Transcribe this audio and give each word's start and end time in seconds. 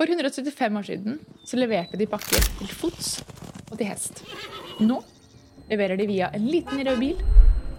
For 0.00 0.08
175 0.08 0.76
år 0.78 0.82
siden 0.88 1.18
så 1.44 1.58
leverte 1.60 1.98
de 2.00 2.06
pakker 2.08 2.40
til 2.56 2.68
fots 2.72 3.18
og 3.66 3.74
til 3.74 3.84
hest. 3.84 4.22
Nå 4.80 4.96
leverer 5.68 6.00
de 6.00 6.06
via 6.08 6.30
en 6.32 6.46
liten 6.48 6.80
rød 6.86 7.02
bil 7.02 7.18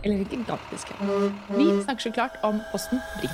eller 0.03 0.19
en 0.19 0.27
gigantisk 0.29 0.91
en. 0.99 1.31
Vi 1.55 1.65
snakker 1.79 2.03
så 2.03 2.11
klart 2.13 2.37
om 2.45 2.59
Posten 2.69 3.01
Bring. 3.15 3.33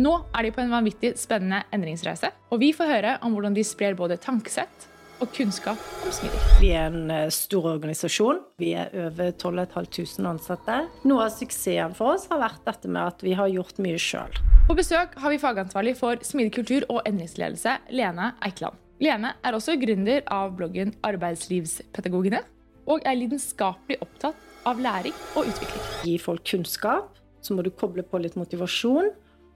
Nå 0.00 0.14
er 0.32 0.46
de 0.46 0.54
på 0.56 0.64
en 0.64 0.72
vanvittig 0.72 1.12
spennende 1.20 1.66
endringsreise, 1.68 2.32
og 2.48 2.64
vi 2.64 2.72
får 2.72 2.92
høre 2.94 3.12
om 3.20 3.36
hvordan 3.36 3.58
de 3.58 3.66
sprer 3.68 3.92
både 3.98 4.16
tankesett 4.16 4.88
og 5.22 5.30
kunnskap 5.36 5.80
om 6.04 6.12
smidig. 6.14 6.40
Vi 6.62 6.70
er 6.74 6.88
en 6.88 7.10
eh, 7.12 7.28
stor 7.34 7.68
organisasjon. 7.74 8.40
Vi 8.60 8.72
er 8.78 8.92
over 9.06 9.32
12 9.32 9.66
500 9.74 10.30
ansatte. 10.30 10.78
Noe 11.06 11.26
av 11.26 11.34
suksessen 11.34 11.94
for 11.98 12.14
oss 12.14 12.26
har 12.30 12.42
vært 12.42 12.64
dette 12.66 12.90
med 12.90 13.02
at 13.02 13.24
vi 13.24 13.34
har 13.38 13.50
gjort 13.52 13.80
mye 13.84 14.00
sjøl. 14.00 14.40
På 14.68 14.76
besøk 14.78 15.18
har 15.20 15.32
vi 15.32 15.40
fagansvarlig 15.42 15.96
for 15.98 16.22
smidig 16.24 16.54
kultur 16.56 16.86
og 16.88 17.02
endringsledelse, 17.08 17.76
Lene 17.92 18.32
Eikeland. 18.44 18.80
Lene 19.02 19.34
er 19.42 19.56
også 19.56 19.74
gründer 19.80 20.22
av 20.32 20.54
bloggen 20.56 20.94
Arbeidslivspedagogene, 21.04 22.40
og 22.88 23.04
er 23.04 23.18
lidenskapelig 23.18 23.98
opptatt 24.04 24.38
av 24.68 24.80
læring 24.80 25.14
og 25.34 25.50
utvikling. 25.50 25.84
Gi 26.06 26.16
folk 26.22 26.44
kunnskap, 26.48 27.12
så 27.44 27.56
må 27.56 27.64
du 27.64 27.72
koble 27.74 28.04
på 28.06 28.20
litt 28.22 28.38
motivasjon. 28.40 29.10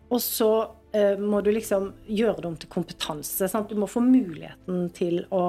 Og 0.09 0.21
så 0.25 0.51
må 1.21 1.43
du 1.45 1.51
liksom 1.53 1.91
gjøre 2.07 2.43
det 2.43 2.49
om 2.49 2.57
til 2.57 2.71
kompetanse. 2.73 3.49
Sant? 3.51 3.69
Du 3.69 3.77
må 3.81 3.89
få 3.91 4.01
muligheten 4.05 4.89
til 4.97 5.21
å, 5.35 5.43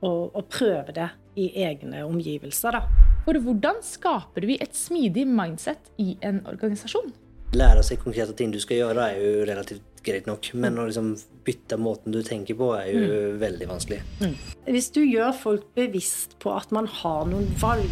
å, 0.00 0.12
å 0.32 0.42
prøve 0.48 0.94
det 0.96 1.10
i 1.40 1.50
egne 1.64 2.04
omgivelser. 2.06 2.78
Da. 2.78 3.10
For 3.26 3.38
hvordan 3.44 3.82
skaper 3.84 4.46
vi 4.48 4.56
et 4.62 4.76
smidig 4.76 5.26
mindset 5.28 5.92
i 6.00 6.14
en 6.26 6.42
organisasjon? 6.48 7.12
Lære 7.50 7.82
seg 7.82 7.98
konkrete 7.98 8.34
ting 8.38 8.52
du 8.54 8.60
skal 8.62 8.78
gjøre, 8.78 9.08
er 9.10 9.20
jo 9.20 9.46
relativt 9.48 10.04
greit 10.06 10.28
nok. 10.30 10.52
Men 10.54 10.78
å 10.78 10.86
liksom 10.88 11.12
bytte 11.46 11.78
måten 11.80 12.14
du 12.14 12.20
tenker 12.26 12.56
på, 12.58 12.70
er 12.78 12.90
jo 12.94 13.20
veldig 13.40 13.68
vanskelig. 13.70 14.00
Hvis 14.70 14.90
du 14.94 15.02
gjør 15.02 15.34
folk 15.36 15.66
bevisst 15.76 16.38
på 16.42 16.54
at 16.54 16.72
man 16.74 16.88
har 17.00 17.26
noen 17.28 17.48
valg 17.60 17.88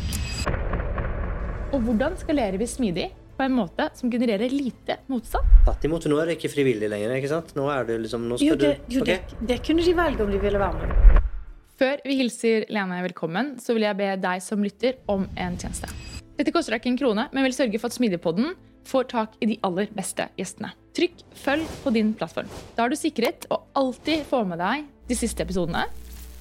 Og 1.75 1.83
hvordan 1.84 2.17
skalerer 2.21 2.57
vi 2.61 2.69
smidig 2.71 3.09
på 3.39 3.47
en 3.47 3.55
måte 3.55 3.86
som 3.94 4.11
genererer 4.11 4.50
lite 4.50 4.98
motstand? 5.06 5.47
Tatt 5.67 5.84
imot, 5.86 6.08
Nå 6.11 6.19
er 6.19 6.33
det 6.33 6.39
ikke 6.41 6.50
frivillig 6.50 6.91
lenger. 6.91 7.14
ikke 7.20 7.31
sant? 7.31 7.55
Nå 7.55 7.69
er 7.70 7.86
det 7.86 8.00
liksom, 8.03 8.27
nå 8.27 8.39
skal 8.41 8.50
Jo, 8.50 8.56
det, 8.58 8.72
jo, 8.91 9.05
okay. 9.05 9.22
det, 9.31 9.47
det 9.53 9.58
kunne 9.67 9.84
de 9.86 9.94
velge 9.94 10.27
om 10.27 10.33
de 10.34 10.41
ville 10.42 10.58
være 10.58 10.81
med. 10.83 11.20
Før 11.78 12.00
vi 12.03 12.16
hilser 12.19 12.66
Lene 12.75 12.98
velkommen, 13.06 13.53
så 13.62 13.77
vil 13.77 13.86
jeg 13.86 13.98
be 14.00 14.11
deg 14.19 14.42
som 14.42 14.64
lytter 14.66 14.98
om 15.06 15.28
en 15.39 15.59
tjeneste. 15.61 15.86
Dette 16.39 16.50
koster 16.55 16.75
deg 16.75 16.83
ikke 16.83 16.91
en 16.97 16.98
krone, 16.98 17.28
men 17.31 17.47
vil 17.47 17.55
sørge 17.55 17.78
for 17.78 17.91
at 17.91 17.94
Smidigpodden 17.94 18.56
får 18.89 19.09
tak 19.12 19.39
i 19.44 19.53
de 19.53 19.59
aller 19.66 19.86
beste 19.94 20.27
gjestene. 20.39 20.72
Trykk 20.98 21.22
'følg' 21.39 21.70
på 21.84 21.94
din 21.94 22.12
plattform. 22.19 22.50
Da 22.75 22.83
har 22.83 22.91
du 22.91 22.98
sikret 22.98 23.47
å 23.55 23.62
alltid 23.78 24.27
få 24.27 24.42
med 24.48 24.59
deg 24.59 24.89
de 25.06 25.14
siste 25.14 25.47
episodene. 25.47 25.86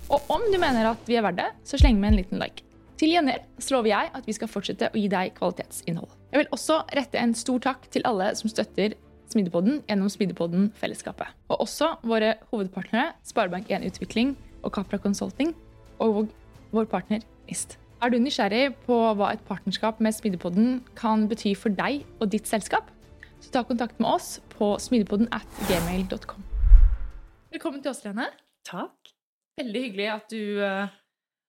Og 0.10 0.24
om 0.34 0.42
du 0.50 0.58
mener 0.58 0.90
at 0.90 0.98
vi 1.06 1.18
er 1.20 1.26
verdt 1.26 1.44
det, 1.44 1.52
så 1.68 1.78
sleng 1.78 2.00
med 2.00 2.14
en 2.14 2.22
liten 2.24 2.42
like. 2.42 2.64
Til 2.98 3.12
gjengjeld 3.14 3.44
så 3.62 3.76
lover 3.76 3.92
jeg 3.92 4.10
at 4.18 4.26
vi 4.26 4.34
skal 4.34 4.50
fortsette 4.50 4.88
å 4.90 4.98
gi 4.98 5.06
deg 5.12 5.36
kvalitetsinnhold. 5.38 6.10
Jeg 6.32 6.42
vil 6.42 6.48
også 6.56 6.80
rette 6.98 7.20
en 7.22 7.36
stor 7.38 7.62
takk 7.62 7.86
til 7.94 8.06
alle 8.10 8.32
som 8.40 8.50
støtter 8.50 8.96
Smidepodden 9.30 9.84
gjennom 9.86 10.10
Smidepodden 10.10 10.72
fellesskapet. 10.80 11.30
Og 11.52 11.62
også 11.68 11.92
våre 12.08 12.34
hovedpartnere 12.50 13.12
Sparebank1 13.28 13.86
Utvikling 13.92 14.34
og 14.64 14.74
Capra 14.74 14.98
Consulting 15.04 15.54
og 16.02 16.32
vår 16.74 16.90
partner 16.90 17.22
NIST. 17.46 17.78
Er 18.02 18.14
du 18.14 18.18
nysgjerrig 18.22 18.74
på 18.88 18.98
hva 19.20 19.30
et 19.36 19.46
partnerskap 19.46 20.02
med 20.02 20.18
Smidepodden 20.18 20.82
kan 20.98 21.30
bety 21.30 21.54
for 21.58 21.74
deg 21.78 22.02
og 22.18 22.32
ditt 22.34 22.50
selskap? 22.50 22.90
Så 23.46 23.54
ta 23.54 23.62
kontakt 23.62 24.02
med 24.02 24.10
oss 24.10 24.40
på 24.58 24.74
smidigpodden 24.82 25.30
at 25.36 25.46
gmail.com. 25.70 26.42
Velkommen 27.54 27.86
til 27.86 27.94
oss, 27.94 28.02
Lene. 28.06 28.32
Takk. 28.66 29.14
Veldig 29.62 29.82
hyggelig 29.86 30.14
at 30.16 30.32
du 30.34 30.42
uh, 30.66 30.90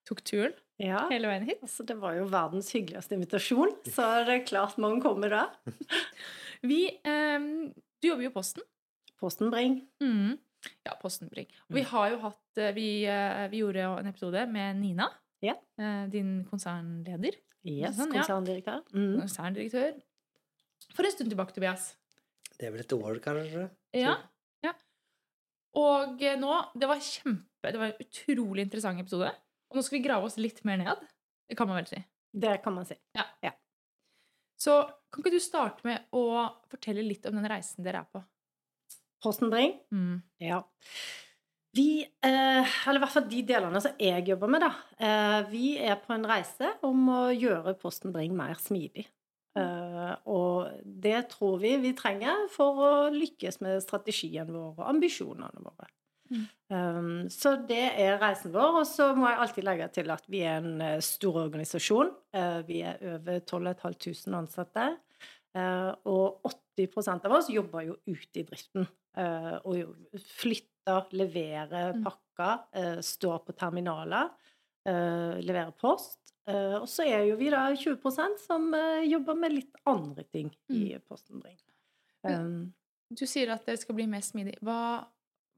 tok 0.08 0.20
turen 0.28 0.52
Ja. 0.79 1.05
hele 1.11 1.27
veien 1.31 1.47
hit. 1.48 1.61
Altså, 1.65 1.84
det 1.87 1.97
var 1.98 2.15
jo 2.15 2.27
verdens 2.31 2.71
hyggeligste 2.75 3.17
invitasjon, 3.19 3.73
så 3.95 4.09
det 4.29 4.34
er 4.37 4.44
klart 4.47 4.78
man 4.78 5.00
kommer 5.03 5.33
da. 5.34 5.44
Vi, 6.69 6.84
eh, 7.03 7.39
du 8.03 8.09
jobber 8.09 8.27
jo 8.27 8.31
i 8.31 8.34
Posten. 8.34 8.62
Posten 9.19 9.50
Bring. 9.50 9.81
Mm. 10.03 10.37
Ja, 10.87 10.94
Posten 11.00 11.31
Bring. 11.31 11.47
Og 11.69 11.77
vi 11.78 11.83
har 11.87 12.12
jo 12.12 12.21
hatt 12.22 12.59
eh, 12.62 12.72
vi, 12.77 12.88
eh, 13.11 13.44
vi 13.50 13.62
gjorde 13.62 13.84
en 14.00 14.11
episode 14.11 14.44
med 14.50 14.78
Nina, 14.81 15.09
Ja. 15.43 15.55
eh, 15.78 16.06
din 16.11 16.44
konsernleder. 16.50 17.38
Yes, 17.67 17.97
Sånn, 17.99 18.15
ja. 18.15 18.22
konserndirektør. 18.22 18.84
Mm. 18.94 19.17
Konserndirektør. 19.22 19.99
For 20.94 21.06
en 21.06 21.15
stund 21.15 21.31
tilbake, 21.34 21.55
Tobias. 21.55 21.91
Det 22.59 22.67
er 22.69 22.72
vel 22.75 22.83
et 22.83 22.94
år, 22.94 23.19
kanskje? 23.22 23.69
Ja. 23.99 24.15
ja. 24.65 24.72
Og 25.78 26.22
nå 26.41 26.55
Det 26.75 26.88
var 26.91 27.03
kjempe 27.03 27.71
Det 27.71 27.78
var 27.78 27.93
en 27.93 28.00
utrolig 28.03 28.65
interessant 28.67 29.03
episode. 29.03 29.31
Og 29.69 29.79
nå 29.79 29.84
skal 29.84 29.99
vi 29.99 30.06
grave 30.06 30.29
oss 30.29 30.39
litt 30.41 30.62
mer 30.69 30.81
ned. 30.81 31.05
Det 31.49 31.56
kan 31.59 31.69
man 31.69 31.81
vel 31.81 31.91
si. 31.91 32.01
Det 32.33 32.59
kan 32.65 32.75
man 32.77 32.87
si. 32.89 32.97
Så 34.59 34.83
kan 35.12 35.23
ikke 35.23 35.37
du 35.37 35.43
starte 35.43 35.87
med 35.87 36.09
å 36.17 36.25
fortelle 36.71 37.05
litt 37.06 37.27
om 37.29 37.39
den 37.39 37.49
reisen 37.49 37.87
dere 37.87 38.03
er 38.03 38.11
på? 38.11 38.23
Posten 39.23 39.51
Bring. 39.53 39.77
Mm. 39.95 40.21
Ja. 40.43 40.62
Vi, 41.77 42.03
eh, 42.03 42.79
eller 42.89 42.99
i 42.99 43.03
hvert 43.05 43.15
fall 43.15 43.29
de 43.31 43.43
delene 43.47 43.81
som 43.83 43.95
jeg 44.03 44.25
jobber 44.27 44.51
med, 44.51 44.65
da. 44.65 44.71
Eh, 44.99 45.39
vi 45.53 45.65
er 45.79 45.99
på 46.03 46.15
en 46.15 46.27
reise 46.27 46.73
om 46.87 47.06
å 47.12 47.21
gjøre 47.35 47.77
Posten 47.79 48.15
Bring 48.15 48.35
mer 48.37 48.59
smidig. 48.59 49.06
Eh, 49.59 50.15
og 50.31 50.83
det 50.85 51.21
tror 51.35 51.59
vi 51.62 51.77
vi 51.83 51.95
trenger 51.99 52.47
for 52.53 52.83
å 52.83 52.91
lykkes 53.15 53.61
med 53.65 53.83
strategien 53.85 54.50
vår 54.50 54.75
og 54.79 54.91
ambisjonene 54.91 55.62
våre. 55.65 55.91
Mm. 56.31 56.47
Um, 56.69 57.11
så 57.33 57.55
det 57.69 57.83
er 57.97 58.19
reisen 58.21 58.53
vår. 58.53 58.81
Og 58.83 58.87
så 58.89 59.11
må 59.16 59.28
jeg 59.31 59.41
alltid 59.44 59.66
legge 59.69 59.89
til 59.97 60.11
at 60.12 60.25
vi 60.28 60.43
er 60.44 60.61
en 60.61 60.81
eh, 60.84 60.99
stor 61.05 61.41
organisasjon. 61.47 62.11
Uh, 62.37 62.61
vi 62.69 62.83
er 62.84 63.00
over 63.15 63.41
12 63.41 63.75
500 63.81 64.38
ansatte. 64.38 64.88
Uh, 65.56 65.93
og 66.06 66.53
80% 66.77 67.25
av 67.27 67.37
oss 67.38 67.49
jobber 67.50 67.87
jo 67.88 67.97
ute 68.06 68.43
i 68.43 68.47
driften. 68.47 68.87
Uh, 69.19 69.56
og 69.65 70.21
flytter, 70.38 71.09
leverer 71.17 71.97
Mm. 71.97 72.05
pakker, 72.05 72.61
uh, 72.77 73.00
står 73.05 73.43
på 73.47 73.56
terminaler, 73.56 74.31
leverer 74.88 75.75
post. 75.77 76.21
Og 76.49 76.87
så 76.88 77.05
er 77.05 77.27
jo 77.28 77.34
vi 77.37 77.50
da 77.53 77.67
20% 77.77 78.38
som 78.41 78.71
jobber 79.05 79.37
med 79.37 79.53
litt 79.53 79.75
andre 79.84 80.22
ting 80.33 80.49
i 80.72 80.97
Posten 81.05 81.43
Bring. 81.43 81.59
Um, 82.25 82.72
Du 83.12 83.27
sier 83.28 83.53
at 83.53 83.67
dere 83.67 83.77
skal 83.77 83.99
bli 83.99 84.06
mer 84.09 84.25
smidig. 84.25 84.55
Hva, 84.65 85.05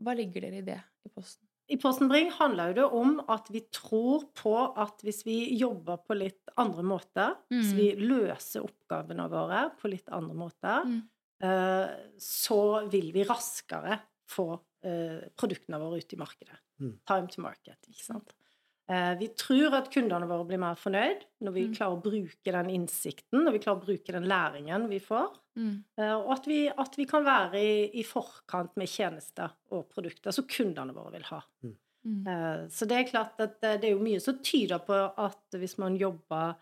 hva 0.03 0.15
ligger 0.17 0.41
dere 0.47 0.59
i 0.63 0.67
det 0.67 0.81
i 1.07 1.09
Posten? 1.15 1.47
I 1.71 1.77
Posten 1.79 2.09
Bring 2.11 2.31
handler 2.35 2.73
jo 2.73 2.75
det 2.81 2.87
om 2.99 3.21
at 3.31 3.47
vi 3.55 3.61
tror 3.71 4.25
på 4.35 4.55
at 4.77 5.05
hvis 5.07 5.23
vi 5.25 5.37
jobber 5.61 6.01
på 6.03 6.17
litt 6.19 6.49
andre 6.59 6.83
måter, 6.83 7.37
hvis 7.53 7.71
Mm. 7.73 7.77
vi 7.77 7.87
løser 8.09 8.65
oppgavene 8.67 9.29
våre 9.31 9.71
på 9.79 9.89
litt 9.93 10.09
andre 10.11 10.35
måter, 10.35 10.83
Mm. 10.85 11.03
eh, 11.43 11.89
så 12.19 12.89
vil 12.91 13.13
vi 13.13 13.23
raskere 13.25 14.01
få 14.29 14.61
eh, 14.83 15.29
produktene 15.37 15.79
våre 15.79 15.99
ut 15.99 16.13
i 16.13 16.17
markedet. 16.17 16.57
Mm. 16.81 16.99
Time 17.07 17.29
to 17.29 17.43
market, 17.43 17.77
ikke 17.89 18.03
sant. 18.03 18.33
Eh, 18.89 19.15
vi 19.21 19.29
tror 19.29 19.75
at 19.75 19.91
kundene 19.93 20.27
våre 20.27 20.47
blir 20.49 20.59
mer 20.59 20.75
fornøyd 20.75 21.23
når 21.43 21.53
vi 21.53 21.67
Mm. 21.69 21.75
klarer 21.77 21.97
å 21.99 22.03
bruke 22.03 22.51
den 22.51 22.71
innsikten, 22.71 23.45
når 23.45 23.53
vi 23.53 23.59
klarer 23.61 23.79
å 23.83 23.85
bruke 23.87 24.07
den 24.11 24.25
læringen 24.25 24.89
vi 24.89 24.99
får. 24.99 25.37
Mm. 25.61 25.77
Eh, 26.01 26.15
Og 26.17 26.31
at 26.39 26.47
vi, 26.49 26.59
at 26.73 26.95
vi 26.97 27.05
kan 27.11 27.25
være 27.27 27.61
i, 27.61 27.73
i 28.01 28.05
forkant 28.07 28.73
med 28.81 28.89
tjenester 28.89 29.53
og 29.77 29.87
produkter 29.93 30.33
som 30.33 30.47
kundene 30.49 30.95
våre 30.97 31.13
vil 31.19 31.27
ha. 31.29 31.41
Mm. 31.67 31.75
Eh, 32.33 32.63
Så 32.73 32.89
det 32.89 32.97
er 32.97 33.09
klart 33.11 33.41
at 33.45 33.59
det 33.61 33.85
er 33.85 33.93
jo 33.93 34.01
mye 34.01 34.21
som 34.25 34.39
tyder 34.41 34.81
på 34.87 34.97
at 35.21 35.59
hvis 35.61 35.77
man 35.83 35.99
jobber 36.01 36.55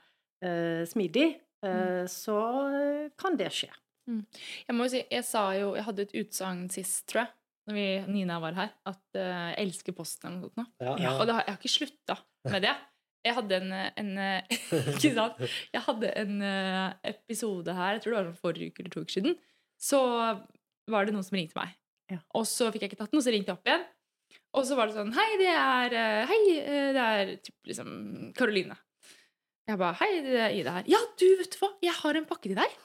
eh, 0.43 0.83
smidig, 0.91 1.29
eh, 1.63 2.05
så 2.11 2.39
eh, 2.75 3.11
kan 3.19 3.39
det 3.39 3.53
skje. 3.55 3.71
Jeg 4.09 4.73
må 4.75 4.87
jo 4.87 4.93
si, 4.95 5.03
jeg 5.13 5.25
sa 5.29 5.43
jo 5.53 5.75
Jeg 5.77 5.85
hadde 5.85 6.05
et 6.07 6.15
utsagn 6.17 6.63
sist, 6.73 7.03
tror 7.11 7.27
jeg, 7.27 7.33
når 7.69 7.75
vi, 7.77 7.87
Nina 8.15 8.39
var 8.41 8.55
her, 8.57 8.71
at 8.89 9.19
eh, 9.21 9.53
jeg 9.53 9.67
elsker 9.67 9.93
Posten 9.99 10.31
eller 10.31 10.47
noe 10.49 10.55
sånt. 10.56 10.73
Ja, 10.81 10.94
Ja. 11.05 11.11
Og 11.21 11.27
det 11.29 11.35
har, 11.37 11.44
jeg 11.44 11.53
har 11.55 11.61
ikke 11.61 11.75
slutta 11.77 12.17
med 12.49 12.62
det. 12.65 12.73
Jeg 13.26 13.35
hadde 13.35 13.59
en, 13.59 13.73
en 13.75 14.11
eh, 14.23 14.59
Ikke 14.94 15.12
sant? 15.17 15.41
Jeg 15.75 15.82
hadde 15.85 16.12
en 16.23 16.38
eh, 16.47 17.12
episode 17.12 17.75
her, 17.75 17.97
jeg 17.97 18.05
tror 18.05 18.15
det 18.15 18.23
var 18.23 18.41
forrige 18.41 18.70
uke 18.73 18.85
eller 18.85 18.94
to 18.94 19.03
uker 19.05 19.17
siden. 19.19 19.37
Så 19.79 20.00
var 20.88 21.06
det 21.06 21.15
noen 21.15 21.26
som 21.26 21.37
ringte 21.38 21.59
meg. 21.59 21.75
Ja. 22.09 22.20
Og 22.38 22.47
så 22.49 22.70
fikk 22.73 22.85
jeg 22.85 22.93
ikke 22.93 23.03
tatt 23.03 23.12
den, 23.12 23.20
og 23.20 23.26
så 23.26 23.35
ringte 23.35 23.53
jeg 23.53 23.59
opp 23.59 23.69
igjen. 23.69 23.87
Og 24.56 24.65
så 24.69 24.76
var 24.79 24.88
det 24.88 24.97
sånn 24.97 25.12
Hei, 25.17 25.29
det 25.41 25.50
er 25.53 25.97
eh, 25.97 26.29
Hei, 26.29 26.38
eh, 26.61 26.87
det 26.97 27.09
er 27.17 27.35
typ 27.44 27.69
liksom 27.70 27.91
Karoline. 28.37 28.76
Jeg 29.69 29.81
bare 29.81 29.99
Hei, 30.00 30.11
det 30.25 30.38
er 30.41 30.56
Ida 30.56 30.79
her. 30.79 30.88
Ja, 30.88 31.00
du, 31.20 31.26
vet 31.41 31.53
du 31.53 31.61
hva? 31.61 31.73
Jeg 31.85 31.97
har 31.99 32.19
en 32.19 32.29
pakke 32.29 32.49
til 32.49 32.56
deg. 32.59 32.79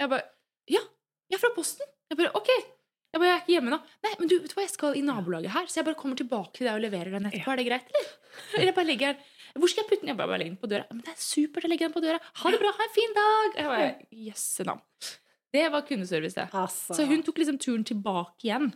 Jeg 0.00 0.12
bare 0.12 0.24
Ja, 0.72 0.82
jeg 1.30 1.38
er 1.38 1.42
fra 1.42 1.52
Posten. 1.56 1.88
Jeg 2.10 2.20
bare 2.20 2.32
OK. 2.38 2.50
Jeg 2.50 3.20
bare, 3.20 3.28
jeg 3.28 3.36
er 3.36 3.42
ikke 3.44 3.54
hjemme 3.54 3.72
nå. 3.72 3.78
Nei, 4.04 4.12
men 4.20 4.30
du, 4.30 4.36
vet 4.42 4.52
du 4.52 4.56
hva, 4.56 4.64
jeg 4.64 4.74
skal 4.74 4.96
i 4.98 5.02
nabolaget 5.04 5.52
her, 5.54 5.68
så 5.70 5.80
jeg 5.80 5.86
bare 5.88 5.98
kommer 6.00 6.18
tilbake 6.18 6.52
til 6.56 6.68
deg 6.68 6.76
og 6.76 6.84
leverer 6.84 7.14
den 7.16 7.28
etterpå. 7.28 7.52
Er 7.52 7.60
det 7.60 7.66
greit, 7.68 7.92
eller? 7.92 8.10
Eller 8.56 8.68
jeg 8.70 8.76
bare 8.76 8.88
legger 8.90 9.14
den 9.14 9.35
Hvor 9.56 9.70
skal 9.72 9.82
jeg 9.84 9.90
putte 9.90 10.02
den? 10.04 10.12
Jeg 10.12 10.18
bare, 10.18 10.30
bare 10.32 10.40
legger 10.42 10.54
den 10.54 10.60
på 10.62 10.70
døra. 10.70 10.86
Men 10.92 11.02
det 11.06 11.12
er 11.14 11.20
supert, 11.22 11.66
å 11.66 11.70
legge 11.72 11.86
den 11.88 11.94
på 11.94 12.02
døra. 12.04 12.20
Ha 12.42 12.52
det 12.54 12.60
bra, 12.62 12.72
ha 12.76 12.86
en 12.86 12.94
fin 12.94 13.16
dag! 13.16 13.56
Jeg 13.60 13.70
bare, 13.72 13.92
Jøsse 14.26 14.66
navn. 14.68 14.82
Det 15.56 15.64
var 15.72 15.86
kundeservice, 15.88 16.36
det. 16.36 16.48
Altså, 16.52 16.94
Så 16.98 17.06
hun 17.08 17.22
tok 17.24 17.38
liksom 17.40 17.58
turen 17.62 17.84
tilbake 17.88 18.48
igjen. 18.48 18.72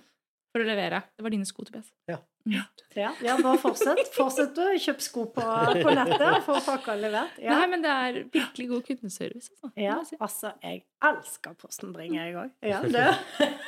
for 0.50 0.64
å 0.64 0.66
levere. 0.66 0.98
Det 1.14 1.22
var 1.22 1.30
dine 1.30 1.46
sko, 1.46 1.62
Tobias. 1.62 1.92
Ja. 2.10 2.16
Ja, 2.48 3.12
ja 3.22 3.36
bare 3.38 3.58
fortsett. 3.60 4.00
Fortsett 4.16 4.56
å 4.58 4.70
kjøpe 4.80 5.04
sko 5.04 5.26
på, 5.34 5.44
på 5.44 5.92
nettet 5.94 6.24
og 6.26 6.40
få 6.48 6.56
pakka 6.64 6.96
levert. 6.98 7.36
Ja. 7.38 7.58
Nei, 7.60 7.68
men 7.70 7.84
det 7.84 7.92
er 7.92 8.18
virkelig 8.32 8.66
god 8.72 8.88
kundeservice. 8.88 9.52
Altså. 9.52 9.70
ja, 9.78 10.00
altså, 10.18 10.50
jeg 10.64 10.82
elsker 11.06 11.54
Posten 11.60 11.92
Bring, 11.94 12.16
jeg 12.18 12.34
òg. 12.40 12.50
Ja, 12.66 12.80
det. 12.82 13.06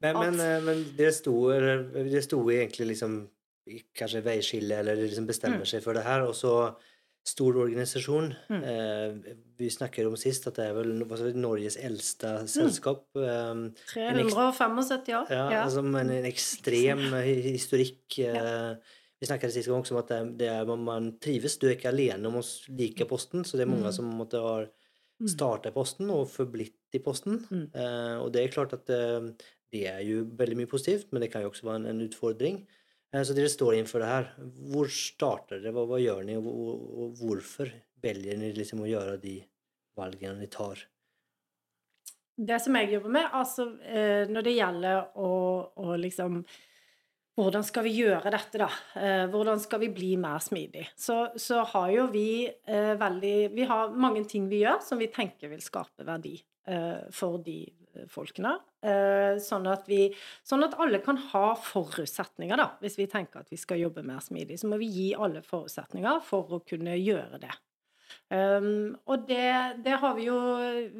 Men, 0.00 0.16
men, 0.16 0.38
eh, 0.40 0.62
men 0.64 0.78
det 0.96 1.10
sto, 1.12 1.34
det 1.52 2.22
sto 2.24 2.38
egentlig 2.48 2.94
liksom 2.94 3.18
kanskje 3.94 4.22
veiskille, 4.24 4.78
eller 4.82 4.96
liksom 4.96 5.26
bestemmer 5.26 5.60
Mm. 5.62 5.66
seg 5.66 5.82
for 5.82 5.94
det 5.94 6.02
her, 6.04 6.22
og 6.26 6.34
så 6.34 6.74
stor 7.24 7.54
organisasjon. 7.54 8.34
Mm. 8.50 8.62
Eh, 8.64 9.34
vi 9.56 9.68
snakket 9.70 10.06
om 10.08 10.16
sist 10.16 10.46
at 10.48 10.54
det 10.56 10.64
er 10.66 10.72
vel 10.74 11.04
altså, 11.08 11.32
Norges 11.34 11.76
eldste 11.76 12.48
selskap. 12.48 13.04
Mm. 13.14 13.74
375 13.94 15.14
år. 15.14 15.26
ja, 15.30 15.50
Ja. 15.50 15.64
altså 15.64 15.78
en, 15.84 15.94
en 15.94 16.24
ekstrem 16.26 16.98
hi- 17.22 17.52
historikk. 17.52 18.18
Eh, 18.18 18.74
vi 19.20 19.26
snakket 19.26 19.52
sist 19.52 19.68
gang 19.68 19.82
også 19.84 19.92
om 19.94 19.98
at 20.02 20.36
det, 20.36 20.48
er- 20.48 20.64
man, 20.76 21.12
trives. 21.20 21.56
Du 21.58 21.68
er 21.68 21.76
ikke 21.76 21.92
alene 21.92 22.26
om 22.26 22.34
å 22.40 22.68
like 22.76 23.04
Posten, 23.06 23.44
så 23.44 23.52
det 23.56 23.62
er 23.62 23.70
mange 23.70 23.84
Mm. 23.86 23.92
som 23.92 24.04
måtte 24.18 24.40
ha 24.42 24.66
Mm. 25.20 25.28
starta 25.28 25.68
i 25.68 25.70
Posten 25.72 26.10
og 26.10 26.26
forblitt 26.28 26.74
i 26.92 26.98
Posten. 26.98 27.38
Mm. 27.48 27.70
Eh, 27.74 28.18
og 28.20 28.32
det 28.32 28.42
er 28.42 28.52
klart 28.52 28.72
at 28.72 28.90
eh, 28.90 29.30
det 29.70 29.86
er 29.86 30.00
jo 30.02 30.24
veldig 30.24 30.56
mye 30.56 30.66
positivt, 30.66 31.12
men 31.12 31.20
det 31.22 31.30
kan 31.30 31.42
jo 31.42 31.50
også 31.50 31.62
være 31.62 31.76
en, 31.76 31.86
en 31.86 32.08
utfordring. 32.08 32.66
Eh, 33.12 33.22
så 33.22 33.36
dere 33.36 33.50
står 33.52 33.76
innenfor 33.76 34.02
det 34.02 34.10
her. 34.10 34.32
Hvor 34.72 34.90
starter 34.92 35.62
det? 35.62 35.74
Hva, 35.74 35.84
hva 35.88 36.00
gjør 36.00 36.24
dere, 36.28 36.40
og, 36.40 36.88
og, 36.96 37.20
hvorfor 37.20 37.70
velger 38.02 38.40
dere 38.40 38.56
liksom 38.58 38.82
å 38.84 38.90
gjøre 38.90 39.20
de 39.22 39.36
valgene 39.98 40.40
dere 40.40 40.52
tar? 40.52 40.84
Det 42.42 42.58
som 42.64 42.76
jeg 42.78 42.94
jobber 42.94 43.12
med, 43.12 43.28
altså 43.36 43.68
eh, 43.84 44.28
når 44.30 44.46
det 44.46 44.58
gjelder 44.58 45.02
å, 45.20 45.32
å 45.84 45.96
liksom 46.00 46.44
Hvordan 47.32 47.62
skal 47.64 47.86
vi 47.86 47.94
gjøre 47.96 48.28
dette, 48.28 48.58
da? 48.60 48.66
Eh, 49.00 49.22
hvordan 49.32 49.60
skal 49.60 49.80
vi 49.80 49.86
bli 49.88 50.10
mer 50.20 50.42
smidig? 50.44 50.82
Så, 51.00 51.30
så 51.40 51.62
har 51.70 51.86
jo 51.88 52.02
vi 52.12 52.44
veldig 52.68 53.36
Vi 53.56 53.64
har 53.70 53.94
mange 53.96 54.26
ting 54.28 54.50
vi 54.50 54.58
gjør 54.66 54.82
som 54.84 55.00
vi 55.00 55.08
tenker 55.08 55.48
vil 55.48 55.62
skape 55.64 56.04
verdi 56.04 56.34
for 57.16 57.40
de 57.42 57.56
folkene. 58.12 58.56
Eh, 58.82 59.40
sånn, 59.42 59.66
at 59.70 59.88
vi, 59.90 60.06
sånn 60.46 60.66
at 60.66 60.76
alle 60.82 61.02
kan 61.04 61.20
ha 61.32 61.52
forutsetninger, 61.58 62.58
da. 62.58 62.70
Hvis 62.82 62.98
vi 63.00 63.08
tenker 63.10 63.42
at 63.42 63.52
vi 63.52 63.60
skal 63.60 63.82
jobbe 63.82 64.04
mer 64.06 64.22
smidig, 64.24 64.60
så 64.60 64.70
må 64.70 64.80
vi 64.82 64.90
gi 64.92 65.10
alle 65.14 65.44
forutsetninger 65.46 66.22
for 66.26 66.58
å 66.58 66.62
kunne 66.66 66.96
gjøre 66.98 67.42
det. 67.42 67.52
Um, 68.32 68.94
og 69.08 69.26
det, 69.28 69.48
det 69.84 69.96
har 70.00 70.14
vi 70.16 70.26
jo 70.26 70.36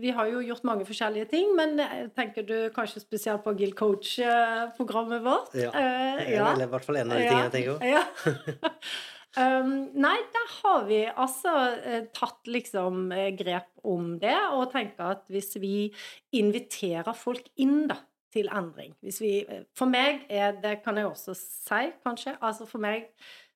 Vi 0.00 0.10
har 0.12 0.28
jo 0.28 0.40
gjort 0.44 0.64
mange 0.68 0.84
forskjellige 0.88 1.30
ting, 1.30 1.54
men 1.56 1.80
eh, 1.80 2.10
tenker 2.12 2.44
du 2.44 2.56
kanskje 2.76 3.00
spesielt 3.00 3.44
på 3.44 3.54
Gill 3.56 3.72
Coach-programmet 3.76 5.24
vårt? 5.24 5.54
Ja. 5.56 5.72
Uh, 5.72 6.20
ja. 6.28 6.50
Eller 6.52 6.66
i 6.66 6.72
hvert 6.72 6.84
fall 6.88 7.00
en 7.00 7.12
av 7.12 7.20
de 7.20 7.28
tingene 7.28 7.48
jeg 7.48 7.54
tenker 7.56 7.80
på. 7.80 7.92
Ja. 7.92 8.72
um, 9.38 9.74
nei, 10.04 10.16
der 10.34 10.48
har 10.58 10.86
vi 10.88 11.02
altså 11.08 11.52
eh, 11.80 12.06
tatt 12.14 12.48
liksom 12.50 13.12
eh, 13.14 13.30
grep 13.38 13.70
om 13.88 14.16
det, 14.22 14.36
og 14.54 14.70
tenker 14.74 15.16
at 15.16 15.28
hvis 15.32 15.54
vi 15.62 15.90
inviterer 16.38 17.16
folk 17.16 17.48
inn, 17.62 17.86
da, 17.90 18.00
til 18.32 18.48
endring 18.48 18.94
hvis 19.04 19.20
vi, 19.20 19.32
eh, 19.44 19.64
For 19.76 19.90
meg 19.90 20.26
er 20.32 20.56
det, 20.62 20.78
kan 20.84 20.96
jeg 20.96 21.10
også 21.10 21.34
si, 21.36 21.88
kanskje, 22.04 22.36
altså 22.40 22.68
for 22.68 22.82
meg 22.82 23.10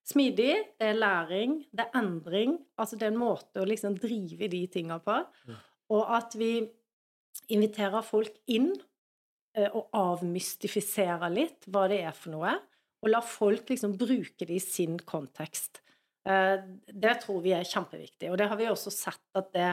Smidig, 0.07 0.53
det 0.79 0.87
er 0.87 0.93
læring, 0.95 1.57
det 1.75 1.83
er 1.83 1.97
endring. 1.99 2.53
Altså 2.79 2.95
det 2.95 3.09
er 3.09 3.11
en 3.11 3.19
måte 3.19 3.59
å 3.59 3.67
liksom 3.67 3.97
drive 3.99 4.47
de 4.47 4.61
tinga 4.71 5.01
på. 5.03 5.17
Mm. 5.49 5.57
Og 5.97 6.13
at 6.15 6.37
vi 6.39 6.51
inviterer 7.51 8.05
folk 8.07 8.37
inn 8.47 8.69
eh, 8.71 9.67
og 9.67 9.89
avmystifiserer 9.91 11.27
litt 11.33 11.67
hva 11.67 11.89
det 11.91 11.99
er 12.07 12.15
for 12.15 12.37
noe. 12.37 12.53
Og 13.03 13.11
la 13.13 13.21
folk 13.21 13.69
liksom 13.69 13.95
bruke 13.99 14.45
det 14.47 14.55
i 14.57 14.63
sin 14.63 14.97
kontekst. 14.99 15.81
Eh, 16.27 16.57
Det 16.87 17.19
tror 17.23 17.41
vi 17.43 17.53
er 17.53 17.67
kjempeviktig. 17.67 18.31
Og 18.31 18.37
det 18.37 18.47
har 18.49 18.57
vi 18.57 18.69
også 18.69 18.91
sett 18.91 19.21
at 19.35 19.51
det 19.53 19.69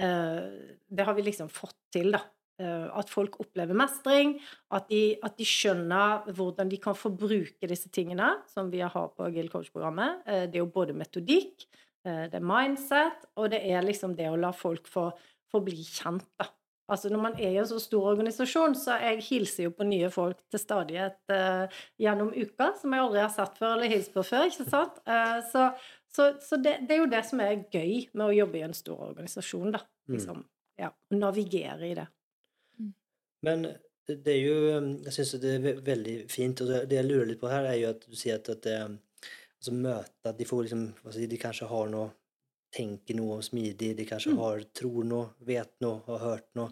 eh, 0.00 0.76
Det 0.88 1.04
har 1.04 1.14
vi 1.14 1.22
liksom 1.22 1.48
fått 1.52 1.76
til, 1.92 2.10
da. 2.12 2.22
Eh, 2.58 2.88
At 2.98 3.10
folk 3.10 3.38
opplever 3.40 3.74
mestring, 3.76 4.38
at 4.72 4.88
de, 4.88 5.18
at 5.22 5.36
de 5.36 5.44
skjønner 5.44 6.32
hvordan 6.32 6.68
de 6.68 6.78
kan 6.78 6.94
få 6.96 7.12
bruke 7.14 7.68
disse 7.68 7.90
tingene 7.90 8.42
som 8.48 8.70
vi 8.70 8.80
har 8.80 9.08
på 9.16 9.30
Guild 9.32 9.50
Coach-programmet. 9.52 10.24
Det 10.24 10.56
er 10.56 10.64
jo 10.64 10.72
både 10.72 10.94
metodikk, 10.96 11.66
det 12.04 12.34
er 12.34 12.42
mindset, 12.42 13.28
og 13.38 13.52
det 13.52 13.60
er 13.62 13.84
liksom 13.86 14.16
det 14.18 14.26
å 14.26 14.36
la 14.36 14.50
folk 14.52 14.88
få, 14.90 15.12
få 15.52 15.60
bli 15.62 15.84
kjent, 15.86 16.26
da. 16.40 16.48
Altså 16.90 17.08
Når 17.08 17.20
man 17.22 17.36
er 17.38 17.54
i 17.54 17.58
en 17.60 17.68
så 17.68 17.78
stor 17.80 18.08
organisasjon, 18.10 18.74
så 18.76 18.98
jeg 19.00 19.22
hilser 19.28 19.68
jo 19.68 19.74
på 19.76 19.86
nye 19.86 20.10
folk 20.12 20.40
til 20.50 20.60
stadighet 20.60 21.20
uh, 21.30 21.82
gjennom 22.00 22.32
uka, 22.34 22.72
som 22.80 22.92
jeg 22.92 23.04
aldri 23.04 23.22
har 23.22 23.30
sett 23.32 23.60
før 23.60 23.76
eller 23.76 23.92
hilst 23.92 24.12
på 24.12 24.24
før. 24.26 24.48
ikke 24.50 24.66
sant? 24.68 24.98
Uh, 25.06 25.38
så 25.52 25.70
så, 26.12 26.34
så 26.40 26.56
det, 26.56 26.74
det 26.88 26.94
er 26.94 26.98
jo 27.00 27.08
det 27.08 27.22
som 27.24 27.40
er 27.40 27.62
gøy 27.72 28.10
med 28.12 28.26
å 28.26 28.34
jobbe 28.36 28.58
i 28.60 28.64
en 28.66 28.74
stor 28.76 29.00
organisasjon, 29.06 29.70
da. 29.72 29.80
Mm. 30.10 30.16
Liksom, 30.16 30.42
ja, 30.82 30.90
å 30.92 31.16
Navigere 31.16 31.88
i 31.88 31.94
det. 31.96 32.04
Men 33.46 33.64
det 34.06 34.34
er 34.34 34.40
jo 34.42 34.56
um, 34.76 34.90
Jeg 35.06 35.14
syns 35.16 35.32
det 35.42 35.54
er 35.56 35.80
veldig 35.86 36.16
fint. 36.30 36.60
Og 36.62 36.68
det, 36.68 36.82
det 36.90 36.98
jeg 37.00 37.08
lurer 37.08 37.30
litt 37.30 37.40
på 37.40 37.50
her, 37.50 37.64
er 37.70 37.78
jo 37.80 37.92
at 37.94 38.04
du 38.04 38.18
sier 38.18 38.36
at, 38.36 38.50
at 38.52 38.64
det, 38.66 38.76
altså 39.56 39.74
møte 39.76 40.28
At 40.28 40.38
de 40.38 40.48
får 40.48 40.66
liksom 40.66 40.84
hva 41.00 41.14
si, 41.14 41.28
De 41.30 41.40
kanskje 41.40 41.70
har 41.70 41.88
noe 41.92 42.10
Tenker 42.72 43.14
noe 43.18 43.36
om 43.36 43.42
smidig, 43.44 43.92
de 43.98 44.04
kanskje 44.08 44.32
Mm. 44.32 44.38
har 44.38 44.62
tror 44.72 45.04
noe, 45.04 45.30
vet 45.44 45.72
noe, 45.84 46.00
har 46.06 46.18
hørt 46.18 46.46
noe. 46.56 46.70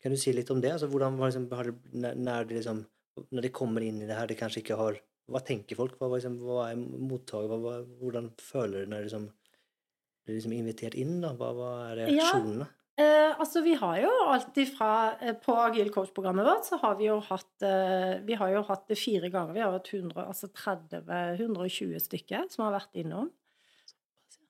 Kan 0.00 0.12
du 0.12 0.16
si 0.16 0.32
litt 0.32 0.50
om 0.50 0.60
det? 0.60 0.70
Altså 0.72 0.88
hvordan 0.88 1.18
var 1.18 1.30
liksom, 1.30 1.48
det, 1.50 2.16
når, 2.16 2.44
det 2.46 2.48
de 2.48 2.54
liksom 2.60 2.86
Når 3.32 3.42
det 3.42 3.52
kommer 3.52 3.82
inn 3.82 4.00
i 4.00 4.06
det 4.06 4.16
her, 4.16 4.26
de 4.30 4.34
kanskje 4.38 4.62
ikke 4.62 4.76
har 4.78 5.00
Hva 5.28 5.40
tenker 5.44 5.76
folk? 5.76 5.98
Hva, 5.98 6.08
liksom, 6.14 6.38
hva 6.40 6.70
er? 6.70 6.76
Hva, 6.76 7.58
hva, 7.60 7.74
hvordan 8.00 8.30
føler 8.40 8.84
de 8.86 8.90
når 8.90 9.02
liksom 9.08 9.26
blir 10.26 10.36
liksom 10.38 10.52
invitert 10.56 10.94
inn? 10.94 11.20
da? 11.20 11.34
Hva, 11.34 11.50
hva 11.54 11.70
er 11.90 11.96
Ja. 11.98 12.06
reaksjonene? 12.06 12.68
Eh, 13.00 13.32
altså, 13.38 13.62
vi 13.64 13.74
har 13.74 13.98
jo 14.02 14.10
alltid 14.28 14.74
fra 14.76 15.16
eh, 15.20 15.32
På 15.34 15.54
Agile 15.56 15.90
Coach-programmet 15.90 16.44
vårt 16.44 16.66
så 16.68 16.78
har 16.82 16.96
vi 16.96 17.06
jo 17.06 17.18
hatt 17.20 17.62
eh, 17.62 18.18
Vi 18.26 18.34
har 18.34 18.50
jo 18.52 18.62
hatt 18.62 18.86
det 18.88 18.98
fire 18.98 19.30
ganger. 19.30 19.54
Vi 19.54 19.60
har 19.60 19.72
hatt 19.72 19.88
100, 19.94 20.26
altså 20.26 20.48
30, 20.52 21.04
120 21.40 21.98
stykker 22.00 22.50
som 22.50 22.64
har 22.66 22.74
vært 22.78 22.94
innom. 23.00 23.30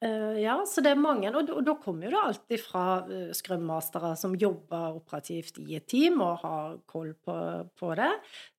Eh, 0.03 0.39
ja, 0.41 0.55
så 0.67 0.81
det 0.81 0.95
er 0.95 1.01
mange. 1.01 1.29
Og, 1.37 1.51
da- 1.67 1.75
kommer 1.83 2.07
jo 2.09 2.15
det 2.15 2.21
alltid 2.25 2.63
fra 2.65 2.85
uh, 3.05 3.33
scrum-mastere 3.37 4.15
som 4.17 4.33
jobber 4.39 4.97
operativt 4.97 5.59
i 5.61 5.77
et 5.77 5.87
team 5.93 6.23
og 6.25 6.39
har 6.45 6.79
koll 6.89 7.13
på, 7.21 7.35
på 7.77 7.91
det, 7.99 8.09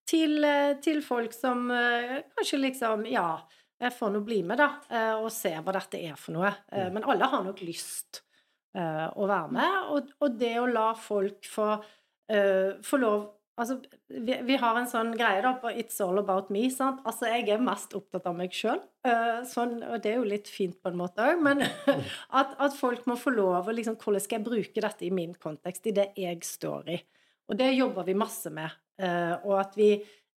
til, 0.05 0.37
eh, 0.45 0.75
til 0.83 1.01
folk 1.05 1.33
som 1.33 1.69
eh, 1.71 2.19
kanskje 2.35 2.59
liksom 2.61 3.05
Ja, 3.09 3.39
jeg 3.81 3.93
får 3.97 4.11
nå 4.13 4.21
bli 4.27 4.41
med, 4.45 4.59
da, 4.61 4.67
eh, 4.93 5.13
og 5.17 5.31
se 5.33 5.53
hva 5.57 5.73
dette 5.73 5.97
er 6.11 6.15
for 6.19 6.35
noe. 6.37 6.51
Eh, 6.71 6.85
Mm. 6.89 6.93
men 6.99 7.03
alle 7.09 7.25
har 7.31 7.43
nok 7.47 7.61
lyst 7.65 8.21
eh, 8.75 9.07
å 9.09 9.25
være 9.27 9.51
med. 9.51 9.77
Og, 9.95 10.11
og 10.21 10.37
det 10.37 10.53
å 10.61 10.67
la 10.69 10.91
folk 10.93 11.47
få, 11.49 11.71
eh, 12.29 12.77
få 12.85 12.99
lov 13.01 13.25
Altså, 13.61 13.77
vi, 14.09 14.35
vi 14.47 14.55
har 14.57 14.77
en 14.79 14.89
sånn 14.89 15.11
greie 15.13 15.43
da 15.45 15.51
på 15.61 15.69
It's 15.77 15.99
all 16.01 16.17
about 16.17 16.49
me. 16.53 16.63
sant? 16.73 17.03
Altså, 17.05 17.27
jeg 17.29 17.45
er 17.53 17.61
mest 17.61 17.93
opptatt 17.97 18.25
av 18.29 18.37
meg 18.37 18.55
sjøl. 18.57 18.81
sånn, 19.47 19.75
og 19.85 20.01
det 20.01 20.15
er 20.15 20.17
jo 20.17 20.27
litt 20.29 20.49
fint 20.49 20.79
på 20.81 20.89
en 20.89 20.97
måte 20.97 21.21
òg, 21.21 21.43
men 21.45 21.61
at, 22.39 22.55
at 22.57 22.77
folk 22.77 23.05
må 23.09 23.17
få 23.19 23.35
lov 23.35 23.69
å 23.69 23.75
liksom 23.75 23.99
Hvordan 24.01 24.23
skal 24.23 24.39
jeg 24.39 24.47
bruke 24.47 24.83
dette 24.87 25.05
i 25.05 25.13
min 25.13 25.35
kontekst, 25.37 25.85
i 25.85 25.95
det 25.95 26.09
jeg 26.17 26.41
står 26.47 26.89
i? 26.95 26.97
Og 27.51 27.59
det 27.59 27.69
jobber 27.75 28.07
vi 28.07 28.17
masse 28.17 28.49
med. 28.53 28.73
Uh, 29.01 29.35
og 29.49 29.55
at 29.59 29.77
vi 29.79 29.91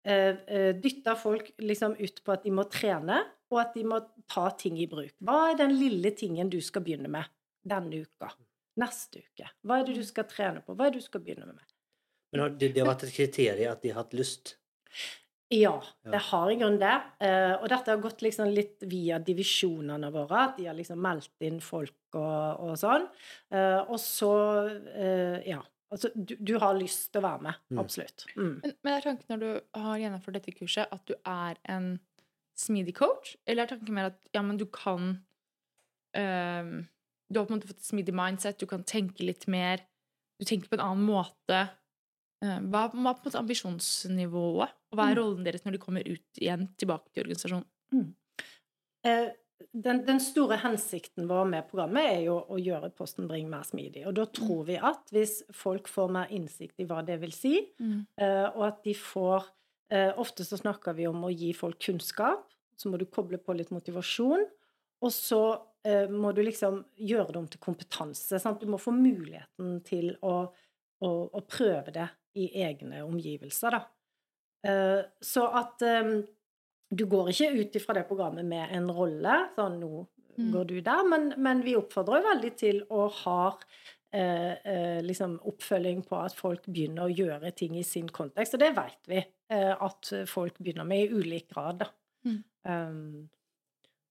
eh, 0.05 0.37
eh, 0.47 0.71
dytter 0.77 1.17
folk 1.19 1.51
liksom 1.63 1.97
ut 1.99 2.23
på 2.25 2.33
at 2.35 2.45
de 2.45 2.53
må 2.55 2.67
trene, 2.71 3.21
og 3.53 3.61
at 3.61 3.77
de 3.77 3.85
må 3.87 4.01
ta 4.31 4.49
ting 4.59 4.79
i 4.81 4.89
bruk. 4.91 5.13
Hva 5.25 5.51
er 5.51 5.61
den 5.61 5.77
lille 5.79 6.15
tingen 6.17 6.51
du 6.53 6.61
skal 6.65 6.85
begynne 6.85 7.11
med 7.13 7.31
denne 7.65 8.03
uka? 8.05 8.33
Neste 8.81 9.23
uke? 9.23 9.49
Hva 9.63 9.79
er 9.81 9.89
det 9.89 9.99
du 10.01 10.05
skal 10.07 10.27
trene 10.31 10.65
på? 10.65 10.75
Hva 10.75 10.89
er 10.89 10.95
det 10.95 11.05
du 11.05 11.07
skal 11.07 11.23
begynne 11.25 11.53
med? 11.53 11.74
Men 12.35 12.43
har, 12.43 12.55
det, 12.59 12.73
det 12.75 12.83
har 12.83 12.91
vært 12.91 13.07
et 13.07 13.15
kriterium 13.15 13.73
at 13.73 13.85
de 13.85 13.93
har 13.93 14.03
hatt 14.03 14.17
lyst? 14.19 14.57
Ja, 15.55 15.75
det 16.03 16.21
har 16.31 16.51
i 16.51 16.57
grunnen 16.59 16.81
det. 16.81 16.95
Eh, 17.23 17.53
og 17.59 17.69
dette 17.71 17.93
har 17.93 18.01
gått 18.03 18.25
liksom 18.25 18.51
litt 18.51 18.83
via 18.91 19.21
divisjonene 19.23 20.09
våre. 20.15 20.49
At 20.49 20.57
de 20.59 20.67
har 20.67 20.77
liksom 20.77 20.99
meldt 21.05 21.45
inn 21.47 21.61
folk 21.63 22.17
og, 22.17 22.65
og 22.65 22.75
sånn. 22.81 23.07
Eh, 23.55 23.81
og 23.85 24.01
så 24.03 24.33
eh, 24.95 25.39
Ja. 25.51 25.63
Altså, 25.95 26.09
du, 26.15 26.33
du 26.43 26.57
har 26.59 26.75
lyst 26.75 27.13
til 27.13 27.21
å 27.21 27.27
være 27.29 27.45
med. 27.45 27.59
Mm. 27.71 27.79
Absolutt. 27.79 28.25
Mm. 28.35 28.55
Men, 28.65 28.73
men 28.83 28.97
er 28.97 29.05
tanken 29.05 29.29
når 29.31 29.43
du 29.45 29.83
har 29.85 30.01
gjennomført 30.01 30.39
dette 30.41 30.55
kurset, 30.57 30.91
at 30.91 31.05
du 31.07 31.13
er 31.15 31.61
en 31.71 31.93
smidig 32.59 32.97
coach? 32.99 33.37
Eller 33.47 33.63
er 33.63 33.71
tanken 33.77 33.95
mer 33.95 34.09
at 34.11 34.19
ja, 34.35 34.43
men 34.43 34.59
du 34.59 34.65
kan 34.75 35.13
um, 36.17 36.73
Du 37.29 37.39
har 37.39 37.47
på 37.47 37.53
en 37.53 37.61
måte 37.61 37.71
fått 37.71 37.85
et 37.85 37.93
smidig 37.93 38.17
mindset, 38.17 38.59
du 38.59 38.67
kan 38.67 38.83
tenke 38.83 39.23
litt 39.23 39.47
mer, 39.47 39.85
du 40.41 40.49
tenker 40.49 40.73
på 40.73 40.81
en 40.81 40.87
annen 40.89 41.07
måte. 41.07 41.63
Eh, 42.45 42.59
hva, 42.69 42.85
hva 42.93 43.13
er 43.15 43.17
på 43.17 43.25
en 43.25 43.31
måte 43.31 43.41
ambisjonsnivået, 43.41 44.75
og 44.93 44.99
hva 44.99 45.07
er 45.09 45.15
Mm. 45.15 45.21
rollen 45.23 45.45
deres 45.47 45.65
når 45.65 45.73
de 45.79 45.81
kommer 45.87 46.05
ut 46.05 46.41
igjen 46.43 46.69
tilbake 46.77 47.09
til 47.15 47.25
organisasjonen? 47.25 48.15
Eh, 49.05 49.31
den, 49.73 50.05
den 50.07 50.21
store 50.21 50.57
hensikten 50.61 51.29
vår 51.31 51.47
med 51.49 51.69
programmet 51.71 52.05
er 52.11 52.23
jo 52.27 52.37
å 52.51 52.59
gjøre 52.61 52.91
Posten 52.97 53.29
Bring 53.31 53.49
mer 53.51 53.63
smidig. 53.65 54.05
Og 54.07 54.15
da 54.19 54.25
tror 54.27 54.65
vi 54.69 54.77
at 54.77 55.09
hvis 55.15 55.43
folk 55.55 55.89
får 55.89 56.11
mer 56.11 56.33
innsikt 56.35 56.81
i 56.83 56.87
hva 56.91 57.05
det 57.07 57.21
vil 57.23 57.33
si, 57.33 57.57
Mm. 57.81 58.07
eh, 58.19 58.49
og 58.55 58.63
at 58.73 58.83
de 58.85 58.95
får 58.95 59.51
Eh, 59.93 60.11
ofte 60.19 60.43
så 60.45 60.57
snakker 60.57 60.95
vi 60.97 61.05
om 61.07 61.21
å 61.23 61.29
gi 61.31 61.53
folk 61.53 61.79
kunnskap, 61.79 62.49
så 62.75 62.89
må 62.91 62.99
du 62.99 63.05
koble 63.05 63.37
på 63.39 63.55
litt 63.55 63.69
motivasjon. 63.71 64.47
Og 65.03 65.11
så 65.13 65.61
må 66.09 66.33
du 66.35 66.41
liksom 66.43 66.85
gjøre 66.97 67.29
det 67.29 67.37
om 67.37 67.47
til 67.47 67.61
kompetanse. 67.61 68.41
Sant? 68.41 68.59
Du 68.61 68.67
må 68.67 68.79
få 68.81 68.91
muligheten 68.97 69.85
til 69.85 70.17
å, 70.23 70.49
å, 71.05 71.11
å 71.31 71.41
prøve 71.47 71.93
det 71.93 72.09
i 72.35 72.49
egne 72.65 73.03
omgivelser, 73.05 73.71
da. 73.79 73.83
Eh, 74.65 75.03
så 75.21 75.45
at 75.61 75.83
eh, 75.83 76.13
du 76.95 77.05
går 77.11 77.31
ikke 77.33 77.51
ut 77.61 77.77
ifra 77.81 77.95
det 77.99 78.07
programmet 78.09 78.47
med 78.49 78.73
en 78.77 78.91
rolle, 78.91 79.49
sånn 79.57 79.81
nå 79.83 80.07
Mm. 80.35 80.49
går 80.51 80.65
du 80.67 80.81
der, 80.83 81.05
men, 81.07 81.29
men 81.39 81.61
vi 81.63 81.77
oppfordrer 81.79 82.19
jo 82.19 82.27
veldig 82.27 82.49
til 82.59 82.81
å 82.91 83.05
ha 83.21 83.53
eh, 84.11 84.57
eh, 84.67 84.99
liksom 85.07 85.37
oppfølging 85.47 86.01
på 86.09 86.17
at 86.19 86.35
folk 86.35 86.65
begynner 86.67 87.05
å 87.07 87.15
gjøre 87.15 87.53
ting 87.55 87.77
i 87.79 87.85
sin 87.87 88.09
kontekst, 88.11 88.57
og 88.57 88.65
det 88.65 88.73
vet 88.75 88.99
vi 89.07 89.21
eh, 89.21 89.71
at 89.79 90.11
folk 90.27 90.59
begynner 90.59 90.89
med 90.91 91.05
i 91.05 91.15
ulik 91.15 91.47
grad, 91.55 91.85
da. 91.85 91.89
Mm. 92.27 92.41
Um, 92.67 93.29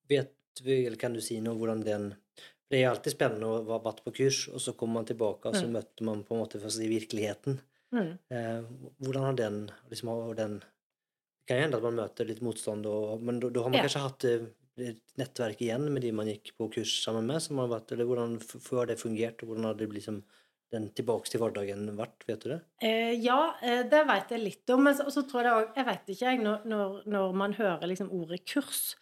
Vet 0.08 0.64
vi, 0.64 0.86
eller 0.86 0.96
kan 1.02 1.14
du 1.16 1.20
si 1.20 1.42
noe 1.44 1.58
hvordan 1.60 1.84
den 1.84 2.10
For 2.40 2.72
det 2.78 2.82
er 2.86 2.90
alltid 2.94 3.18
spennende 3.18 3.50
å 3.52 3.60
ha 3.74 3.82
vært 3.84 4.00
på 4.06 4.16
kurs, 4.16 4.46
og 4.48 4.64
så 4.64 4.72
kommer 4.80 5.02
man 5.02 5.10
tilbake, 5.12 5.52
og 5.52 5.56
så 5.60 5.68
Mm. 5.68 5.76
møter 5.76 6.08
man 6.08 6.24
på 6.24 6.36
en 6.38 6.42
måte 6.46 6.64
først 6.64 6.80
i 6.82 6.88
virkeligheten. 6.88 7.60
Mm. 7.94 8.12
Eh, 8.34 8.66
hvordan 9.04 9.28
har 9.30 9.38
den 9.40 9.58
liksom 9.92 10.12
den 10.38 10.60
Det 10.60 11.48
kan 11.52 11.58
jo 11.60 11.64
hende 11.68 11.80
at 11.80 11.84
man 11.84 11.98
møter 12.00 12.28
litt 12.30 12.42
motstand, 12.46 12.86
og, 12.88 13.22
men 13.22 13.40
da, 13.44 13.50
har 13.62 13.70
man 13.70 13.82
Ja. 13.82 13.88
kanskje 13.88 14.04
hatt 14.06 14.26
eh, 14.30 14.46
et 14.84 15.02
nettverk 15.20 15.60
igjen 15.62 15.90
med 15.94 16.02
de 16.02 16.12
man 16.16 16.30
gikk 16.32 16.54
på 16.58 16.70
kurs 16.74 16.94
sammen 17.04 17.28
med? 17.30 17.42
som 17.44 17.60
har 17.62 17.68
vært, 17.70 17.92
eller 17.92 18.08
Hvordan 18.10 18.40
før 18.42 18.88
det 18.90 19.00
fungert, 19.02 19.44
og 19.44 19.52
hvordan 19.52 19.68
har 19.70 19.78
det 19.78 19.90
liksom, 19.94 20.24
den 20.74 20.88
tilbake 20.98 21.30
til 21.30 21.44
hverdagen 21.44 21.84
vært? 21.98 22.24
Vet 22.26 22.42
du 22.42 22.50
det? 22.56 22.62
Eh, 22.82 23.14
ja, 23.22 23.54
eh, 23.62 23.84
det 23.86 24.06
vet 24.10 24.32
jeg 24.34 24.42
litt 24.42 24.70
om. 24.74 24.84
Men 24.88 24.96
så, 24.98 25.06
så 25.14 25.22
tror 25.30 25.44
jeg 25.46 25.54
òg 25.54 25.76
Jeg 25.78 25.86
vet 25.92 26.14
ikke, 26.16 26.32
jeg, 26.32 26.40
når, 26.48 26.64
når, 26.66 27.04
når 27.06 27.36
man 27.44 27.54
hører 27.60 27.86
liksom 27.92 28.10
ordet 28.16 28.42
kurs, 28.50 28.96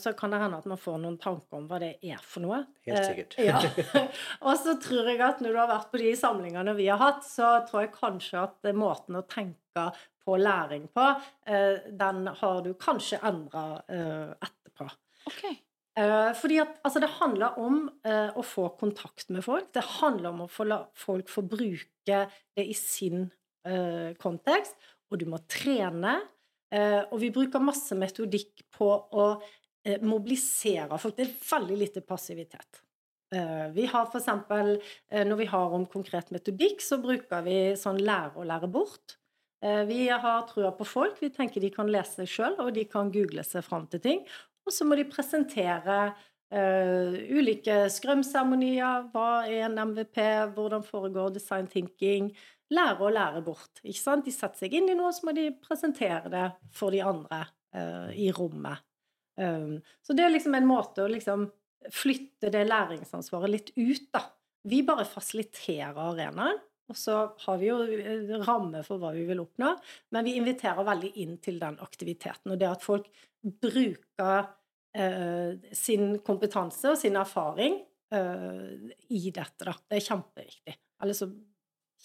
så 0.00 0.12
kan 0.16 0.32
det 0.32 0.38
hende 0.40 0.58
at 0.62 0.66
man 0.70 0.78
får 0.80 0.96
noen 1.02 1.18
tanker 1.20 1.58
om 1.58 1.66
hva 1.68 1.78
det 1.82 1.90
er 2.02 2.22
for 2.24 2.40
noe. 2.46 2.62
Helt 2.86 2.98
Eh, 2.98 3.08
sikkert. 3.10 3.36
ja. 3.38 3.60
Og 4.48 4.54
så 4.58 4.74
tror 4.82 5.10
jeg 5.12 5.20
at 5.20 5.42
når 5.44 5.52
du 5.54 5.60
har 5.60 5.68
vært 5.70 5.90
på 5.92 6.00
de 6.00 6.14
samlingene 6.16 6.74
vi 6.78 6.86
har 6.88 6.98
hatt, 7.02 7.22
så 7.28 7.50
tror 7.68 7.84
jeg 7.84 7.92
kanskje 7.98 8.40
at 8.46 8.70
eh, 8.70 8.76
måten 8.76 9.18
å 9.20 9.24
tenke 9.28 9.84
på 10.24 10.36
læring 10.40 10.88
på, 10.96 11.04
eh, 11.46 11.84
den 12.00 12.26
har 12.40 12.62
du 12.64 12.72
kanskje 12.80 13.20
endra 13.28 13.66
etterpå. 13.88 14.88
Ok. 15.30 15.44
Eh, 15.98 16.30
fordi 16.38 16.58
at 16.62 16.76
altså, 16.86 17.00
det 17.02 17.08
handler 17.18 17.56
om 17.58 17.78
eh, 18.06 18.30
å 18.38 18.42
få 18.46 18.68
kontakt 18.80 19.28
med 19.34 19.42
folk. 19.44 19.70
Det 19.74 19.82
handler 20.00 20.30
om 20.30 20.42
å 20.44 20.50
få 20.50 20.66
la 20.68 20.82
folk 20.96 21.28
få 21.32 21.42
bruke 21.50 22.20
det 22.56 22.64
i 22.64 22.76
sin 22.78 23.24
eh, 23.66 24.12
kontekst. 24.20 24.76
Og 25.10 25.18
du 25.22 25.26
må 25.30 25.40
trene. 25.50 26.18
Eh, 26.70 27.00
og 27.08 27.16
vi 27.22 27.30
bruker 27.34 27.62
masse 27.64 27.96
metodikk 27.98 28.62
på 28.76 28.86
å 28.92 29.26
eh, 29.88 30.04
mobilisere 30.04 30.98
folk. 31.00 31.16
Det 31.16 31.26
er 31.26 31.34
veldig 31.50 31.78
lite 31.80 32.04
passivitet. 32.06 32.82
Eh, 33.34 33.68
vi 33.74 33.86
har 33.90 34.06
for 34.08 34.20
eksempel, 34.20 34.76
eh, 35.10 35.24
når 35.26 35.42
vi 35.42 35.48
har 35.50 35.74
om 35.76 35.86
konkret 35.86 36.30
metodikk, 36.34 36.84
så 36.84 37.00
bruker 37.02 37.44
vi 37.46 37.58
sånn 37.76 38.00
lære 38.00 38.36
og 38.36 38.48
lære 38.52 38.70
bort. 38.72 39.18
Vi 39.58 40.04
har 40.06 40.44
trua 40.46 40.68
på 40.70 40.84
folk. 40.86 41.16
Vi 41.18 41.32
tenker 41.34 41.58
de 41.58 41.72
kan 41.74 41.88
lese 41.90 42.22
sjøl, 42.30 42.54
og 42.62 42.76
de 42.76 42.84
kan 42.86 43.08
google 43.10 43.42
seg 43.42 43.64
fram 43.66 43.88
til 43.90 43.98
ting. 43.98 44.20
Og 44.62 44.70
så 44.70 44.86
må 44.86 44.94
de 44.94 45.02
presentere 45.10 45.96
Uh, 46.48 47.12
ulike 47.28 47.74
skrømseremonier. 47.92 49.10
Hva 49.12 49.44
er 49.44 49.66
en 49.66 49.76
MVP? 49.90 50.16
Hvordan 50.56 50.84
foregår 50.86 51.34
design 51.34 51.68
thinking? 51.68 52.30
Lære 52.72 53.04
å 53.04 53.12
lære 53.12 53.42
bort. 53.44 53.82
ikke 53.82 54.00
sant? 54.00 54.24
De 54.24 54.32
setter 54.32 54.64
seg 54.64 54.78
inn 54.78 54.88
i 54.88 54.96
noe, 54.96 55.12
så 55.12 55.28
må 55.28 55.34
de 55.36 55.50
presentere 55.60 56.32
det 56.32 56.46
for 56.72 56.94
de 56.94 57.02
andre 57.04 57.42
uh, 57.76 58.08
i 58.16 58.30
rommet. 58.32 58.80
Um, 59.38 59.78
så 60.02 60.16
det 60.16 60.26
er 60.26 60.34
liksom 60.34 60.56
en 60.58 60.68
måte 60.68 61.04
å 61.04 61.10
liksom 61.10 61.46
flytte 61.94 62.50
det 62.52 62.64
læringsansvaret 62.68 63.52
litt 63.52 63.70
ut, 63.76 64.08
da. 64.14 64.24
Vi 64.68 64.82
bare 64.86 65.06
fasiliterer 65.08 65.98
arenaen. 66.10 66.58
Og 66.88 66.96
så 66.96 67.14
har 67.44 67.58
vi 67.60 67.68
jo 67.68 67.76
ramme 68.46 68.80
for 68.86 69.00
hva 69.00 69.10
vi 69.12 69.26
vil 69.28 69.42
oppnå, 69.42 69.74
men 70.16 70.24
vi 70.24 70.38
inviterer 70.40 70.86
veldig 70.88 71.10
inn 71.20 71.34
til 71.44 71.58
den 71.60 71.76
aktiviteten. 71.84 72.54
Og 72.54 72.60
det 72.60 72.70
at 72.70 72.84
folk 72.84 73.10
bruker 73.44 74.48
eh, 74.96 75.68
sin 75.76 76.16
kompetanse 76.24 76.94
og 76.94 76.96
sin 77.00 77.20
erfaring 77.20 77.76
eh, 78.14 78.96
i 79.12 79.20
dette, 79.28 79.68
da. 79.68 79.76
Det 79.84 80.00
er 80.00 80.06
kjempeviktig. 80.08 80.78
Ellers 81.04 81.20
så 81.20 81.28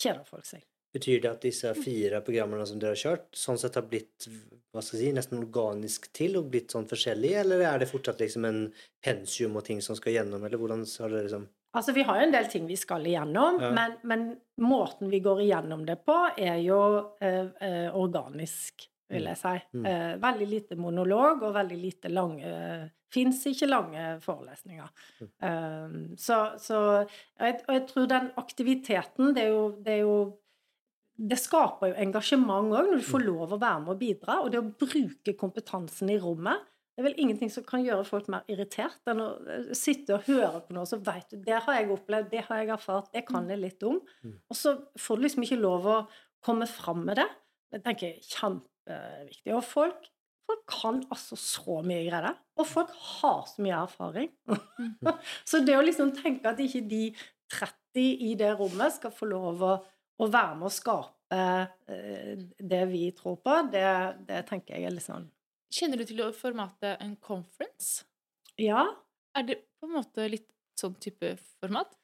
kjeder 0.04 0.28
folk 0.28 0.52
seg. 0.52 0.68
Betyr 0.94 1.24
det 1.24 1.32
at 1.32 1.46
disse 1.46 1.72
fire 1.74 2.22
programmene 2.26 2.68
som 2.70 2.82
dere 2.82 2.94
har 2.94 3.02
kjørt, 3.02 3.32
sånn 3.34 3.58
sett 3.58 3.80
har 3.80 3.88
blitt 3.90 4.28
hva 4.74 4.82
skal 4.82 4.98
jeg 4.98 5.10
si, 5.10 5.16
nesten 5.18 5.42
organisk 5.42 6.08
til 6.18 6.40
og 6.40 6.48
blitt 6.54 6.74
sånn 6.74 6.88
forskjellig, 6.90 7.34
eller 7.44 7.62
er 7.70 7.82
det 7.82 7.90
fortsatt 7.92 8.22
liksom 8.24 8.48
en 8.50 8.64
pensum 9.06 9.60
og 9.60 9.66
ting 9.68 9.84
som 9.86 9.98
skal 9.98 10.16
gjennom, 10.16 10.46
eller 10.46 10.62
hvordan 10.62 10.86
har 10.86 11.14
dere 11.14 11.28
liksom 11.28 11.50
Altså, 11.74 11.90
vi 11.92 12.04
har 12.06 12.20
jo 12.20 12.26
en 12.28 12.34
del 12.36 12.48
ting 12.52 12.66
vi 12.70 12.76
skal 12.78 13.06
igjennom, 13.10 13.56
Ja. 13.62 13.72
men, 13.74 13.96
men 14.06 14.26
måten 14.62 15.10
vi 15.10 15.24
går 15.26 15.42
igjennom 15.42 15.88
det 15.88 15.96
på, 16.06 16.18
er 16.38 16.60
jo 16.62 16.82
eh, 17.18 17.48
eh, 17.66 17.96
organisk, 17.98 18.86
vil 19.10 19.26
jeg 19.32 19.40
si. 19.40 19.54
Mm. 19.74 19.88
Eh, 19.90 20.12
veldig 20.22 20.50
lite 20.52 20.78
monolog 20.78 21.42
og 21.48 21.56
veldig 21.56 21.80
lite 21.82 22.14
lange 22.14 22.46
uh, 22.46 22.92
Fins 23.14 23.44
ikke 23.46 23.68
lange 23.70 24.04
forelesninger. 24.24 24.88
Mm. 25.22 25.28
Eh, 25.50 25.98
så, 26.18 26.38
så 26.58 26.78
og 27.06 27.44
jeg, 27.46 27.60
og 27.68 27.74
jeg 27.76 27.84
tror 27.92 28.08
den 28.10 28.32
aktiviteten, 28.42 29.36
det 29.36 29.44
er 29.44 29.52
jo, 29.54 29.68
det 29.86 29.94
er 29.94 30.02
jo 30.02 30.16
det 31.24 31.40
skaper 31.40 31.92
jo 31.92 31.98
engasjement 32.04 32.74
òg, 32.74 32.90
når 32.90 33.02
du 33.02 33.08
får 33.08 33.24
lov 33.24 33.56
å 33.56 33.60
være 33.62 33.82
med 33.84 33.92
og 33.94 34.00
bidra. 34.02 34.38
Og 34.44 34.52
det 34.52 34.60
å 34.60 34.68
bruke 34.68 35.36
kompetansen 35.40 36.12
i 36.12 36.20
rommet 36.22 36.70
Det 36.94 37.02
er 37.02 37.08
vel 37.08 37.22
ingenting 37.24 37.50
som 37.50 37.64
kan 37.66 37.82
gjøre 37.82 38.06
folk 38.06 38.28
mer 38.30 38.44
irritert 38.54 39.10
enn 39.10 39.22
å 39.24 39.30
eh, 39.50 39.72
sitte 39.74 40.14
og 40.14 40.28
høre 40.28 40.60
på 40.62 40.76
noe, 40.76 40.86
så 40.86 41.00
veit 41.02 41.26
du 41.32 41.40
Det 41.42 41.58
har 41.66 41.80
jeg 41.80 41.90
opplevd, 41.90 42.28
det 42.30 42.44
har 42.46 42.60
jeg 42.62 42.70
erfart, 42.76 43.08
det 43.16 43.24
kan 43.26 43.50
jeg 43.50 43.62
litt 43.64 43.86
om. 43.88 43.98
Mm. 44.22 44.36
Og 44.46 44.60
så 44.60 44.76
får 45.02 45.18
du 45.18 45.26
liksom 45.26 45.48
ikke 45.48 45.58
lov 45.58 45.88
å 45.90 45.96
komme 46.46 46.68
fram 46.70 47.02
med 47.08 47.18
det. 47.18 47.26
Det 47.74 47.82
tenker 47.82 48.12
jeg 48.12 48.20
er 48.20 48.28
kjempeviktig. 48.36 49.56
Og 49.58 49.66
folk, 49.66 50.06
folk 50.46 50.62
kan 50.70 51.02
altså 51.08 51.40
så 51.40 51.80
mye 51.82 52.04
greier. 52.06 52.38
Og 52.62 52.70
folk 52.70 52.94
har 53.08 53.42
så 53.50 53.66
mye 53.66 53.80
erfaring. 53.88 54.30
så 55.50 55.64
det 55.66 55.80
å 55.80 55.88
liksom 55.88 56.14
tenke 56.20 56.52
at 56.52 56.62
ikke 56.62 56.84
de 56.94 57.08
30 57.54 58.30
i 58.30 58.36
det 58.38 58.54
rommet 58.60 59.00
skal 59.00 59.14
få 59.18 59.32
lov 59.34 59.66
å, 59.66 59.74
å 60.22 60.30
være 60.30 60.58
med 60.60 60.70
å 60.70 60.74
skape 60.74 61.40
eh, 61.40 62.44
det 62.60 62.84
vi 62.92 63.08
tror 63.18 63.40
på, 63.44 63.58
det, 63.74 63.88
det 64.28 64.44
tenker 64.50 64.78
jeg 64.78 64.90
er 64.90 64.98
litt 64.98 65.08
sånn 65.08 65.30
Kjenner 65.74 65.98
du 65.98 66.06
til 66.06 66.22
formatet 66.38 67.02
en 67.02 67.16
conference? 67.18 68.04
Ja. 68.62 68.84
Er 69.34 69.46
det 69.48 69.56
på 69.82 69.88
en 69.88 69.96
måte 69.96 70.28
litt 70.30 70.46
sånn 70.78 70.94
type 71.02 71.32
format? 71.58 71.96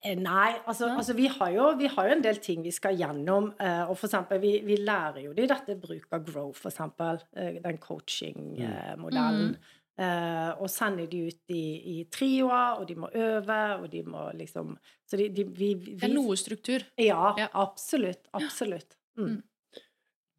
Eh, 0.00 0.14
Nei, 0.16 0.54
altså, 0.62 0.86
ja. 0.86 0.94
altså 0.96 1.12
vi, 1.18 1.26
har 1.34 1.50
jo, 1.52 1.66
vi 1.76 1.90
har 1.92 2.08
jo 2.08 2.14
en 2.16 2.24
del 2.24 2.40
ting 2.40 2.64
vi 2.64 2.72
skal 2.72 2.96
gjennom. 2.96 3.50
Eh, 3.60 3.82
og 3.84 3.98
for 3.98 4.08
eksempel, 4.08 4.40
vi, 4.40 4.54
vi 4.64 4.78
lærer 4.80 5.26
jo 5.26 5.34
de 5.36 5.44
dette 5.50 5.76
bruk 5.76 6.08
av 6.16 6.24
Grow, 6.24 6.54
for 6.56 6.72
eksempel. 6.72 7.20
Den 7.36 7.82
coaching-modellen. 7.84 9.58
Eh, 9.98 10.50
og 10.62 10.68
sender 10.70 11.08
de 11.10 11.24
ut 11.26 11.50
i, 11.50 11.62
i 11.90 11.96
trioer, 12.12 12.78
og 12.78 12.86
de 12.86 12.94
må 13.02 13.08
øve, 13.18 13.58
og 13.82 13.88
de 13.90 14.04
må 14.06 14.28
liksom 14.38 14.76
Så 15.08 15.18
de, 15.18 15.28
de 15.34 15.44
vi, 15.44 15.72
vi, 15.74 15.96
Det 15.98 16.06
er 16.06 16.14
noe 16.14 16.36
struktur. 16.38 16.84
Ja, 17.00 17.34
Ja. 17.38 17.48
absolutt. 17.52 18.28
Absolutt. 18.32 18.94
Mm. 19.18 19.42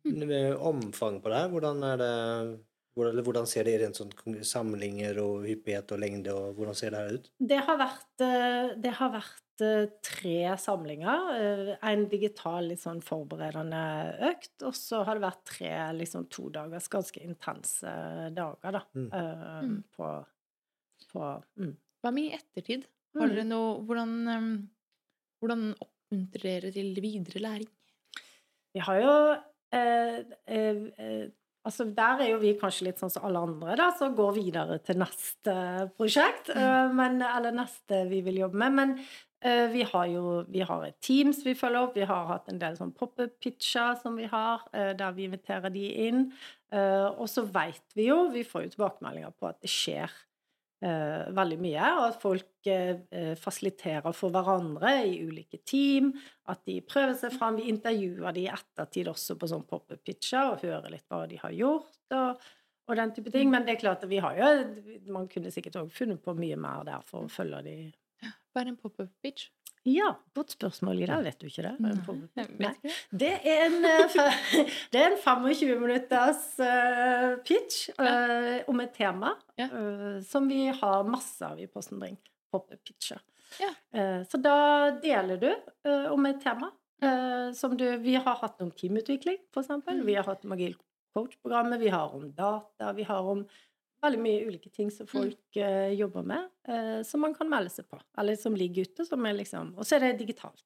Mm. 0.07 0.55
Omfang 0.63 1.19
på 1.21 1.29
det 1.29 1.41
her, 1.41 1.49
hvordan 1.51 1.83
er 1.83 1.97
det 1.99 2.13
hvordan, 2.95 3.13
eller 3.13 3.23
hvordan 3.23 3.47
ser 3.47 3.63
det 3.67 3.73
i 3.75 3.81
rent 3.83 3.99
sånn 3.99 4.11
samlinger 4.43 5.19
og 5.23 5.45
hyppighet 5.47 5.91
og 5.95 5.99
lengde, 5.99 6.33
og 6.35 6.55
hvordan 6.57 6.75
ser 6.75 6.91
det 6.95 7.03
her 7.03 7.19
ut? 7.19 7.29
Det 7.51 7.59
har 7.67 7.77
vært, 7.79 8.09
eh, 8.23 8.73
det 8.79 8.93
har 8.97 9.11
vært 9.13 9.43
eh, 9.43 9.48
tre 10.05 10.55
samlinger. 10.61 11.29
eh, 11.35 11.71
En 11.91 12.05
digital, 12.11 12.67
litt 12.71 12.81
sånn 12.83 13.01
forberedende 13.05 13.81
økt, 14.31 14.53
og 14.67 14.73
så 14.77 15.03
har 15.05 15.15
det 15.19 15.25
vært 15.27 15.43
tre 15.45 15.71
liksom 15.97 16.27
to 16.29 16.49
dagers 16.49 16.89
ganske 16.91 17.21
intense 17.23 17.93
dager, 18.35 18.71
da. 18.79 18.81
Mm. 18.95 19.09
eh, 19.13 19.61
Mm. 19.63 19.83
På, 19.95 20.11
på 21.11 21.25
mm. 21.59 21.75
Hva 22.03 22.11
med 22.15 22.29
i 22.29 22.35
ettertid? 22.37 22.85
Har 23.17 23.27
Mm. 23.27 23.35
dere 23.35 23.43
noe 23.49 23.81
Hvordan, 23.83 24.11
um, 24.37 24.69
hvordan 25.41 25.63
oppmuntrer 25.81 26.61
dere 26.61 26.71
til 26.71 26.93
videre 27.01 27.41
læring? 27.41 27.67
Vi 28.73 28.79
har 28.85 29.01
jo 29.01 29.13
eh, 29.73 30.23
eh, 30.47 30.83
eh, 30.97 31.27
Altså, 31.67 31.83
der 31.93 32.21
er 32.23 32.29
jo 32.31 32.37
vi 32.39 32.53
kanskje 32.57 32.85
litt 32.87 32.97
sånn 33.01 33.11
som 33.11 33.25
alle 33.27 33.37
andre, 33.43 33.75
da, 33.75 33.89
som 33.99 34.13
går 34.15 34.31
videre 34.33 34.77
til 34.79 34.95
neste 34.97 35.53
prosjekt. 35.97 36.47
Mm. 36.55 36.95
men, 36.95 37.21
eller 37.21 37.51
neste 37.51 38.07
vi 38.09 38.21
vil 38.25 38.39
jobbe 38.39 38.55
med. 38.57 38.73
Men 38.73 38.93
vi 39.41 39.83
har 39.87 40.07
jo 40.11 40.43
vi 40.51 40.63
har 40.67 40.81
et 40.83 40.97
Teams 40.99 41.37
vi 41.45 41.55
følger 41.55 41.85
opp. 41.85 41.95
Vi 41.95 42.07
har 42.07 42.25
hatt 42.27 42.49
en 42.51 42.59
del 42.59 42.75
sånn 42.75 42.91
pop-up-pitcher 42.95 43.95
som 44.01 44.17
vi 44.19 44.27
har, 44.27 44.65
eh, 44.73 44.91
der 44.99 45.13
vi 45.15 45.29
inviterer 45.29 45.71
de 45.71 45.85
inn. 46.07 46.25
Eh, 46.71 47.07
og 47.07 47.29
så 47.31 47.45
veit 47.47 47.95
vi 47.95 48.09
jo, 48.09 48.29
vi 48.33 48.43
får 48.43 48.65
jo 48.65 48.73
tilbakemeldinger 48.75 49.31
på 49.39 49.47
at 49.47 49.61
det 49.63 49.71
skjer 49.71 50.11
eh, 50.83 51.31
veldig 51.35 51.59
mye. 51.63 51.87
Og 51.99 52.03
at 52.09 52.19
folk 52.21 52.69
eh, 52.69 52.99
eh, 53.11 53.33
fasiliterer 53.39 54.11
for 54.15 54.35
hverandre 54.35 54.93
i 55.07 55.21
ulike 55.23 55.61
team. 55.63 56.11
At 56.51 56.65
de 56.67 56.79
prøver 56.81 57.15
seg 57.21 57.35
fram. 57.37 57.59
Vi 57.61 57.71
intervjuer 57.71 58.35
de 58.35 58.45
i 58.45 58.51
ettertid 58.51 59.07
også 59.11 59.39
på 59.39 59.49
sånn 59.51 59.67
pop-up-pitcher 59.69 60.53
og 60.53 60.65
hører 60.65 60.91
litt 60.93 61.07
hva 61.07 61.25
de 61.29 61.39
har 61.41 61.55
gjort. 61.55 62.01
og, 62.11 62.49
og 62.89 62.97
den 62.97 63.15
type 63.15 63.31
ting. 63.31 63.51
Men 63.53 63.63
det 63.63 63.77
er 63.77 63.81
klart 63.85 64.03
at 64.03 64.09
vi 64.09 64.19
har 64.19 64.35
jo 64.35 64.51
Man 65.13 65.27
kunne 65.31 65.51
sikkert 65.53 65.77
òg 65.83 65.91
funnet 65.93 66.23
på 66.25 66.35
mye 66.37 66.57
mer 66.59 66.83
der 66.87 67.03
for 67.05 67.23
å 67.23 67.31
følge 67.31 67.63
de 67.65 67.79
Hva 68.23 68.61
er 68.63 68.71
en 68.71 68.77
pop-up-pitch? 68.81 69.49
Ja, 69.87 70.09
godt 70.35 70.51
spørsmål, 70.57 70.99
Ida. 71.05 71.21
Vet 71.23 71.37
du 71.39 71.45
ikke 71.47 71.63
det? 71.63 71.71
Nei, 71.79 71.93
Nei. 72.59 72.71
Det 73.15 73.29
er 73.47 73.61
en, 73.69 73.77
eh, 73.87 74.17
det 74.91 74.99
er 74.99 75.13
en 75.13 75.17
25 75.21 75.79
minutters 75.79 76.41
eh, 76.59 77.37
pitch 77.47 77.85
ja. 77.95 78.63
om 78.67 78.81
et 78.83 78.91
tema 78.97 79.31
Ja. 79.57 79.69
eh, 79.69 80.19
som 80.27 80.49
vi 80.51 80.65
har 80.67 81.07
masse 81.07 81.45
av 81.47 81.61
i 81.63 81.67
Posten 81.71 82.01
Bring. 82.01 82.17
Pop-up-pitcher. 82.51 83.21
Ja. 83.61 83.71
Eh, 83.95 84.19
så 84.29 84.37
da 84.43 84.57
deler 85.01 85.39
du 85.41 85.49
eh, 85.49 86.11
om 86.11 86.25
et 86.29 86.41
tema. 86.43 86.71
eh, 87.01 87.53
som 87.55 87.77
du, 87.79 87.85
vi 88.03 88.15
har 88.19 88.35
hatt 88.43 88.59
om 88.61 88.71
teamutvikling, 88.75 89.37
for 89.53 89.63
eksempel. 89.63 90.01
Mm. 90.01 90.05
Vi 90.11 90.15
har 90.19 90.27
hatt 90.27 90.43
om 90.45 90.51
Agil 90.57 90.75
coach-programmet. 91.15 91.79
Vi 91.81 91.89
har 91.89 92.11
om 92.13 92.27
data. 92.35 92.91
Vi 92.93 93.03
har 93.07 93.21
om 93.31 93.45
veldig 94.03 94.19
mye 94.23 94.43
ulike 94.47 94.71
ting 94.73 94.91
som 94.93 95.07
folk 95.09 95.57
uh, 95.59 95.89
jobber 95.93 96.25
med, 96.27 96.49
uh, 96.69 96.99
som 97.07 97.23
man 97.25 97.33
kan 97.35 97.49
melde 97.51 97.71
seg 97.73 97.87
på. 97.89 97.99
Eller 98.19 98.37
som 98.39 98.55
ligger 98.57 98.87
ute. 98.87 99.05
Som 99.07 99.25
er 99.27 99.37
liksom, 99.37 99.73
og 99.77 99.87
så 99.87 99.97
er 99.97 100.07
det 100.07 100.19
digitalt. 100.21 100.65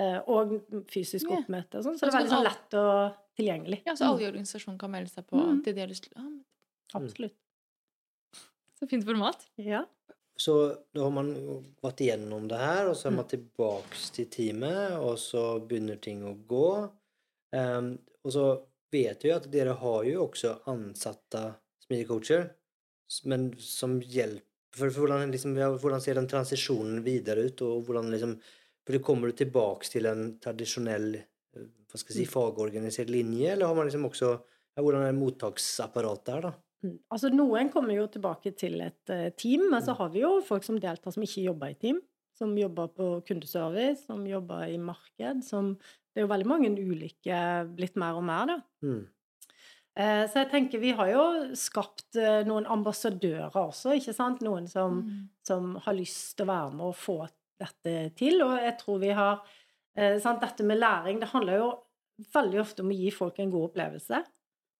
Uh, 0.00 0.18
og 0.26 0.56
fysisk 0.90 1.28
yeah. 1.28 1.42
oppmøte 1.42 1.78
og 1.78 1.86
sånn. 1.86 1.98
Så 2.00 2.08
det 2.08 2.12
er 2.12 2.18
veldig 2.18 2.32
sånn 2.32 2.46
lett 2.48 2.78
og 2.80 3.20
tilgjengelig. 3.38 3.80
Ja, 3.86 3.94
så 3.98 4.08
alle 4.08 4.24
i 4.24 4.28
organisasjonen 4.30 4.78
kan 4.80 4.92
melde 4.94 5.12
seg 5.12 5.26
på 5.30 5.38
Mm. 5.38 5.60
til 5.66 5.74
de 5.76 5.84
har 5.84 5.90
lyst 5.90 6.08
til. 6.08 6.16
Ah, 6.18 6.30
men 6.94 7.02
Absolutt. 7.02 7.36
så 8.78 8.88
fint 8.90 9.06
format. 9.06 9.46
Ja. 9.56 9.84
Så 10.36 10.76
da 10.92 11.04
har 11.04 11.10
man 11.14 11.30
gått 11.82 12.00
igjennom 12.02 12.48
det 12.50 12.58
her, 12.58 12.88
og 12.90 12.96
så 12.98 13.08
er 13.08 13.14
man 13.20 13.28
tilbake 13.30 13.98
til 14.16 14.26
teamet, 14.26 14.96
og 14.98 15.18
så 15.22 15.60
begynner 15.62 16.00
ting 16.02 16.24
å 16.26 16.34
gå. 16.34 16.70
Um, 17.54 17.98
og 18.24 18.32
så 18.34 18.46
vet 18.90 19.22
vi 19.22 19.30
at 19.30 19.46
dere 19.50 19.76
har 19.78 20.02
jo 20.08 20.24
også 20.26 20.56
ansatte 20.70 21.54
smidigcoacher, 21.94 22.42
coacher, 22.48 23.30
men 23.30 23.52
som 23.60 24.00
hjelper 24.00 24.50
for, 24.74 24.90
for 24.90 25.04
hvordan, 25.04 25.30
liksom, 25.30 25.54
ja, 25.58 25.68
hvordan 25.70 26.02
ser 26.02 26.18
den 26.18 26.26
transisjonen 26.30 27.02
videre 27.04 27.46
ut? 27.46 27.62
og 27.62 27.84
hvordan 27.86 28.10
liksom, 28.10 28.36
for 28.84 28.98
Kommer 29.00 29.30
du 29.30 29.38
tilbake 29.38 29.88
til 29.88 30.06
en 30.10 30.34
tradisjonell 30.42 31.14
eh, 31.16 31.68
hva 31.88 32.00
skal 32.00 32.10
jeg 32.16 32.26
si, 32.26 32.32
fagorganisert 32.32 33.08
linje, 33.08 33.52
eller 33.54 33.70
har 33.70 33.78
man 33.78 33.86
liksom 33.86 34.04
også 34.10 34.32
ja, 34.34 34.82
Hvordan 34.82 35.04
er 35.06 35.14
mottaksapparatet 35.14 36.32
her, 36.34 36.40
da? 36.48 36.52
Mm. 36.84 36.96
Altså, 37.14 37.30
noen 37.30 37.70
kommer 37.72 37.94
jo 37.94 38.08
tilbake 38.10 38.50
til 38.58 38.80
et 38.82 39.08
eh, 39.14 39.30
team, 39.38 39.70
men 39.70 39.80
så 39.80 39.94
Mm. 39.94 39.98
har 40.00 40.10
vi 40.10 40.20
jo 40.20 40.40
folk 40.42 40.64
som 40.66 40.80
deltar 40.80 41.14
som 41.14 41.22
ikke 41.22 41.46
jobber 41.46 41.70
i 41.70 41.78
team. 41.78 42.02
Som 42.34 42.56
jobber 42.58 42.88
på 42.90 43.22
kundeservice, 43.28 44.06
som 44.08 44.26
jobber 44.26 44.66
i 44.66 44.76
marked. 44.76 45.44
Som, 45.46 45.76
det 46.10 46.18
er 46.20 46.26
jo 46.26 46.32
veldig 46.32 46.46
mange 46.50 46.72
ulike 46.74 47.38
blitt 47.76 47.94
mer 47.96 48.18
og 48.18 48.24
mer, 48.26 48.46
da. 48.50 48.56
Mm. 48.82 49.06
Eh, 49.96 50.24
Så 50.26 50.40
jeg 50.42 50.50
tenker 50.50 50.80
vi 50.82 50.90
har 50.98 51.06
jo 51.12 51.24
skapt 51.54 52.16
eh, 52.16 52.42
noen 52.48 52.66
ambassadører 52.66 53.54
også, 53.54 53.94
ikke 53.98 54.14
sant? 54.14 54.40
Noen 54.42 54.66
som, 54.68 55.02
Mm. 55.02 55.28
som 55.46 55.74
har 55.76 55.94
lyst 55.94 56.36
til 56.36 56.46
å 56.46 56.50
være 56.52 56.72
med 56.74 56.86
og 56.86 56.96
få 56.96 57.28
dette 57.60 58.14
til. 58.16 58.42
Og 58.42 58.56
jeg 58.58 58.76
tror 58.80 58.98
vi 59.00 59.12
har 59.14 59.42
eh, 59.96 60.18
sant? 60.18 60.40
Dette 60.42 60.64
med 60.66 60.78
læring, 60.80 61.20
det 61.20 61.28
handler 61.30 61.56
jo 61.60 61.68
veldig 62.34 62.60
ofte 62.60 62.80
om 62.82 62.90
å 62.90 62.96
gi 62.98 63.10
folk 63.10 63.38
en 63.38 63.50
god 63.50 63.70
opplevelse. 63.70 64.24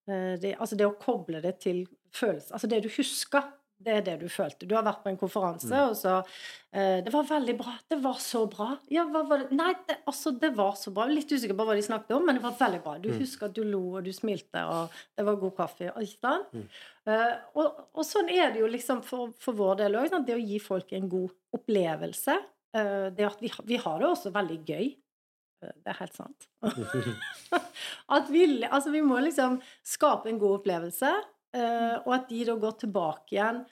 Det, 0.07 0.51
altså 0.61 0.77
det 0.77 0.85
å 0.85 0.99
koble 1.01 1.41
det 1.41 1.55
til 1.61 1.87
følelser 2.13 2.53
Altså 2.53 2.69
det 2.69 2.83
du 2.85 2.91
husker, 2.93 3.43
det 3.79 3.93
er 3.99 4.03
det 4.07 4.21
du 4.21 4.29
følte. 4.29 4.67
Du 4.69 4.75
har 4.77 4.85
vært 4.87 5.03
på 5.05 5.11
en 5.11 5.17
konferanse, 5.19 5.69
Mm. 5.69 5.89
og 5.91 5.97
så 5.97 6.25
eh, 6.73 7.01
Det 7.05 7.13
var 7.13 7.25
veldig 7.25 7.57
bra. 7.59 7.75
Det 7.91 7.99
var 8.03 8.15
så 8.23 8.47
bra. 8.49 8.79
Ja, 8.91 9.05
hva 9.05 9.23
var 9.29 9.39
det? 9.43 9.51
Nei, 9.53 9.73
det, 9.89 9.99
altså, 10.07 10.33
det 10.41 10.55
var 10.57 10.73
så 10.79 10.93
bra. 10.95 11.05
Litt 11.07 11.29
usikker 11.31 11.55
på 11.59 11.67
hva 11.67 11.75
de 11.75 11.83
snakket 11.83 12.17
om, 12.17 12.25
men 12.27 12.37
det 12.37 12.43
var 12.43 12.53
veldig 12.59 12.83
bra. 12.83 12.99
Du 12.99 13.11
Mm. 13.11 13.19
husker 13.19 13.47
at 13.47 13.55
du 13.55 13.63
lo, 13.65 13.97
og 13.99 14.05
du 14.05 14.13
smilte, 14.13 14.63
og 14.65 14.91
det 15.17 15.25
var 15.27 15.37
god 15.37 15.57
kaffe. 15.57 15.93
Ikke 16.01 16.21
sant? 16.21 16.53
Mm. 16.55 16.69
Eh, 17.07 17.37
og, 17.57 17.85
og 17.95 18.05
sånn 18.05 18.31
er 18.31 18.53
det 18.53 18.61
jo 18.61 18.67
liksom 18.69 19.03
for, 19.05 19.33
for 19.39 19.53
vår 19.53 19.77
del 19.83 19.95
òg. 20.01 20.25
Det 20.27 20.35
å 20.37 20.47
gi 20.49 20.59
folk 20.59 20.93
en 20.93 21.09
god 21.09 21.31
opplevelse. 21.55 22.39
eh, 22.75 23.11
det 23.11 23.25
at 23.27 23.41
vi, 23.41 23.51
vi 23.65 23.77
har 23.77 23.99
det 24.01 24.07
også 24.09 24.33
veldig 24.33 24.65
gøy. 24.67 24.97
Eh, 25.63 25.73
Det 25.85 25.87
er 25.93 25.99
helt 26.01 26.15
sant. 26.15 26.49
at 28.09 28.29
vi, 28.31 28.65
altså 28.67 28.91
vi 28.91 29.01
må 29.05 29.19
liksom 29.23 29.61
skape 29.85 30.29
en 30.31 30.39
god 30.39 30.61
opplevelse, 30.61 31.13
og 32.05 32.15
at 32.17 32.29
de 32.31 32.43
da 32.49 32.59
går 32.61 32.77
tilbake 32.83 33.37
igjen 33.37 33.63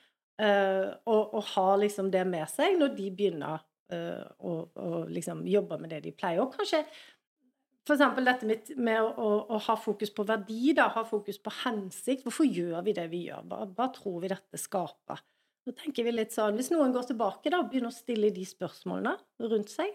eh, 0.42 0.88
og, 1.06 1.34
og 1.34 1.42
har 1.54 1.80
liksom 1.82 2.10
det 2.12 2.24
med 2.28 2.48
seg 2.50 2.78
når 2.80 2.94
de 2.98 3.08
begynner 3.16 3.64
eh, 3.92 4.22
å, 4.38 4.54
å 4.74 5.02
liksom 5.10 5.44
jobbe 5.50 5.80
med 5.82 5.94
det 5.94 6.02
de 6.06 6.14
pleier. 6.16 6.42
Og 6.44 6.54
kanskje 6.56 6.84
for 7.82 7.96
eksempel 7.96 8.28
dette 8.28 8.76
med, 8.78 9.00
å, 9.02 9.08
å, 9.10 9.30
å 9.56 9.58
ha 9.66 9.74
fokus 9.80 10.12
på 10.14 10.26
verdi, 10.26 10.70
da, 10.78 10.86
ha 10.94 11.02
fokus 11.06 11.40
på 11.42 11.50
hensikt. 11.64 12.22
Hvorfor 12.26 12.46
gjør 12.46 12.78
vi 12.86 12.94
det 12.94 13.08
vi 13.10 13.24
gjør? 13.26 13.42
Hva, 13.50 13.64
hva 13.74 13.88
tror 13.94 14.20
vi 14.22 14.30
dette 14.30 14.60
skaper? 14.60 15.24
Så 15.62 15.74
tenker 15.78 16.06
vi 16.06 16.14
litt 16.14 16.34
sånn, 16.34 16.56
Hvis 16.58 16.72
noen 16.74 16.94
går 16.94 17.10
tilbake 17.10 17.50
da, 17.50 17.62
begynner 17.66 17.90
å 17.90 17.94
stille 17.94 18.30
de 18.34 18.46
spørsmålene 18.46 19.16
rundt 19.50 19.70
seg, 19.74 19.90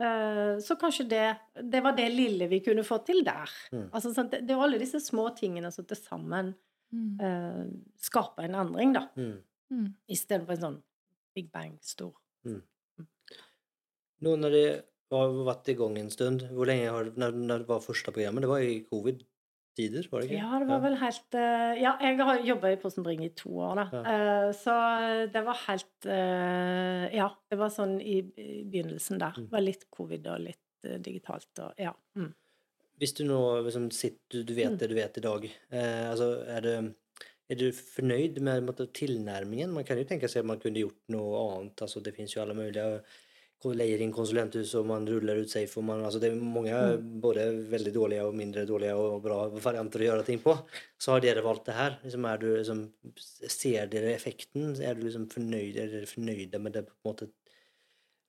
eh, 0.00 0.54
så 0.64 0.76
kanskje 0.80 1.08
det, 1.08 1.26
det 1.64 1.82
var 1.84 1.96
det 1.96 2.10
lille 2.12 2.48
vi 2.52 2.60
kunne 2.64 2.84
få 2.84 3.00
til 3.08 3.24
der. 3.24 3.56
Mm. 3.72 3.88
Altså, 3.88 4.12
det, 4.28 4.44
det 4.44 4.56
er 4.56 4.64
alle 4.68 4.80
disse 4.80 5.00
små 5.04 5.30
tingene 5.36 5.72
som 5.72 5.88
til 5.88 6.00
sammen 6.00 6.52
Mm. 6.94 7.20
eh, 7.20 7.64
skape 8.00 8.44
en 8.46 8.56
endring, 8.56 8.94
da. 8.96 9.06
Mm. 9.18 9.38
Mm. 9.72 9.88
Istedenfor 10.08 10.56
en 10.56 10.62
sånn 10.62 10.78
big 11.36 11.50
bang 11.52 11.76
stor. 11.84 12.14
Nå 14.18 14.34
når 14.40 14.54
det 14.54 14.68
har 15.14 15.34
vært 15.46 15.72
i 15.72 15.76
gang 15.78 15.98
en 16.00 16.10
stund, 16.12 16.46
Hvor 16.52 16.68
lenge 16.68 16.92
har 16.92 17.10
når, 17.16 17.36
når 17.36 17.64
det 17.64 17.68
var 17.68 17.84
første 17.84 18.12
programmet? 18.12 18.44
Det 18.44 18.50
var 18.50 18.64
i 18.64 18.80
covid-tider, 18.88 20.08
var 20.10 20.20
det 20.20 20.28
ikke? 20.28 20.40
Ja, 20.40 20.58
det 20.60 20.68
var 20.68 20.82
vel 20.84 20.98
helt 21.00 21.38
uh, 21.38 21.74
Ja, 21.78 21.92
jeg 22.02 22.18
har 22.30 22.42
jobba 22.50 22.72
i 22.72 22.80
Posten 22.82 23.06
Bring 23.06 23.22
i 23.24 23.30
to 23.36 23.52
år, 23.52 23.82
da. 23.82 23.86
Ja. 23.92 24.02
Uh, 24.08 24.50
så 24.56 24.74
det 25.32 25.44
var 25.46 25.62
helt 25.66 26.10
uh, 26.10 27.06
Ja, 27.14 27.30
det 27.48 27.60
var 27.60 27.72
sånn 27.72 27.98
i, 28.00 28.18
i 28.36 28.64
begynnelsen 28.68 29.22
der. 29.22 29.38
Mm. 29.38 29.46
Det 29.46 29.56
var 29.56 29.66
litt 29.68 29.88
covid 29.94 30.28
og 30.34 30.44
litt 30.48 30.64
digitalt 31.04 31.64
og 31.64 31.80
Ja. 31.80 31.94
Mm. 32.18 32.32
Hvis 32.98 33.14
du 33.14 33.24
nå 33.28 33.38
liksom 33.64 33.90
sitter, 33.94 34.42
du, 34.42 34.54
vet 34.54 34.72
Mm. 34.72 34.78
det 34.78 34.88
du 34.90 34.94
vet 34.94 35.18
i 35.18 35.20
dag, 35.20 35.44
eh, 35.70 36.10
altså 36.10 36.44
er 36.46 36.60
det 36.60 36.74
er, 37.50 37.54
du 37.56 37.70
fornøyd 37.72 38.40
med 38.40 38.66
måte, 38.66 38.86
tilnærmingen? 38.92 39.70
Man 39.72 39.84
kan 39.84 39.96
jo 39.98 40.04
tenke 40.04 40.28
seg 40.28 40.40
at 40.42 40.50
man 40.50 40.58
kunne 40.60 40.82
gjort 40.82 40.98
noe 41.08 41.38
annet. 41.56 41.80
Altså, 41.80 42.02
det 42.04 42.14
fins 42.16 42.34
jo 42.34 42.42
alle 42.42 42.54
mulige 42.54 43.00
leier 43.74 44.02
inn 44.04 44.12
konsulenthus 44.14 44.74
og 44.78 44.86
man 44.86 45.06
ruller 45.08 45.40
ut 45.40 45.50
safe. 45.50 45.78
Og 45.80 45.84
man, 45.88 46.04
altså, 46.04 46.20
det 46.20 46.30
er 46.30 46.36
mange 46.36 46.74
Mm. 46.74 47.20
både 47.20 47.46
veldig 47.70 47.92
dårlige 47.94 48.26
og 48.26 48.34
mindre 48.34 48.66
dårlige 48.66 48.94
og 48.94 49.22
bra 49.22 49.48
varianter 49.48 50.00
å 50.00 50.08
gjøre 50.10 50.26
ting 50.26 50.38
på. 50.40 50.54
Så 50.98 51.12
har 51.12 51.20
dere 51.20 51.42
valgt 51.42 51.66
det 51.66 51.74
her. 51.74 51.98
Liksom 52.04 52.24
är 52.24 52.38
du, 52.38 52.56
liksom, 52.56 52.92
ser 53.48 53.86
dere 53.86 54.14
effekten? 54.14 54.80
Er 54.80 54.94
du 54.94 55.02
liksom 55.02 55.28
fornøyd, 55.28 55.76
er 55.76 55.88
dere 55.88 56.06
fornøyde 56.06 56.58
med 56.60 56.72
det 56.72 56.86
på 56.86 56.92
en 56.92 57.10
måte, 57.12 57.30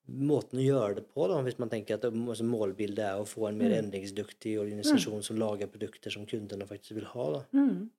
måten 0.10 0.60
å 0.60 0.66
gjøre 0.66 0.96
det 1.00 1.06
på, 1.14 1.28
da, 1.30 1.38
hvis 1.46 1.60
man 1.62 1.70
tenker 1.72 1.98
at 2.00 2.06
altså, 2.10 2.46
målbildet 2.48 3.06
er 3.06 3.22
å 3.22 3.28
få 3.30 3.50
en 3.50 3.58
mer 3.60 3.70
Mm. 3.76 3.86
endringsdyktig 3.86 4.58
organisasjon 4.62 5.24
som 5.24 5.38
lager 5.38 5.68
produkter 5.72 6.12
som 6.12 6.26
kundene 6.26 6.68
faktisk 6.68 6.96
vil 6.98 7.06
ha. 7.14 7.26
Da. 7.38 7.42
Mm. 7.54 7.90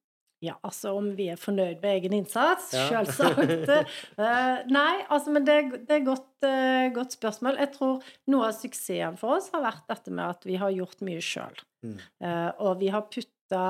Ja, 0.41 0.55
altså 0.65 0.95
om 0.97 1.11
vi 1.19 1.27
er 1.29 1.37
fornøyd 1.37 1.83
med 1.83 1.99
egen 1.99 2.15
innsats? 2.17 2.71
Ja. 2.73 2.87
Selvsagt. 2.89 3.69
uh, 4.17 4.63
nei, 4.79 5.05
altså, 5.13 5.31
men 5.37 5.45
det, 5.45 5.85
det 5.85 5.99
er 5.99 6.01
et 6.01 6.07
godt, 6.07 6.31
uh, 6.47 6.89
godt 6.97 7.13
spørsmål. 7.19 7.59
Jeg 7.61 7.75
tror 7.75 8.07
noe 8.33 8.49
av 8.49 8.57
suksessen 8.57 9.19
for 9.21 9.37
oss 9.37 9.51
har 9.53 9.67
vært 9.67 9.85
dette 9.93 10.11
med 10.11 10.25
at 10.25 10.49
vi 10.49 10.57
har 10.57 10.73
gjort 10.73 11.05
mye 11.05 11.21
sjøl. 11.21 11.61
Mm. 11.85 11.99
Uh, 12.25 12.51
og 12.65 12.81
vi 12.81 12.89
har 12.89 13.05
putta 13.13 13.65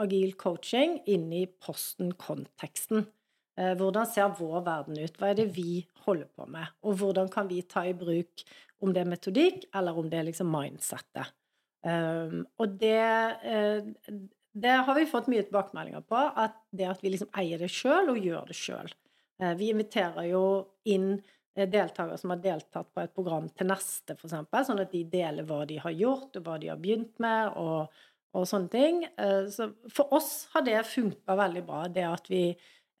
agil 0.00 0.34
coaching 0.40 0.98
inn 1.06 1.30
i 1.36 1.44
posten-konteksten. 1.46 3.06
Eh, 3.60 3.74
hvordan 3.76 4.08
ser 4.08 4.32
vår 4.38 4.62
verden 4.64 4.98
ut? 5.00 5.16
Hva 5.20 5.30
er 5.30 5.40
det 5.40 5.50
vi 5.56 5.82
holder 6.06 6.28
på 6.36 6.46
med? 6.48 6.70
Og 6.86 6.96
hvordan 7.00 7.28
kan 7.32 7.48
vi 7.50 7.60
ta 7.68 7.84
i 7.86 7.96
bruk 7.96 8.44
om 8.80 8.94
det 8.94 9.02
er 9.02 9.10
metodikk, 9.10 9.66
eller 9.76 9.98
om 10.00 10.08
det 10.08 10.20
er 10.20 10.28
liksom 10.30 10.48
mindsettet? 10.52 11.34
Um, 11.80 12.44
og 12.60 12.76
det, 12.80 13.00
eh, 13.48 13.90
det 14.52 14.76
har 14.86 14.96
vi 14.96 15.08
fått 15.08 15.28
mye 15.32 15.44
tilbakemeldinger 15.46 16.04
på, 16.08 16.16
at 16.16 16.56
det 16.76 16.88
at 16.88 17.04
vi 17.04 17.14
liksom 17.14 17.30
eier 17.40 17.60
det 17.60 17.70
sjøl 17.72 18.12
og 18.12 18.20
gjør 18.20 18.48
det 18.48 18.56
sjøl. 18.56 18.92
Eh, 19.40 19.54
vi 19.60 19.70
inviterer 19.74 20.28
jo 20.30 20.44
inn 20.88 21.14
deltakere 21.60 22.16
som 22.16 22.30
har 22.32 22.40
deltatt 22.40 22.92
på 22.94 23.02
et 23.02 23.12
program 23.12 23.48
til 23.52 23.68
neste, 23.68 24.14
f.eks., 24.14 24.36
sånn 24.68 24.80
at 24.80 24.92
de 24.94 25.02
deler 25.12 25.44
hva 25.44 25.64
de 25.68 25.80
har 25.82 25.92
gjort, 25.92 26.38
og 26.38 26.46
hva 26.46 26.56
de 26.62 26.70
har 26.70 26.78
begynt 26.80 27.18
med, 27.20 27.50
og, 27.60 27.90
og 28.32 28.46
sånne 28.48 28.70
ting. 28.72 29.02
Så 29.52 29.66
for 29.92 30.14
oss 30.16 30.46
har 30.54 30.62
det 30.64 30.78
funka 30.88 31.36
veldig 31.36 31.64
bra, 31.66 31.82
det 31.90 32.06
at 32.06 32.30
vi 32.30 32.44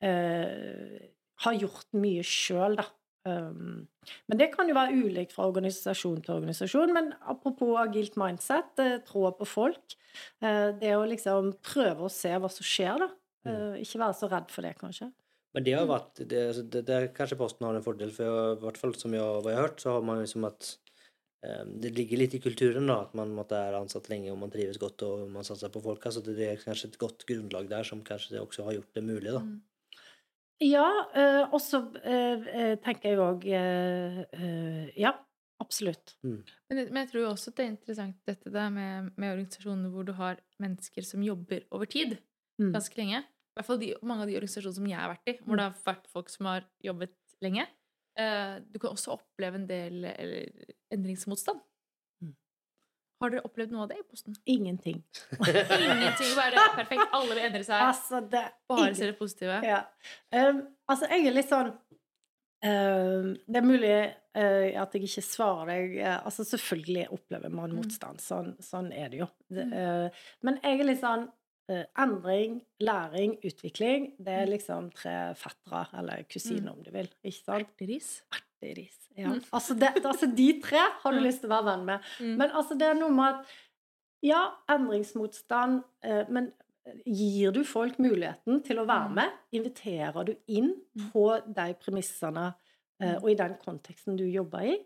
eh, 0.04 1.10
har 1.44 1.60
gjort 1.60 1.88
mye 1.96 2.24
sjøl, 2.26 2.78
da. 2.80 2.88
Um, 3.28 3.84
men 4.32 4.38
det 4.40 4.48
kan 4.54 4.68
jo 4.68 4.74
være 4.78 4.96
ulikt 4.96 5.34
fra 5.34 5.44
organisasjon 5.50 6.22
til 6.24 6.38
organisasjon. 6.38 6.92
Men 6.96 7.12
apropos 7.28 7.76
agilt 7.82 8.16
mindset, 8.20 8.72
eh, 8.80 8.98
troa 9.06 9.32
på 9.36 9.48
folk. 9.48 9.96
Eh, 10.42 10.70
det 10.80 10.94
å 10.96 11.08
liksom 11.08 11.52
prøve 11.64 12.06
å 12.06 12.12
se 12.12 12.32
hva 12.32 12.50
som 12.52 12.66
skjer, 12.66 13.04
da. 13.04 13.10
Eh, 13.48 13.80
ikke 13.84 14.02
være 14.02 14.16
så 14.16 14.28
redd 14.28 14.52
for 14.52 14.66
det, 14.66 14.76
kanskje. 14.80 15.10
Men 15.54 15.64
det 15.66 15.74
har 15.74 15.88
vært 15.88 16.20
det, 16.20 16.28
det, 16.28 16.66
det, 16.70 16.84
Der 16.86 17.08
kanskje 17.14 17.38
Posten 17.40 17.66
har 17.66 17.74
en 17.74 17.84
fordel, 17.84 18.12
for 18.14 18.54
i 18.54 18.60
hvert 18.62 18.78
fall 18.78 18.94
som 18.94 19.16
jeg, 19.16 19.24
jeg 19.24 19.56
har 19.56 19.66
hørt, 19.66 19.80
så 19.82 19.96
har 19.96 20.04
man 20.06 20.20
liksom 20.22 20.46
at 20.46 20.68
eh, 21.42 21.64
Det 21.82 21.90
ligger 21.96 22.20
litt 22.20 22.36
i 22.38 22.42
kulturen 22.42 22.86
da, 22.86 23.00
at 23.06 23.16
man 23.18 23.32
måtte 23.34 23.58
være 23.58 23.80
ansatt 23.82 24.08
lenge 24.12 24.30
og 24.30 24.38
man 24.44 24.52
trives 24.52 24.78
godt 24.78 25.02
og 25.08 25.26
man 25.32 25.46
satser 25.46 25.72
på 25.72 25.82
folk. 25.82 26.06
Så 26.06 26.22
Det, 26.22 26.36
det 26.38 26.52
er 26.52 26.62
kanskje 26.62 26.92
et 26.92 27.00
godt 27.00 27.26
grunnlag 27.26 27.68
der 27.72 27.88
som 27.88 28.04
kanskje 28.06 28.40
også 28.40 28.68
har 28.68 28.78
gjort 28.78 28.94
det 28.94 29.04
mulig. 29.04 29.32
da. 29.32 29.42
Mm. 29.42 29.58
Ja, 30.60 30.86
eh, 31.16 31.42
og 31.54 31.60
så 31.64 31.78
eh, 32.04 32.46
eh, 32.52 32.74
tenker 32.84 33.10
jeg 33.14 33.18
òg 33.24 33.46
eh, 33.48 34.18
eh, 34.36 34.90
Ja, 35.00 35.14
absolutt. 35.62 36.16
Men, 36.68 36.78
jeg- 36.82 36.90
men 36.92 37.00
jeg 37.06 37.10
tror 37.14 37.30
også 37.30 37.54
det 37.56 37.64
er 37.64 37.70
interessant 37.72 38.16
dette 38.28 38.52
der 38.52 38.68
med, 38.70 39.10
med 39.16 39.32
organisasjoner 39.38 39.88
hvor 39.90 40.04
du 40.04 40.12
har 40.18 40.36
mennesker 40.60 41.02
som 41.06 41.22
jobber 41.24 41.64
over 41.72 41.86
tid 41.86 42.18
Mm. 42.60 42.74
ganske 42.74 42.92
lenge. 42.98 43.22
I 43.24 43.56
hvert 43.56 43.64
fall 43.66 43.78
de, 43.80 43.94
mange 44.04 44.20
av 44.22 44.28
de 44.28 44.34
organisasjonene 44.36 44.76
som 44.76 44.86
jeg 44.90 44.98
har 45.00 45.08
vært 45.14 45.28
i, 45.32 45.38
hvor 45.46 45.56
det 45.56 45.64
har 45.64 45.76
vært 45.86 46.06
folk 46.12 46.28
som 46.28 46.44
har 46.46 46.66
jobbet 46.84 47.14
lenge. 47.40 47.64
Eh, 48.20 48.58
du 48.60 48.78
kan 48.78 48.90
også 48.92 49.14
oppleve 49.16 49.54
en 49.56 49.66
del 49.66 50.04
eller, 50.04 50.50
endringsmotstand. 50.92 51.58
Har 53.20 53.30
dere 53.30 53.42
opplevd 53.44 53.72
noe 53.74 53.82
av 53.84 53.88
det 53.90 53.98
i 54.00 54.06
Posten? 54.08 54.34
Ingenting. 54.46 55.02
Ingenting. 55.36 56.30
Bare 56.38 56.62
perfekt. 56.76 57.02
Alle 57.12 57.34
vil 57.34 57.42
endre 57.44 57.64
seg. 57.66 57.82
Altså, 57.90 58.20
det 58.32 58.44
Bare 58.70 58.94
se 58.96 59.10
det 59.10 59.18
positive. 59.18 59.58
Ja. 59.66 59.82
Um, 60.32 60.62
altså, 60.88 61.08
jeg 61.12 61.26
er 61.28 61.36
litt 61.36 61.50
sånn 61.50 61.70
um, 62.64 63.34
Det 63.46 63.60
er 63.60 63.66
mulig 63.66 63.92
uh, 64.36 64.80
at 64.82 64.94
jeg 64.96 65.04
ikke 65.08 65.24
svarer 65.26 65.68
deg 65.72 65.98
uh, 66.00 66.16
Altså, 66.26 66.44
selvfølgelig 66.48 67.08
opplever 67.16 67.52
man 67.52 67.70
Mm. 67.74 67.82
motstand. 67.82 68.20
Sånn, 68.24 68.54
sånn 68.64 68.88
er 68.96 69.08
det 69.12 69.20
jo. 69.24 69.28
Det, 69.50 69.66
Mm. 69.68 69.74
uh, 69.76 70.24
men 70.42 70.58
jeg 70.64 70.80
er 70.80 70.84
litt 70.88 71.00
sånn 71.04 71.28
uh, 71.70 71.84
Endring, 72.02 72.60
læring, 72.82 73.36
utvikling, 73.46 74.14
det 74.18 74.32
er 74.32 74.46
Mm. 74.46 74.52
liksom 74.56 74.90
tre 74.94 75.34
fettere, 75.38 75.86
eller 75.98 76.24
kusiner, 76.24 76.72
Mm. 76.72 76.72
om 76.72 76.82
du 76.82 76.90
vil. 76.90 77.08
Ikke 77.24 77.44
sant? 77.44 77.68
Erteris. 77.68 78.22
Erteris. 78.60 78.96
Ja. 79.16 79.28
Mm. 79.28 79.42
Altså, 79.52 79.74
det, 79.74 79.88
altså, 80.04 80.26
de 80.36 80.60
tre 80.62 80.78
har 81.02 81.12
du 81.12 81.20
lyst 81.20 81.40
til 81.40 81.50
å 81.50 81.56
være 81.56 81.66
venn 81.72 81.84
med. 81.86 82.00
Mm. 82.20 82.36
Men 82.38 82.50
altså, 82.50 82.76
det 82.78 82.86
er 82.88 82.94
noe 82.94 83.10
med 83.10 83.24
at 83.34 83.58
Ja, 84.22 84.50
endringsmotstand, 84.68 85.78
eh, 86.04 86.26
men 86.28 86.50
gir 87.06 87.52
du 87.52 87.62
folk 87.64 87.96
muligheten 87.98 88.62
til 88.62 88.76
å 88.76 88.84
være 88.84 89.08
Mm. 89.08 89.14
med? 89.14 89.30
Inviterer 89.52 90.24
du 90.26 90.34
inn 90.46 90.74
Mm. 90.94 91.10
på 91.12 91.54
de 91.54 91.74
premissene 91.74 92.54
eh, 93.00 93.14
Mm. 93.14 93.22
og 93.22 93.30
i 93.30 93.34
den 93.34 93.54
konteksten 93.64 94.16
du 94.18 94.24
jobber 94.24 94.60
i? 94.60 94.76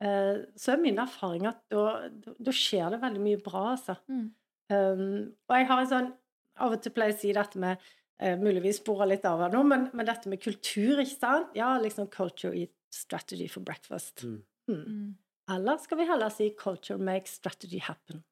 Eh, 0.00 0.46
så 0.56 0.72
er 0.72 0.80
min 0.80 0.96
erfaring 0.96 1.46
at 1.46 1.58
da, 1.68 2.08
da, 2.40 2.50
skjer 2.50 2.90
det 2.90 3.02
veldig 3.02 3.20
mye 3.20 3.42
bra, 3.44 3.76
altså. 3.76 3.96
Mm. 4.08 4.30
Um, 4.70 5.34
og 5.48 5.56
jeg 5.58 5.66
har 5.66 5.80
en 5.80 5.86
sånn 5.86 6.12
Av 6.56 6.72
og 6.72 6.82
til 6.82 6.92
pleier 6.92 7.08
jeg 7.10 7.16
å 7.16 7.20
si 7.20 7.32
dette 7.32 7.58
med 7.58 7.78
Uh, 8.22 8.36
Muligvis 8.36 8.76
sporer 8.82 9.08
litt 9.08 9.24
av 9.24 9.40
her 9.40 9.48
nå, 9.48 9.62
men, 9.66 9.88
men 9.94 10.04
dette 10.04 10.28
med 10.28 10.42
kultur, 10.42 10.98
ikke 11.00 11.18
sant? 11.18 11.46
Ja, 11.56 11.78
liksom 11.80 12.06
culture 12.10 12.52
eat 12.54 12.68
strategy 12.90 13.48
for 13.48 13.60
breakfast. 13.60 14.24
Mm. 14.24 14.42
Mm. 14.68 14.84
Mm. 14.86 15.14
Eller 15.50 15.76
skal 15.82 15.98
vi 15.98 16.04
heller 16.06 16.28
si 16.30 16.50
'culture 16.58 16.98
makes 16.98 17.30
strategy 17.40 17.80
happen'? 17.80 18.22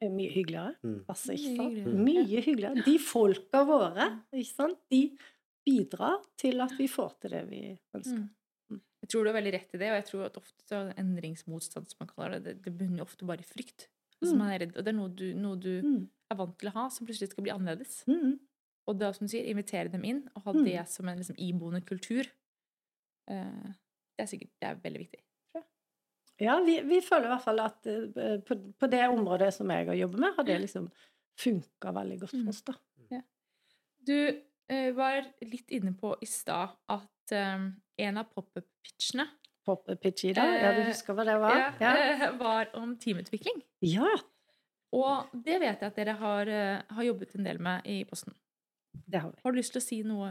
Det 0.00 0.08
er 0.08 0.14
mye 0.16 0.30
hyggeligere. 0.32 0.74
Mm. 0.82 1.04
Altså, 1.08 1.32
ikke 1.36 1.50
Mye 1.50 1.56
sant? 1.56 1.74
hyggeligere. 1.76 2.04
Mye 2.04 2.40
hyggeligere. 2.46 2.84
De 2.86 2.98
folka 2.98 3.64
våre, 3.68 4.06
ikke 4.32 4.54
sant? 4.54 4.78
de 4.90 5.18
bidrar 5.66 6.22
til 6.40 6.60
at 6.60 6.72
vi 6.78 6.86
får 6.88 7.16
til 7.20 7.30
det 7.30 7.42
vi 7.50 7.78
ønsker. 7.94 8.16
Mm. 8.16 8.30
Mm. 8.70 8.80
Jeg 9.02 9.08
tror 9.10 9.24
du 9.24 9.28
har 9.32 9.36
veldig 9.42 9.52
rett 9.52 9.74
i 9.74 9.78
det, 9.78 9.90
og 9.90 9.96
jeg 10.00 10.04
tror 10.06 10.24
at 10.24 10.36
ofte 10.40 10.64
så 10.68 10.94
endringsmotstand, 10.96 11.90
som 11.90 11.96
man 12.00 12.08
kaller 12.08 12.38
det, 12.38 12.44
det, 12.44 12.62
det 12.64 12.78
bunner 12.78 13.02
ofte 13.04 13.26
bare 13.26 13.40
i 13.40 13.42
frykt. 13.44 13.88
Altså, 14.22 14.34
Mm. 14.34 14.38
man 14.38 14.50
er 14.52 14.58
redd, 14.60 14.76
og 14.76 14.84
det 14.84 14.88
er 14.88 14.96
noe 14.98 15.08
du, 15.08 15.34
noe 15.34 15.56
du 15.56 15.82
Mm. 15.82 16.08
er 16.30 16.34
vant 16.36 16.58
til 16.58 16.68
å 16.68 16.72
ha, 16.72 16.88
som 16.88 17.06
plutselig 17.06 17.30
skal 17.30 17.42
bli 17.44 17.52
annerledes. 17.52 18.04
Mm. 18.06 18.38
Og 18.88 18.98
da, 18.98 19.12
som 19.12 19.26
du 19.26 19.30
sier, 19.36 19.44
invitere 19.46 19.90
dem 19.92 20.04
inn, 20.04 20.28
og 20.34 20.42
ha 20.44 20.52
Mm. 20.52 20.64
det 20.64 20.88
som 20.88 21.08
en 21.08 21.18
liksom, 21.18 21.36
iboende 21.36 21.84
kultur. 21.84 22.24
Eh, 23.30 23.70
det 24.18 24.26
er 24.26 24.30
sikkert 24.30 24.52
det 24.60 24.68
er 24.72 24.80
veldig 24.84 25.02
viktig. 25.06 25.22
Ja, 26.40 26.54
vi, 26.64 26.78
vi 26.88 27.02
føler 27.04 27.26
i 27.28 27.32
hvert 27.34 27.44
fall 27.44 27.58
at 27.60 27.86
eh, 27.90 28.38
på, 28.48 28.56
på 28.80 28.88
det 28.88 29.02
området 29.12 29.50
som 29.52 29.68
jeg 29.74 29.86
har 29.90 29.98
jobbet 29.98 30.22
med, 30.22 30.36
har 30.38 30.46
det 30.48 30.54
liksom 30.62 30.86
funka 31.40 31.92
veldig 31.96 32.16
godt 32.22 32.32
Mm. 32.36 32.44
for 32.46 32.54
oss, 32.54 32.62
da. 32.68 32.76
Du 34.00 34.16
eh, 34.16 34.92
var 34.96 35.26
litt 35.44 35.68
inne 35.76 35.92
på 36.00 36.14
i 36.24 36.26
stad 36.28 36.72
at 36.88 37.34
um, 37.36 37.66
en 38.00 38.16
av 38.22 38.30
pop-up-pitchene 38.32 39.26
Pop-pitch 39.68 40.24
i 40.24 40.32
dag. 40.32 40.54
Ja, 40.56 40.70
du 40.72 40.80
husker 40.88 41.12
hva 41.14 41.26
det 41.28 41.34
var? 41.42 41.58
Ja. 41.82 41.90
eh, 42.00 42.22
var 42.40 42.70
om 42.80 42.94
teamutvikling. 42.96 43.60
ja. 43.84 44.08
Og 44.96 45.28
det 45.44 45.60
vet 45.62 45.82
jeg 45.84 45.86
at 45.92 45.98
dere 46.00 46.16
har, 46.18 46.48
har 46.96 47.04
jobbet 47.06 47.36
en 47.38 47.44
del 47.46 47.60
med 47.62 47.84
i 47.86 48.00
Posten. 48.08 48.32
Det 48.92 49.18
har 49.22 49.30
vi. 49.30 49.40
Har 49.44 49.52
du 49.52 49.58
lyst 49.58 49.72
til 49.74 49.80
å 49.82 49.86
si 49.86 50.02
noe 50.06 50.30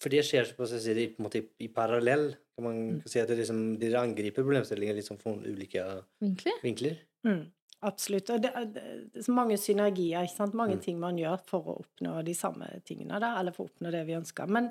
For 0.00 0.08
det 0.12 0.24
skjer 0.26 0.44
si, 0.50 0.92
i, 0.92 1.08
på 1.12 1.20
en 1.22 1.26
måte 1.28 1.42
i, 1.60 1.68
parallell. 1.68 2.30
Kan 2.56 2.64
man 2.64 2.78
Mm. 2.92 3.02
si 3.08 3.20
at 3.20 3.28
det 3.28 3.38
liksom, 3.38 3.78
dere 3.80 4.00
angriper 4.02 4.42
problemstillinger 4.44 4.94
liksom 4.98 5.18
fra 5.20 5.32
ulike 5.32 5.84
vinkler? 6.20 6.58
vinkler? 6.62 6.96
Mm, 7.24 7.46
absolutt. 7.82 8.30
Og 8.30 8.42
det, 8.42 8.50
det 8.74 8.82
er 9.22 9.32
mange 9.32 9.56
synergier, 9.56 10.22
ikke 10.26 10.36
sant? 10.36 10.54
mange 10.54 10.76
Mm. 10.76 10.82
ting 10.82 10.98
man 11.00 11.16
gjør 11.18 11.40
for 11.46 11.62
å 11.72 11.76
oppnå 11.84 12.22
de 12.24 12.34
samme 12.34 12.68
tingene, 12.84 13.20
da, 13.20 13.38
eller 13.40 13.52
for 13.52 13.64
å 13.66 13.70
oppnå 13.70 13.90
det 13.94 14.04
vi 14.06 14.16
ønsker. 14.18 14.48
Men 14.48 14.70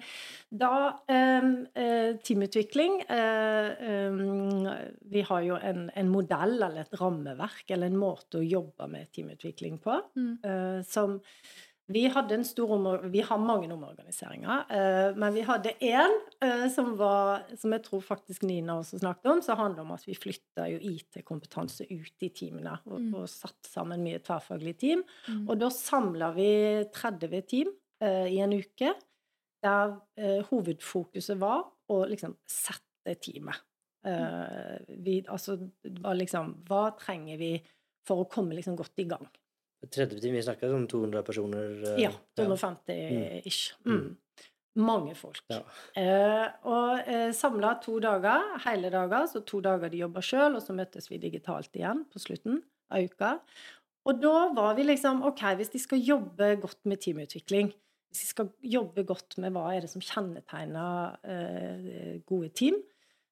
da 0.52 0.72
eh, 1.08 1.50
eh, 1.76 2.14
Teamutvikling 2.22 3.02
eh, 3.10 3.70
eh, 3.90 4.90
Vi 5.12 5.22
har 5.22 5.42
jo 5.42 5.56
en, 5.62 5.90
en 5.96 6.10
modell 6.10 6.58
eller 6.62 6.82
et 6.86 7.00
rammeverk 7.02 7.72
eller 7.72 7.88
en 7.88 7.98
måte 7.98 8.40
å 8.42 8.46
jobbe 8.48 8.88
med 8.90 9.12
teamutvikling 9.14 9.80
på 9.82 10.02
Mm. 10.16 10.38
eh, 10.44 10.82
som 10.84 11.22
vi 11.88 12.06
Vi 13.12 13.22
har 13.22 13.38
mange 13.38 13.74
omorganiseringer, 13.74 14.66
eh, 14.70 15.16
men 15.16 15.34
vi 15.34 15.42
hadde 15.42 15.74
én 15.82 16.14
eh, 16.42 16.68
som 16.70 16.98
var 16.98 17.44
Som 17.58 17.72
jeg 17.74 17.84
tror 17.84 18.02
faktisk 18.02 18.44
Nina 18.44 18.78
også 18.80 19.00
snakket 19.00 19.26
om, 19.32 19.42
som 19.42 19.58
handler 19.58 19.82
om 19.82 19.92
at 19.92 20.06
vi 20.08 20.16
flytta 20.16 20.70
jo 20.72 20.78
IT-kompetanse 20.80 21.88
ut 21.90 22.24
i 22.24 22.30
teamene 22.30 22.78
og, 22.86 23.00
Mm. 23.02 23.14
og 23.16 23.28
satt 23.30 23.68
sammen 23.68 24.04
mye 24.04 24.20
tverrfaglige 24.20 24.78
team. 24.78 25.04
Mm. 25.28 25.50
Og 25.50 25.60
da 25.60 25.70
samla 25.70 26.32
vi 26.36 26.86
30 26.94 27.42
team 27.48 27.74
eh, 28.02 28.28
i 28.28 28.40
en 28.40 28.54
uke, 28.54 28.94
der 29.64 29.98
eh, 30.18 30.42
hovedfokuset 30.50 31.38
var 31.40 31.66
å 31.90 32.06
liksom 32.08 32.36
sette 32.50 33.16
teamet. 33.22 33.56
Eh, 34.06 34.80
vi, 34.98 35.22
altså, 35.28 35.58
liksom 35.84 36.64
Hva 36.66 36.98
trenger 36.98 37.38
vi 37.38 37.56
for 38.08 38.24
å 38.24 38.30
komme 38.30 38.56
liksom 38.56 38.76
godt 38.76 38.98
i 38.98 39.06
gang? 39.06 39.28
30 39.90 40.20
timer, 40.22 40.38
vi 40.38 40.44
snakker 40.46 40.74
om 40.76 40.88
200 40.88 41.24
personer. 41.26 41.72
eh, 41.96 42.02
Ja, 42.04 42.12
250-ish. 42.38 43.74
Mm. 43.86 43.96
Mm. 43.98 44.18
Mange 44.82 45.16
folk. 45.20 45.42
Ja. 45.52 45.60
Eh, 46.00 46.48
og 46.70 47.02
eh, 47.10 47.32
samla 47.36 47.74
to 47.84 47.98
dager, 48.00 48.46
hele 48.66 48.90
dager, 48.94 49.26
så 49.28 49.42
to 49.44 49.60
dager 49.60 49.92
de 49.92 50.00
jobba 50.06 50.22
sjøl, 50.24 50.56
og 50.56 50.64
så 50.64 50.76
møttes 50.78 51.10
vi 51.12 51.18
digitalt 51.20 51.76
igjen 51.76 52.06
på 52.12 52.22
slutten 52.24 52.62
av 52.92 53.04
uka. 53.04 53.34
Og 54.08 54.22
da 54.22 54.48
var 54.56 54.76
vi 54.78 54.86
liksom 54.88 55.24
OK, 55.28 55.44
hvis 55.60 55.74
de 55.76 55.80
skal 55.84 56.00
jobbe 56.02 56.54
godt 56.64 56.80
med 56.90 57.02
teamutvikling, 57.04 57.74
hvis 58.12 58.24
de 58.24 58.30
skal 58.32 58.50
jobbe 58.64 59.04
godt 59.08 59.38
med 59.44 59.54
hva 59.56 59.68
er 59.76 59.84
det 59.86 59.92
som 59.92 60.02
kjennetegner 60.04 61.20
eh, 61.28 62.16
gode 62.28 62.50
team, 62.56 62.80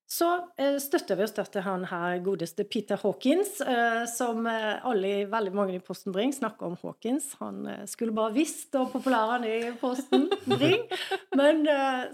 så 0.10 0.28
eh, 0.58 0.80
støtter 0.82 1.20
vi 1.20 1.26
oss 1.28 1.36
til 1.38 1.62
han 1.62 1.84
her 1.86 2.16
godeste 2.26 2.64
Peter 2.66 2.98
Hawkins, 2.98 3.60
eh, 3.62 4.08
som 4.10 4.48
eh, 4.50 4.82
alle, 4.90 5.28
veldig 5.30 5.52
mange 5.54 5.76
i 5.78 5.82
Posten 5.86 6.16
Bring 6.16 6.34
snakker 6.34 6.66
om 6.66 6.78
Hawkins. 6.82 7.28
Han 7.44 7.62
skulle 7.90 8.16
bare 8.18 8.34
visst 8.34 8.74
hvor 8.74 8.90
populær 8.90 9.36
han 9.36 9.46
er 9.46 9.68
i 9.68 9.76
Posten 9.78 10.26
Bring. 10.50 10.88
Men, 11.40 11.62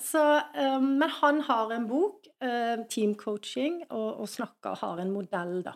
så, 0.03 0.21
men 0.53 1.09
han 1.21 1.39
har 1.47 1.71
en 1.73 1.85
bok, 1.89 2.27
Team 2.91 3.15
Coaching, 3.17 3.79
og, 3.87 4.19
og 4.21 4.27
snakker, 4.29 4.75
har 4.81 4.99
en 5.01 5.13
modell 5.15 5.63
da, 5.65 5.73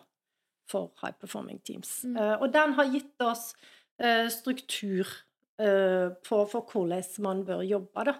for 0.70 0.92
high 1.00 1.16
performing 1.18 1.58
teams. 1.66 2.04
Mm. 2.04 2.18
Og 2.36 2.46
den 2.54 2.76
har 2.76 2.92
gitt 2.92 3.24
oss 3.24 3.48
struktur 4.36 5.08
på, 5.56 6.38
for 6.52 6.60
hvordan 6.68 7.26
man 7.26 7.42
bør 7.48 7.64
jobbe. 7.66 8.06
Da. 8.06 8.14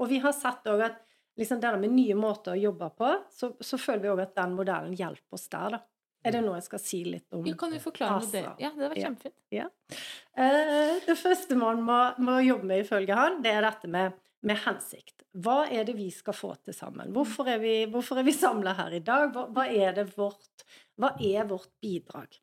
Og 0.00 0.08
vi 0.10 0.18
har 0.24 0.34
sett 0.34 0.66
også 0.66 0.88
at 0.88 0.98
liksom 1.38 1.60
det 1.60 1.70
der 1.70 1.80
med 1.80 1.94
nye 1.94 2.16
måter 2.18 2.54
å 2.54 2.60
jobbe 2.60 2.90
på, 2.98 3.14
så, 3.32 3.52
så 3.60 3.80
føler 3.80 4.04
vi 4.04 4.12
òg 4.12 4.22
at 4.26 4.36
den 4.36 4.56
modellen 4.58 4.96
hjelper 4.96 5.38
oss 5.38 5.48
der. 5.52 5.76
Da. 5.76 5.82
Er 6.22 6.36
det 6.36 6.42
noe 6.44 6.58
jeg 6.60 6.66
skal 6.68 6.82
si 6.82 7.00
litt 7.06 7.34
om? 7.34 7.46
Jo, 7.46 7.56
kan 7.58 7.72
du 7.74 7.80
forklare 7.82 8.20
Altså, 8.20 8.36
det? 8.36 8.52
Ja, 8.62 8.70
det 8.76 8.90
var 8.92 9.00
kjempefint. 9.00 9.38
ja. 9.54 9.66
kjempefint. 9.66 10.04
Eh, 10.38 10.92
det 11.08 11.16
første 11.18 11.56
man 11.58 11.82
må, 11.86 11.98
må 12.22 12.38
jobbe 12.44 12.68
med, 12.70 12.84
ifølge 12.84 13.16
han, 13.18 13.40
det 13.44 13.56
er 13.56 13.66
dette 13.66 13.90
med, 13.90 14.20
med 14.46 14.60
hensikt. 14.62 15.26
Hva 15.42 15.64
er 15.72 15.88
det 15.88 15.96
vi 15.98 16.06
skal 16.14 16.36
få 16.36 16.52
til 16.62 16.76
sammen? 16.76 17.10
Hvorfor 17.16 17.50
er 17.50 17.58
vi, 17.62 17.74
hvorfor 17.90 18.20
er 18.20 18.28
vi 18.28 18.36
samla 18.36 18.76
her 18.78 18.94
i 18.94 19.02
dag? 19.04 19.32
Hva, 19.34 19.48
hva, 19.50 19.66
er 19.66 19.98
det 19.98 20.06
vårt, 20.14 20.66
hva 21.00 21.14
er 21.18 21.48
vårt 21.50 21.72
bidrag? 21.82 22.38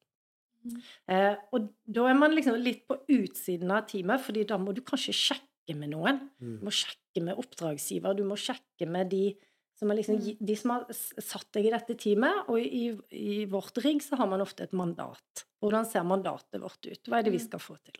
Mm. 0.67 0.79
Eh, 1.15 1.35
og 1.55 1.69
da 1.87 2.09
er 2.09 2.17
man 2.19 2.35
liksom 2.35 2.57
litt 2.59 2.83
på 2.89 2.99
utsiden 3.15 3.71
av 3.71 3.87
teamet, 3.87 4.19
fordi 4.25 4.43
da 4.49 4.59
må 4.59 4.75
du 4.75 4.83
kanskje 4.83 5.15
sjekke 5.15 5.47
med 5.77 5.91
noen. 5.93 6.19
Mm. 6.41 6.57
Du 6.59 6.65
må 6.65 6.71
sjekke 6.73 7.23
med 7.23 7.37
oppdragsgiver, 7.41 8.15
du 8.17 8.23
må 8.23 8.37
sjekke 8.39 8.87
med 8.87 9.09
de 9.09 9.35
som, 9.79 9.91
er 9.91 9.95
liksom, 10.01 10.17
Mm. 10.19 10.37
de 10.45 10.55
som 10.59 10.71
har 10.71 10.85
satt 10.91 11.51
deg 11.55 11.65
i 11.65 11.71
dette 11.71 11.95
teamet. 11.95 12.49
Og 12.49 12.59
i, 12.59 12.89
i 13.15 13.45
vårt 13.45 13.77
rigg 13.83 14.01
så 14.03 14.17
har 14.19 14.27
man 14.27 14.41
ofte 14.43 14.63
et 14.63 14.73
mandat. 14.75 15.45
Hvordan 15.63 15.85
ser 15.87 16.03
mandatet 16.03 16.59
vårt 16.61 16.83
ut? 16.85 17.03
Hva 17.07 17.19
er 17.19 17.23
det 17.23 17.31
vi 17.31 17.39
Mm. 17.39 17.47
skal 17.47 17.59
få 17.59 17.77
til? 17.83 17.95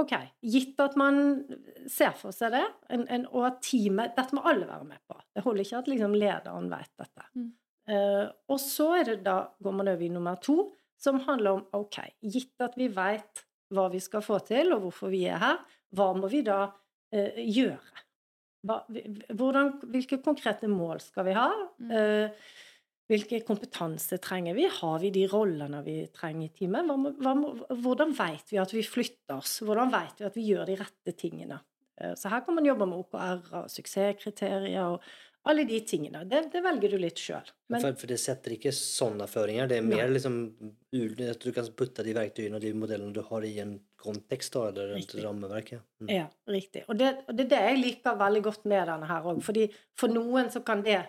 OK, 0.00 0.12
gitt 0.42 0.78
at 0.80 0.94
man 0.96 1.44
ser 1.90 2.12
for 2.16 2.30
seg 2.32 2.52
det, 2.54 2.64
en, 2.94 3.06
en, 3.10 3.26
og 3.26 3.44
at 3.48 3.60
teamet 3.66 4.14
Dette 4.16 4.32
må 4.38 4.44
alle 4.46 4.66
være 4.68 4.84
med 4.86 4.98
på. 5.10 5.16
Det 5.34 5.42
holder 5.44 5.64
ikke 5.66 5.78
at 5.82 5.88
liksom 5.90 6.14
lederen 6.14 6.70
vet 6.70 6.92
dette. 6.96 7.26
Mm. 7.36 7.52
Uh, 7.90 8.30
og 8.48 8.60
så 8.62 8.86
er 9.00 9.04
det 9.04 9.24
da 9.26 9.48
går 9.60 9.72
man 9.74 9.88
over 9.90 10.02
i 10.06 10.08
nummer 10.08 10.36
to, 10.40 10.70
som 11.00 11.18
handler 11.26 11.58
om 11.58 11.66
OK, 11.74 11.98
gitt 12.22 12.54
at 12.62 12.76
vi 12.78 12.86
vet 12.88 13.44
hva 13.74 13.88
vi 13.90 13.98
skal 14.00 14.22
få 14.22 14.38
til, 14.46 14.72
og 14.72 14.80
hvorfor 14.84 15.10
vi 15.10 15.24
er 15.26 15.38
her, 15.42 15.58
hva 15.96 16.10
må 16.16 16.30
vi 16.30 16.42
da 16.46 16.62
eh, 17.14 17.40
gjøre? 17.50 18.06
Hva, 18.66 18.82
hvordan, 19.32 19.72
hvilke 19.88 20.20
konkrete 20.24 20.68
mål 20.68 21.00
skal 21.02 21.26
vi 21.30 21.36
ha? 21.36 21.48
Mm. 21.80 21.94
Eh, 21.96 22.50
hvilke 23.10 23.40
kompetanse 23.42 24.20
trenger 24.22 24.54
vi? 24.54 24.68
Har 24.70 25.00
vi 25.02 25.10
de 25.14 25.24
rollene 25.30 25.80
vi 25.82 25.96
trenger 26.14 26.46
i 26.46 26.52
teamet? 26.54 26.86
Hva 26.86 26.98
må, 27.00 27.14
hva 27.18 27.32
må, 27.34 27.54
hvordan 27.82 28.14
vet 28.14 28.52
vi 28.52 28.60
at 28.62 28.74
vi 28.74 28.84
flytter 28.86 29.40
oss? 29.40 29.56
Hvordan 29.66 29.90
vet 29.94 30.20
vi 30.20 30.28
at 30.28 30.38
vi 30.38 30.46
gjør 30.52 30.70
de 30.70 30.76
rette 30.78 31.16
tingene? 31.18 31.58
Eh, 31.98 32.14
Så 32.14 32.30
her 32.30 32.44
kan 32.46 32.54
man 32.54 32.68
jobbe 32.68 32.86
med 32.86 33.02
OKR 33.02 33.42
og 33.62 33.72
suksesskriterier 33.72 34.84
og 34.84 35.02
alle 35.48 35.64
de 35.64 35.78
tingene. 35.88 36.24
Det, 36.28 36.52
det 36.52 36.60
velger 36.62 36.90
du 36.90 36.96
litt 37.00 37.16
sjøl. 37.18 37.46
For, 37.70 37.94
for 37.96 38.06
det 38.10 38.18
setter 38.20 38.52
ikke 38.56 38.72
sånne 38.76 39.26
føringer. 39.30 39.68
Det 39.70 39.78
er 39.78 39.86
mer 39.86 40.02
Nei. 40.04 40.14
liksom 40.18 40.34
at 41.30 41.40
du 41.46 41.52
kan 41.56 41.70
putte 41.78 42.04
de 42.04 42.12
verktøyene 42.16 42.58
og 42.58 42.60
de 42.64 42.72
modellene 42.76 43.12
du 43.16 43.22
har 43.22 43.46
i 43.48 43.54
en 43.62 43.78
kontekst, 44.00 44.52
da, 44.52 44.66
eller 44.68 44.96
et 44.98 45.14
rammeverk. 45.24 45.72
Ja. 45.72 45.80
Mm. 46.02 46.10
Ja, 46.12 46.26
riktig. 46.48 46.84
Og 46.88 46.98
det, 47.00 47.14
og 47.28 47.36
det 47.38 47.46
er 47.46 47.50
det 47.54 47.62
jeg 47.70 47.80
liker 47.84 48.18
veldig 48.20 48.42
godt 48.50 48.64
med 48.68 48.86
denne 48.92 49.08
her 49.08 49.30
òg. 49.32 49.40
Fordi 49.46 49.64
for 49.98 50.12
noen 50.12 50.50
så 50.52 50.60
kan 50.66 50.82
det 50.86 51.00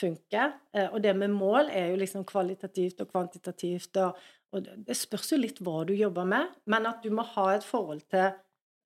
funke. 0.00 0.46
eh, 0.74 0.88
Og 0.92 1.02
det 1.02 1.12
med 1.16 1.30
mål 1.30 1.68
er 1.70 1.90
jo 1.92 1.96
liksom 2.00 2.24
kvalitativt 2.24 3.00
og 3.04 3.12
kvantitativt. 3.12 3.96
Og, 3.96 4.16
og 4.52 4.64
det- 4.64 4.78
det 4.86 4.96
spørs 4.96 5.32
jo 5.32 5.36
litt 5.38 5.60
hva 5.60 5.84
du 5.86 5.92
jobber 5.94 6.24
med, 6.26 6.48
men 6.66 6.86
at 6.86 7.02
du 7.02 7.10
må 7.10 7.22
ha 7.24 7.50
et 7.54 7.62
forhold 7.64 8.00
til, 8.10 8.32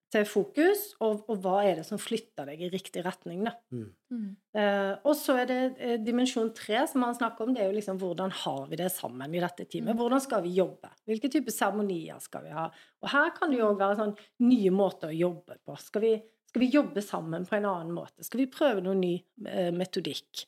til 0.08 0.24
fokus, 0.24 0.84
og, 1.04 1.26
og 1.28 1.40
hva 1.44 1.58
er 1.68 1.80
det 1.80 1.84
som 1.84 2.00
flytter 2.00 2.48
deg 2.48 2.62
i 2.64 2.70
riktig 2.72 3.02
retning, 3.04 3.42
da. 3.44 3.52
Mm. 3.74 3.88
Mm. 4.08 4.28
Eh, 4.56 4.92
og 5.02 5.12
så 5.18 5.36
er 5.42 5.50
det 5.50 5.58
eh, 5.84 5.96
dimensjon 6.00 6.48
tre 6.56 6.80
som 6.88 7.04
han 7.04 7.16
snakker 7.18 7.44
om. 7.44 7.52
Det 7.52 7.60
er 7.60 7.68
jo 7.68 7.76
liksom 7.76 7.98
hvordan 8.00 8.32
har 8.40 8.62
vi 8.70 8.78
det 8.80 8.88
sammen 8.94 9.36
i 9.36 9.42
dette 9.44 9.66
teamet? 9.68 9.92
Mm. 9.92 10.00
Hvordan 10.00 10.24
skal 10.24 10.44
vi 10.46 10.54
jobbe? 10.56 10.90
Hvilke 11.08 11.30
typer 11.32 11.52
seremonier 11.52 12.22
skal 12.24 12.46
vi 12.46 12.54
ha? 12.56 12.68
Og 13.04 13.12
her 13.12 13.34
kan 13.36 13.52
det 13.52 13.60
jo 13.60 13.68
òg 13.68 13.82
være 13.82 13.98
sånn 14.00 14.14
nye 14.46 14.72
måter 14.72 15.12
å 15.12 15.18
jobbe 15.18 15.58
på. 15.60 15.76
Skal 15.82 16.06
vi, 16.06 16.14
skal 16.48 16.64
vi 16.64 16.70
jobbe 16.72 17.04
sammen 17.04 17.44
på 17.48 17.58
en 17.58 17.68
annen 17.68 17.92
måte? 17.96 18.24
Skal 18.24 18.46
vi 18.46 18.52
prøve 18.52 18.84
noen 18.86 19.04
ny 19.04 19.16
eh, 19.44 19.68
metodikk? 19.76 20.46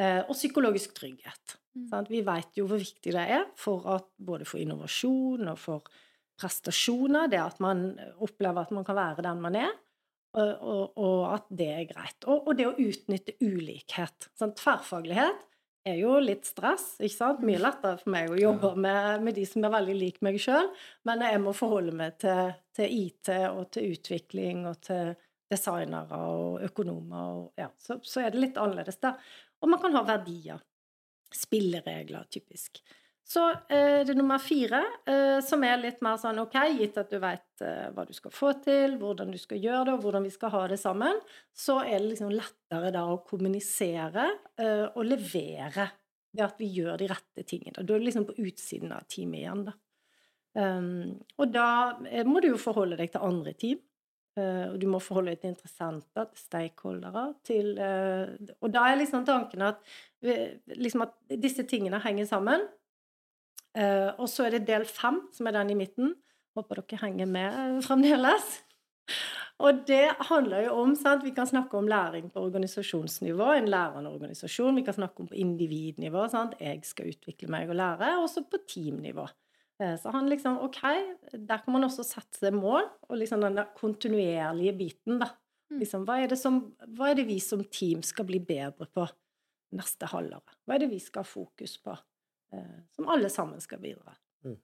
Eh, 0.00 0.22
og 0.24 0.32
psykologisk 0.32 0.96
trygghet. 0.96 1.58
Mm. 1.76 1.84
Sant? 1.90 2.08
Vi 2.12 2.24
vet 2.24 2.56
jo 2.56 2.64
hvor 2.70 2.80
viktig 2.80 3.12
det 3.12 3.26
er 3.36 3.44
for 3.60 3.84
at, 3.92 4.08
både 4.16 4.48
for 4.48 4.62
innovasjon 4.62 5.52
og 5.52 5.60
for 5.60 5.92
prestasjoner, 6.40 7.30
det 7.32 7.40
at 7.42 7.60
man 7.62 7.90
opplever 8.22 8.64
at 8.64 8.74
man 8.74 8.86
kan 8.86 8.98
være 8.98 9.24
den 9.26 9.40
man 9.42 9.58
er, 9.58 9.72
og, 10.32 10.52
og, 10.64 10.84
og 10.96 11.22
at 11.34 11.48
det 11.52 11.70
er 11.74 11.88
greit. 11.90 12.24
Og, 12.24 12.48
og 12.48 12.56
det 12.56 12.68
å 12.68 12.76
utnytte 12.80 13.36
ulikhet. 13.44 14.30
Sånn, 14.38 14.54
tverrfaglighet 14.56 15.42
er 15.88 15.98
jo 15.98 16.14
litt 16.22 16.46
stress. 16.46 16.94
ikke 17.02 17.14
sant? 17.14 17.42
Mye 17.46 17.60
lettere 17.60 17.98
for 18.00 18.14
meg 18.14 18.30
å 18.30 18.38
jobbe 18.38 18.72
med, 18.80 19.26
med 19.26 19.36
de 19.36 19.44
som 19.48 19.66
er 19.66 19.74
veldig 19.74 19.98
lik 19.98 20.22
meg 20.24 20.38
sjøl, 20.40 20.70
men 21.08 21.24
jeg 21.26 21.42
må 21.42 21.54
forholde 21.56 21.94
meg 21.98 22.16
til, 22.22 22.54
til 22.76 22.96
IT 23.02 23.32
og 23.50 23.66
til 23.74 23.92
utvikling 23.96 24.64
og 24.70 24.80
til 24.86 25.14
designere 25.52 26.20
og 26.32 26.62
økonomer. 26.64 27.32
Og, 27.36 27.46
ja, 27.60 27.68
så, 27.82 27.98
så 28.06 28.24
er 28.24 28.32
det 28.32 28.44
litt 28.46 28.60
annerledes 28.60 29.00
der. 29.02 29.18
Og 29.62 29.70
man 29.70 29.82
kan 29.82 29.98
ha 29.98 30.04
verdier. 30.06 30.62
Spilleregler, 31.32 32.26
typisk. 32.32 32.82
Så 33.24 33.44
eh, 33.70 34.02
det 34.02 34.12
er 34.12 34.18
nummer 34.18 34.40
fire, 34.42 34.80
eh, 35.06 35.38
som 35.46 35.62
er 35.64 35.78
litt 35.80 36.00
mer 36.02 36.18
sånn 36.20 36.40
OK, 36.42 36.56
gitt 36.74 36.98
at 36.98 37.12
du 37.12 37.20
vet 37.22 37.62
eh, 37.64 37.86
hva 37.94 38.04
du 38.06 38.12
skal 38.16 38.34
få 38.34 38.50
til, 38.64 38.96
hvordan 39.00 39.30
du 39.32 39.38
skal 39.40 39.62
gjøre 39.62 39.84
det, 39.88 39.94
og 39.94 40.06
hvordan 40.06 40.26
vi 40.26 40.32
skal 40.34 40.52
ha 40.56 40.62
det 40.72 40.80
sammen, 40.82 41.20
så 41.54 41.78
er 41.84 42.00
det 42.00 42.10
liksom 42.10 42.32
lettere 42.34 42.90
da 42.94 43.04
å 43.08 43.20
kommunisere 43.26 44.26
eh, 44.58 44.88
og 44.90 45.06
levere 45.06 45.86
det 46.32 46.44
at 46.48 46.58
vi 46.58 46.72
gjør 46.74 46.98
de 46.98 47.08
rette 47.12 47.46
tingene. 47.46 47.78
Da 47.78 47.94
er 47.94 48.02
du 48.02 48.08
liksom 48.08 48.26
på 48.26 48.36
utsiden 48.42 48.92
av 48.96 49.06
teamet 49.06 49.44
igjen, 49.44 49.64
da. 49.70 49.78
Um, 50.52 51.14
og 51.40 51.48
da 51.48 51.96
må 52.28 52.42
du 52.44 52.50
jo 52.50 52.58
forholde 52.60 52.98
deg 52.98 53.08
til 53.14 53.22
andre 53.24 53.54
team. 53.56 53.78
og 54.36 54.74
du 54.80 54.84
må 54.88 54.98
forholde 55.00 55.32
deg 55.32 55.40
til 55.40 55.52
interessenter, 55.52 56.26
til 56.28 56.40
stakeholdere, 56.40 57.22
til 57.44 57.70
Og 57.76 58.68
da 58.72 58.82
er 58.88 58.98
liksom 59.00 59.24
tanken 59.28 59.64
at, 59.64 59.80
liksom 60.76 61.04
at 61.04 61.16
disse 61.40 61.64
tingene 61.68 62.00
henger 62.04 62.28
sammen. 62.28 62.64
Eh, 63.78 64.10
og 64.20 64.28
så 64.28 64.46
er 64.46 64.56
det 64.56 64.66
del 64.68 64.84
fem, 64.88 65.22
som 65.32 65.48
er 65.48 65.56
den 65.56 65.72
i 65.72 65.78
midten. 65.78 66.14
Håper 66.56 66.82
dere 66.82 67.00
henger 67.06 67.30
med 67.30 67.60
eh, 67.62 67.80
fremdeles. 67.86 68.58
Og 69.62 69.84
det 69.86 70.16
handler 70.28 70.66
jo 70.66 70.78
om 70.82 70.94
sant? 70.98 71.22
Vi 71.24 71.30
kan 71.36 71.46
snakke 71.46 71.78
om 71.78 71.88
læring 71.88 72.26
på 72.32 72.42
organisasjonsnivå, 72.42 73.52
en 73.54 73.70
lærende 73.70 74.10
organisasjon. 74.10 74.76
Vi 74.80 74.84
kan 74.86 74.96
snakke 74.96 75.22
om 75.22 75.28
på 75.30 75.38
individnivå. 75.38 76.26
Sant? 76.32 76.56
Jeg 76.60 76.82
skal 76.88 77.12
utvikle 77.12 77.50
meg 77.52 77.70
og 77.70 77.78
lære. 77.78 78.16
Også 78.22 78.42
på 78.50 78.60
teamnivå. 78.68 79.28
Eh, 79.80 79.94
Så 80.00 80.12
han 80.12 80.28
liksom 80.28 80.58
OK, 80.66 80.82
der 81.32 81.62
kan 81.62 81.72
man 81.72 81.86
også 81.88 82.04
sette 82.06 82.40
seg 82.40 82.56
mål, 82.56 82.88
og 83.08 83.16
liksom 83.20 83.40
den 83.44 83.62
kontinuerlige 83.78 84.76
biten, 84.78 85.20
da. 85.22 85.32
Mm. 85.70 85.78
Liksom, 85.80 86.04
hva, 86.04 86.18
er 86.20 86.32
det 86.32 86.38
som, 86.38 86.58
hva 86.96 87.10
er 87.10 87.20
det 87.20 87.28
vi 87.30 87.38
som 87.40 87.62
team 87.64 88.02
skal 88.04 88.26
bli 88.28 88.42
bedre 88.44 88.86
på 88.92 89.06
neste 89.78 90.10
halvår? 90.10 90.58
Hva 90.66 90.76
er 90.76 90.84
det 90.84 90.90
vi 90.92 91.00
skal 91.00 91.24
ha 91.24 91.28
fokus 91.28 91.78
på? 91.80 91.96
Eh, 92.52 92.78
Som 92.94 93.08
alle 93.12 93.30
sammen 93.32 93.60
skal 93.60 93.80
bidra. 93.82 94.14
Mm. 94.44 94.58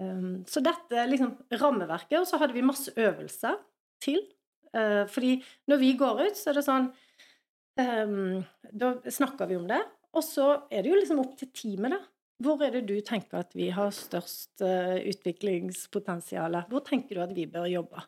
Um, 0.00 0.44
så 0.48 0.62
dette 0.64 0.96
er 0.96 1.10
liksom 1.10 1.34
rammeverket, 1.60 2.18
og 2.22 2.28
så 2.28 2.40
hadde 2.40 2.56
vi 2.56 2.64
masse 2.64 2.92
øvelser 2.96 3.58
til. 4.02 4.22
Uh, 4.72 5.04
fordi 5.10 5.40
når 5.68 5.80
vi 5.82 5.94
går 5.98 6.22
ut, 6.28 6.38
så 6.38 6.52
er 6.52 6.60
det 6.60 6.62
sånn 6.62 6.84
um, 7.80 8.38
Da 8.70 8.92
snakker 9.10 9.50
vi 9.50 9.58
om 9.58 9.66
det, 9.68 9.80
og 10.14 10.24
så 10.24 10.46
er 10.70 10.84
det 10.84 10.92
jo 10.92 11.00
liksom 11.00 11.20
opp 11.22 11.36
til 11.38 11.50
teamet, 11.54 11.96
da. 11.96 12.00
Hvor 12.40 12.62
er 12.64 12.72
det 12.72 12.86
du 12.88 12.94
tenker 13.04 13.42
at 13.42 13.52
vi 13.52 13.68
har 13.74 13.90
størst 13.92 14.62
uh, 14.64 14.96
utviklingspotensial? 14.96 16.62
Hvor 16.70 16.84
tenker 16.86 17.18
du 17.18 17.24
at 17.26 17.34
vi 17.36 17.44
bør 17.50 17.68
jobbe? 17.68 18.06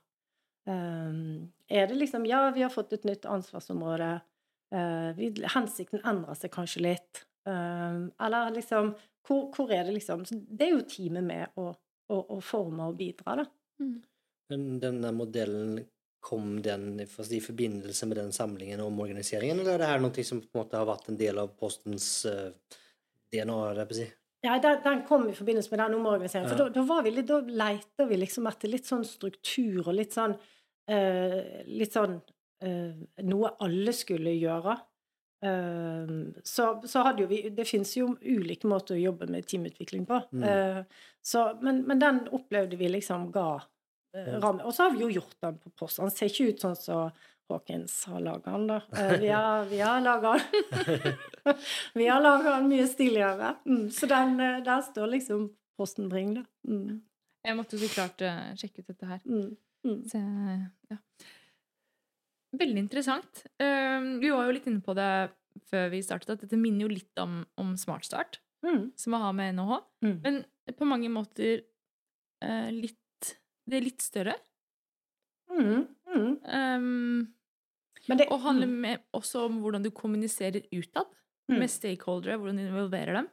Um, 0.64 1.53
er 1.68 1.90
det 1.90 1.99
liksom 1.99 2.25
Ja, 2.31 2.47
vi 2.55 2.62
har 2.64 2.73
fått 2.73 2.95
et 2.97 3.05
nytt 3.05 3.27
ansvarsområde. 3.29 4.14
Uh, 4.73 5.12
vi, 5.18 5.29
hensikten 5.53 6.01
endrer 6.01 6.38
seg 6.38 6.55
kanskje 6.55 6.87
litt. 6.87 7.27
Um, 7.48 8.12
eller 8.22 8.52
liksom 8.55 8.92
hvor, 9.26 9.48
hvor 9.50 9.72
er 9.74 9.88
det 9.88 9.96
liksom 9.96 10.20
Det 10.31 10.62
er 10.62 10.76
jo 10.76 10.85
teamet 10.87 11.24
med 11.26 11.57
å, 11.59 11.72
å, 11.74 12.18
å 12.37 12.38
forme 12.42 12.87
og 12.90 13.00
bidra, 13.00 13.40
da. 13.40 13.46
Mm. 13.83 13.96
Men 14.52 14.68
denne 14.83 15.11
modellen, 15.16 15.81
kom 16.22 16.62
den 16.62 17.00
i 17.02 17.07
i 17.35 17.40
forbindelse 17.42 18.07
med 18.07 18.16
den 18.16 18.33
samlingen 18.33 18.81
om 18.81 19.00
organiseringen, 19.02 19.59
eller 19.59 19.74
er 19.74 19.83
det 19.83 19.88
her 19.90 20.02
noe 20.05 20.24
som 20.24 20.38
på 20.40 20.52
en 20.55 20.61
måte 20.61 20.78
har 20.78 20.87
vært 20.87 21.09
en 21.11 21.18
del 21.18 21.40
av 21.42 21.48
Postens 21.59 22.07
eh, 22.31 22.52
DNA? 23.33 23.87
på 23.88 23.96
si? 23.98 24.07
Ja, 24.42 24.59
den, 24.62 24.78
den 24.85 25.02
kom 25.09 25.28
i 25.31 25.35
forbindelse 25.35 25.70
med 25.72 25.83
den 25.83 25.96
omorganiseringen. 25.98 26.50
For 26.50 26.59
Ja. 26.59 26.68
da, 26.68 26.74
da, 26.78 26.87
var 26.87 27.02
vi 27.02 27.11
litt, 27.14 27.26
da 27.26 27.40
leita 27.40 28.07
vi 28.07 28.20
liksom 28.22 28.46
etter 28.50 28.70
litt 28.70 28.87
sånn 28.87 29.05
struktur 29.07 29.88
og 29.88 29.94
litt 29.98 30.14
sånn 30.14 30.35
eh, 30.90 31.62
Litt 31.66 31.94
sånn 31.94 32.16
eh, 32.62 33.02
Noe 33.26 33.52
alle 33.62 33.94
skulle 33.94 34.35
gjøre. 34.35 34.78
Eh, 35.42 36.11
så, 36.46 36.68
så 36.87 37.02
hadde 37.02 37.24
jo 37.24 37.26
vi 37.31 37.40
Det 37.50 37.64
fins 37.66 37.96
jo 37.96 38.12
ulike 38.22 38.68
måter 38.70 38.94
å 38.94 39.00
jobbe 39.02 39.26
med 39.33 39.46
teamutvikling 39.50 40.07
på. 40.07 40.20
Mm. 40.33 40.44
Eh, 40.46 40.81
så, 41.22 41.48
men, 41.62 41.83
men 41.88 41.98
den 42.02 42.20
opplevde 42.31 42.78
vi 42.78 42.88
liksom 42.92 43.31
ga 43.35 43.48
eh, 44.16 44.37
ramme. 44.38 44.62
Og 44.64 44.74
så 44.74 44.87
har 44.87 44.94
vi 44.94 45.02
jo 45.02 45.11
gjort 45.18 45.37
den 45.42 45.59
på 45.59 45.72
post. 45.83 45.98
Den 46.02 46.14
ser 46.14 46.31
ikke 46.31 46.52
ut 46.52 46.62
sånn 46.62 46.78
som 46.78 47.11
Hawkins 47.50 47.96
har 48.09 48.22
laga 48.24 48.55
den, 48.55 48.68
da. 48.70 48.78
Eh, 48.96 49.16
vi 49.20 49.28
har, 49.35 49.66
vi 49.68 49.81
har 49.83 50.00
laga 50.00 50.37
den. 50.38 51.16
Vi 51.98 52.07
har 52.07 52.22
laga 52.22 52.52
den 52.57 52.68
mye 52.70 52.87
stiligere. 52.88 53.57
Mm, 53.66 53.88
så 53.92 54.07
den, 54.09 54.37
der 54.64 54.85
står 54.87 55.11
liksom 55.11 55.48
Posten 55.76 56.07
Bring, 56.09 56.37
da. 56.38 56.44
Mm, 56.68 57.00
Jeg 57.44 57.57
måtte 57.59 57.81
så 57.83 57.88
klart 57.90 58.22
sjekke 58.61 58.85
ut 58.85 58.92
dette 58.92 59.09
her. 59.11 59.20
mm, 59.26 59.50
mm. 59.85 59.98
Så, 60.09 60.20
ja. 60.88 61.00
Veldig 62.53 62.83
interessant. 62.85 63.45
Eh, 63.59 64.01
vi 64.21 64.31
var 64.33 64.45
jo 64.47 64.53
litt 64.57 64.67
inne 64.69 64.83
på 64.85 64.95
det 64.99 65.09
før 65.69 65.91
vi 65.93 66.01
startet, 66.05 66.31
at 66.35 66.41
dette 66.45 66.59
minner 66.61 66.87
jo 66.87 66.93
litt 66.93 67.19
om, 67.23 67.43
om 67.61 67.75
smartstart, 67.77 68.41
Mm, 68.62 68.93
som 68.95 69.11
man 69.11 69.23
har 69.25 69.33
med 69.35 69.55
NHH. 69.57 69.79
mm. 70.05 70.19
Men 70.23 70.37
på 70.79 70.87
mange 70.87 71.09
måter 71.11 71.65
eh, 72.43 72.69
litt 72.71 72.99
Det 73.67 73.77
er 73.77 73.83
litt 73.83 74.03
større. 74.03 74.37
Mm, 75.51 75.83
mm. 76.07 76.29
Um, 76.47 77.35
Men 78.09 78.19
det 78.19 78.29
og 78.31 78.41
handler 78.45 78.67
mm, 78.71 78.77
med, 78.85 79.03
også 79.12 79.45
om 79.49 79.59
hvordan 79.62 79.83
du 79.83 79.91
kommuniserer 79.91 80.62
utad 80.73 81.07
Mm. 81.51 81.59
med 81.59 81.71
stakeholdere, 81.71 82.37
hvordan 82.38 82.57
du 82.57 82.62
involverer 82.69 83.12
dem. 83.19 83.29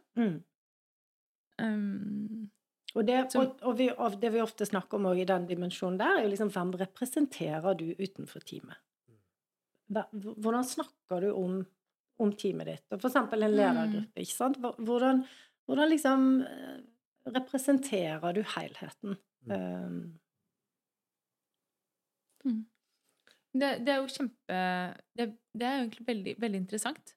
Um, 1.61 2.49
Og, 2.95 3.05
det, 3.05 3.19
og, 3.37 3.59
og, 3.61 3.77
vi, 3.77 3.89
og 3.93 4.15
det 4.21 4.31
vi 4.33 4.41
ofte 4.41 4.65
snakker 4.65 4.97
om 4.97 5.05
i 5.13 5.25
den 5.29 5.45
dimensjonen 5.47 5.99
der, 5.99 6.17
er 6.17 6.23
jo 6.25 6.31
liksom 6.31 6.49
hvem 6.49 6.71
representerer 6.81 7.77
du 7.77 7.91
utenfor 7.99 8.41
teamet? 8.41 8.79
Hvordan 9.89 10.63
snakker 10.69 11.21
du 11.21 11.31
om, 11.33 11.65
om 12.19 12.31
teamet 12.37 12.67
ditt? 12.69 12.85
Og 12.93 13.01
for 13.01 13.09
eksempel 13.09 13.43
en 13.43 13.51
Mm. 13.51 13.57
ledergruppe, 13.57 14.21
ikke 14.21 14.35
sant? 14.35 14.57
Hvordan, 14.61 15.23
hvordan 15.67 15.89
liksom 15.89 16.25
eh, 16.45 16.79
representerer 17.33 18.33
du 18.33 18.43
helheten? 18.43 19.17
Mm. 19.47 19.51
Um, 19.55 20.19
Det, 23.59 23.69
det 23.83 23.89
er 23.89 23.97
jo 24.03 24.09
kjempe 24.13 24.57
det, 25.17 25.25
det 25.57 25.65
er 25.65 25.71
jo 25.79 25.83
egentlig 25.87 26.05
veldig, 26.07 26.33
veldig 26.39 26.59
interessant. 26.61 27.15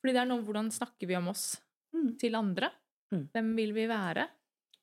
Fordi 0.00 0.12
det 0.14 0.20
er 0.22 0.28
noe 0.30 0.44
hvordan 0.46 0.68
snakker 0.70 1.08
vi 1.10 1.16
om 1.18 1.28
oss 1.32 1.56
Mm. 1.94 2.16
til 2.20 2.34
andre? 2.36 2.68
Mm. 3.14 3.28
Hvem 3.32 3.46
vil 3.56 3.70
vi 3.72 3.84
være? 3.88 4.26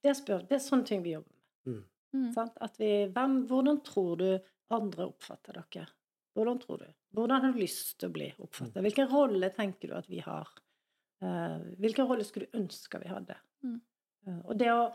Det, 0.01 0.15
spør, 0.17 0.47
det 0.49 0.55
er 0.55 0.62
sånne 0.63 0.86
ting 0.88 1.03
vi 1.03 1.12
jobber 1.13 1.29
med. 1.65 1.75
Mm. 1.75 1.83
Mm. 2.33 2.47
At 2.67 2.77
vi, 2.79 2.89
hvem, 3.13 3.36
hvordan 3.47 3.81
tror 3.86 4.17
du 4.17 4.39
andre 4.73 5.05
oppfatter 5.12 5.53
dere? 5.59 5.88
Hvordan 6.33 6.59
tror 6.63 6.79
du? 6.79 6.88
Hvordan 7.13 7.43
har 7.43 7.54
du 7.54 7.62
lyst 7.62 7.95
til 8.02 8.10
å 8.10 8.15
bli 8.15 8.28
oppfattet? 8.41 8.82
Hvilken 8.82 9.10
rolle 9.12 9.49
tenker 9.54 9.91
du 9.91 9.97
at 9.97 10.10
vi 10.10 10.21
har? 10.26 10.49
Eh, 11.23 11.58
hvilken 11.82 12.10
rolle 12.10 12.26
skulle 12.28 12.49
du 12.49 12.62
ønske 12.63 13.02
vi 13.04 13.12
hadde? 13.12 13.38
Mm. 13.65 13.80
Eh, 14.28 14.39
og 14.43 14.56
det 14.60 14.71
å 14.73 14.86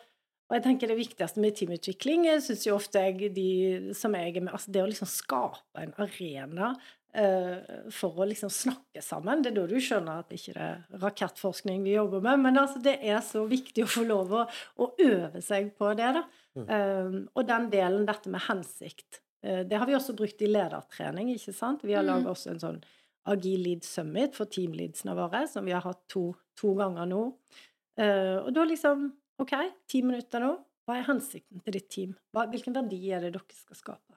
og 0.49 0.57
jeg 0.57 0.65
tenker 0.65 0.89
det 0.89 0.95
viktigste 0.97 1.43
med 1.45 1.57
teamutvikling 1.59 2.23
jeg 2.25 2.41
synes 2.47 2.63
jo 2.65 2.77
ofte 2.79 3.03
jeg, 3.05 3.33
de 3.37 3.93
som 3.97 4.15
jeg 4.17 4.31
er 4.33 4.41
med, 4.41 4.55
altså 4.57 4.73
det 4.73 4.81
å 4.81 4.87
liksom 4.89 5.11
skape 5.13 5.83
en 5.83 5.93
arena 6.01 6.71
uh, 6.73 7.91
for 7.93 8.23
å 8.23 8.29
liksom 8.31 8.49
snakke 8.53 9.03
sammen. 9.05 9.43
Det 9.45 9.53
er 9.53 9.59
da 9.59 9.67
du 9.69 9.77
skjønner 9.77 10.23
at 10.23 10.33
ikke 10.33 10.55
det 10.57 10.69
er 10.71 11.03
rakettforskning 11.05 11.85
vi 11.85 11.99
jobber 11.99 12.25
med. 12.25 12.41
Men 12.47 12.63
altså 12.65 12.81
det 12.81 12.97
er 12.97 13.21
så 13.25 13.45
viktig 13.51 13.85
å 13.85 13.93
få 13.93 14.07
lov 14.09 14.33
å, 14.41 14.47
å 14.81 14.91
øve 15.05 15.45
seg 15.45 15.75
på 15.77 15.93
det. 15.99 16.15
da. 16.17 16.25
Eh, 16.65 17.19
og 17.29 17.49
den 17.53 17.69
delen, 17.75 18.09
dette 18.09 18.33
med 18.33 18.47
hensikt, 18.49 19.21
det 19.43 19.73
har 19.79 19.87
vi 19.87 19.95
også 19.95 20.15
brukt 20.17 20.41
i 20.43 20.47
ledertrening. 20.51 21.29
ikke 21.35 21.55
sant? 21.55 21.83
Vi 21.83 21.93
har 21.95 22.03
Mm. 22.03 22.09
laget 22.09 22.27
også 22.27 22.51
en 22.51 22.59
sånn 22.59 22.83
Agil 23.27 23.61
Lead 23.63 23.85
Summit 23.85 24.35
for 24.35 24.47
teamleadsene 24.47 25.15
våre, 25.15 25.47
som 25.49 25.65
vi 25.65 25.73
har 25.73 25.83
hatt 25.83 26.09
to, 26.09 26.35
to 26.57 26.75
ganger 26.75 27.07
nå. 27.07 27.35
Eh, 27.99 28.39
og 28.45 28.53
da 28.55 28.65
liksom 28.65 29.13
OK, 29.39 29.53
ti 29.87 30.03
minutter 30.03 30.41
nå. 30.41 30.59
Hva 30.89 30.97
er 30.99 31.05
hensikten 31.05 31.63
til 31.63 31.73
ditt 31.73 31.89
team? 31.91 32.17
Hva, 32.35 32.47
hvilken 32.51 32.73
verdi 32.75 33.11
er 33.13 33.21
det 33.21 33.33
dere 33.35 33.43
skal 33.53 33.77
skape? 33.77 34.17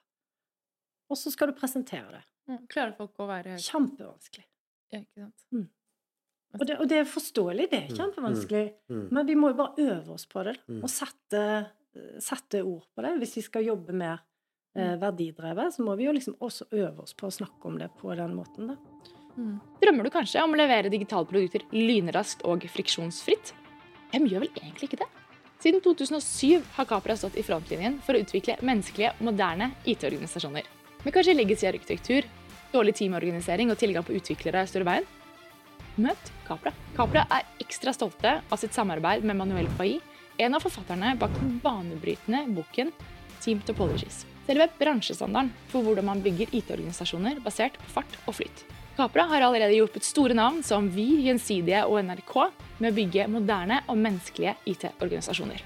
Og 1.10 1.16
så 1.16 1.30
skal 1.30 1.48
du 1.48 1.52
presentere 1.58 2.10
det. 2.10 2.22
Mm. 2.48 2.66
Klarer 2.68 2.96
folk 2.96 3.14
å 3.20 3.26
være 3.28 3.58
Kjempevanskelig. 3.58 4.44
ja, 4.92 4.98
ikke 5.00 5.28
sant? 5.28 5.68
Og 6.60 6.66
det, 6.66 6.80
og 6.80 6.88
det 6.88 6.98
er 6.98 7.04
forståelig, 7.04 7.70
det 7.70 7.78
er 7.84 7.88
Mm, 7.88 7.96
kjempevanskelig. 7.98 8.74
Mm. 8.90 9.12
Men 9.12 9.26
vi 9.26 9.34
må 9.34 9.48
jo 9.50 9.54
bare 9.54 9.74
øve 9.78 10.10
oss 10.12 10.26
på 10.26 10.42
det, 10.44 10.58
Mm. 10.68 10.82
og 10.82 10.90
sette, 10.90 11.70
sette 12.20 12.62
ord 12.64 12.84
på 12.96 13.02
det. 13.02 13.18
Hvis 13.20 13.36
vi 13.36 13.42
skal 13.42 13.64
jobbe 13.64 13.92
mer 13.92 14.14
eh, 14.14 14.31
verdidrevet, 14.74 15.74
så 15.74 15.84
må 15.84 15.96
vi 15.98 16.06
jo 16.06 16.14
liksom 16.16 16.38
også 16.40 16.68
øve 16.70 17.04
oss 17.04 17.16
på 17.16 17.28
å 17.28 17.34
snakke 17.34 17.68
om 17.68 17.78
det 17.80 17.90
på 18.00 18.14
den 18.16 18.36
måten. 18.36 18.72
da. 18.72 18.76
Mm. 19.36 19.56
Drømmer 19.80 20.04
du 20.04 20.12
kanskje 20.12 20.44
om 20.44 20.52
å 20.52 20.60
levere 20.60 20.92
digitale 20.92 21.28
produkter 21.28 21.64
lynraskt 21.72 22.44
og 22.48 22.64
friksjonsfritt? 22.72 23.54
Hvem 24.12 24.28
gjør 24.28 24.44
vel 24.44 24.60
egentlig 24.60 24.90
ikke 24.90 25.02
det? 25.04 25.10
Siden 25.62 25.80
2007 25.80 26.62
har 26.76 26.88
Capra 26.90 27.16
stått 27.16 27.36
i 27.38 27.44
frontlinjen 27.46 28.00
for 28.02 28.16
å 28.16 28.22
utvikle 28.24 28.58
menneskelige, 28.66 29.14
moderne 29.22 29.70
IT-organisasjoner. 29.86 30.66
Med 31.04 31.14
kanskje 31.14 31.36
legacy 31.36 31.68
arkitektur, 31.70 32.26
dårlig 32.72 32.96
teamorganisering 32.98 33.70
og 33.70 33.78
tilgang 33.78 34.04
på 34.06 34.16
utviklere 34.18 34.64
står 34.66 34.84
i 34.84 34.88
veien? 34.90 35.08
Møt 36.02 36.32
Capra. 36.48 36.72
Capra 36.96 37.24
er 37.30 37.46
ekstra 37.62 37.94
stolte 37.94 38.40
av 38.42 38.60
sitt 38.60 38.74
samarbeid 38.74 39.24
med 39.28 39.38
Manuel 39.38 39.70
Fai, 39.78 40.00
en 40.42 40.58
av 40.58 40.64
forfatterne 40.64 41.14
bak 41.20 41.34
den 41.38 41.58
banebrytende 41.62 42.46
boken 42.56 42.90
Team 43.42 43.62
Topologies. 43.66 44.24
Selve 44.46 44.66
bransjestandarden 44.78 45.52
for 45.70 45.86
hvordan 45.86 46.08
man 46.08 46.22
bygger 46.24 46.50
IT-organisasjoner 46.56 47.38
basert 47.44 47.76
på 47.78 47.90
fart 47.94 48.16
og 48.26 48.34
flyt. 48.40 48.64
Capra 48.96 49.24
har 49.30 49.44
allerede 49.46 49.76
hjulpet 49.76 50.04
store 50.04 50.34
navn 50.36 50.60
som 50.66 50.88
Vy, 50.92 51.06
Gjensidige 51.28 51.84
og 51.86 52.02
NRK 52.04 52.34
med 52.82 52.90
å 52.90 52.96
bygge 52.96 53.28
moderne 53.32 53.78
og 53.88 53.96
menneskelige 54.02 54.56
IT-organisasjoner. 54.68 55.62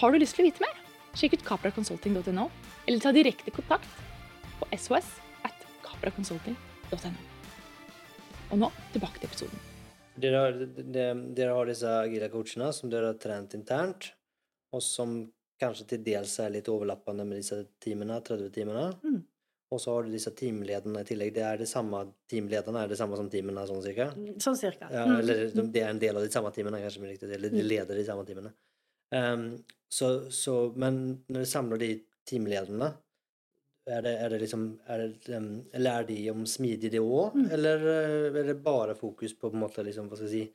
Har 0.00 0.12
du 0.12 0.18
lyst 0.18 0.34
til 0.36 0.46
å 0.46 0.48
vite 0.48 0.64
mer? 0.64 0.80
Sjekk 1.16 1.38
ut 1.38 1.44
capraconsulting.no, 1.46 2.48
eller 2.88 3.00
ta 3.04 3.12
direkte 3.14 3.52
kontakt 3.54 3.86
på 4.58 4.68
sos 4.80 5.06
at 5.46 5.62
capraconsulting.no. 5.86 7.14
Og 8.50 8.60
nå 8.64 8.72
tilbake 8.94 9.20
til 9.22 9.30
episoden. 9.30 9.62
Dere 10.16 10.42
har, 10.42 10.52
de- 10.56 11.08
dere 11.36 11.54
har 11.56 11.68
disse 11.68 11.88
agile 12.02 12.28
coachene 12.32 12.72
som 12.72 12.90
dere 12.92 13.12
har 13.12 13.18
trent 13.20 13.54
internt, 13.56 14.10
og 14.72 14.82
som 14.82 15.18
kanskje 15.60 15.86
til 15.92 16.02
dels 16.04 16.34
er 16.44 16.50
litt 16.54 16.68
overlappende 16.68 17.24
med 17.26 17.40
disse 17.40 17.62
teamene, 17.82 18.20
30-timene. 18.26 18.86
Mm. 19.04 19.22
Og 19.74 19.80
så 19.82 19.94
har 19.96 20.04
du 20.06 20.12
disse 20.14 20.30
teamlederne 20.38 21.00
i 21.02 21.06
tillegg. 21.08 21.32
Det 21.34 21.42
er 21.42 21.56
det 21.58 21.66
samme 21.68 22.04
teamlederne 22.30 22.84
er 22.84 22.92
det 22.92 22.98
samme 23.00 23.16
som 23.18 23.30
teamene, 23.32 23.64
sånn 23.66 23.82
cirka? 23.82 24.10
Sånn 24.42 24.56
cirka. 24.60 24.86
Ja, 24.92 25.06
Mm. 25.06 25.16
eller 25.20 25.40
de, 25.50 25.64
det 25.74 25.82
er 25.82 25.88
en 25.90 25.98
del 25.98 26.16
av 26.16 26.22
de 26.22 26.30
samme 26.30 26.52
teamene, 26.54 26.78
kanskje, 26.84 27.00
med 27.02 27.10
riktig, 27.10 27.32
eller 27.34 27.50
de 27.50 27.62
leder 27.66 27.96
de 27.98 28.04
samme 28.06 28.24
teamene. 28.28 28.52
Um, 29.10 29.48
så, 29.90 30.30
så, 30.30 30.72
men 30.76 31.22
når 31.28 31.42
du 31.42 31.50
samler 31.50 31.78
de 31.82 31.90
teamlederne, 32.26 32.92
er 33.86 34.00
det, 34.02 34.12
er 34.18 34.28
det 34.30 34.40
liksom 34.42 34.62
er 34.90 34.98
det, 35.04 35.36
um, 35.38 35.50
Lærer 35.78 36.06
de 36.08 36.30
om 36.32 36.44
smidig 36.46 36.90
det 36.90 37.00
òg, 37.02 37.34
Mm. 37.34 37.50
eller 37.54 37.84
eh, 37.90 38.38
er 38.40 38.46
det 38.52 38.62
bare 38.62 38.94
fokus 38.98 39.34
på 39.34 39.50
på 39.50 39.54
en 39.54 39.60
måte 39.62 39.84
liksom, 39.86 40.08
hva 40.08 40.16
skal 40.18 40.28
jeg 40.30 40.46
si, 40.46 40.52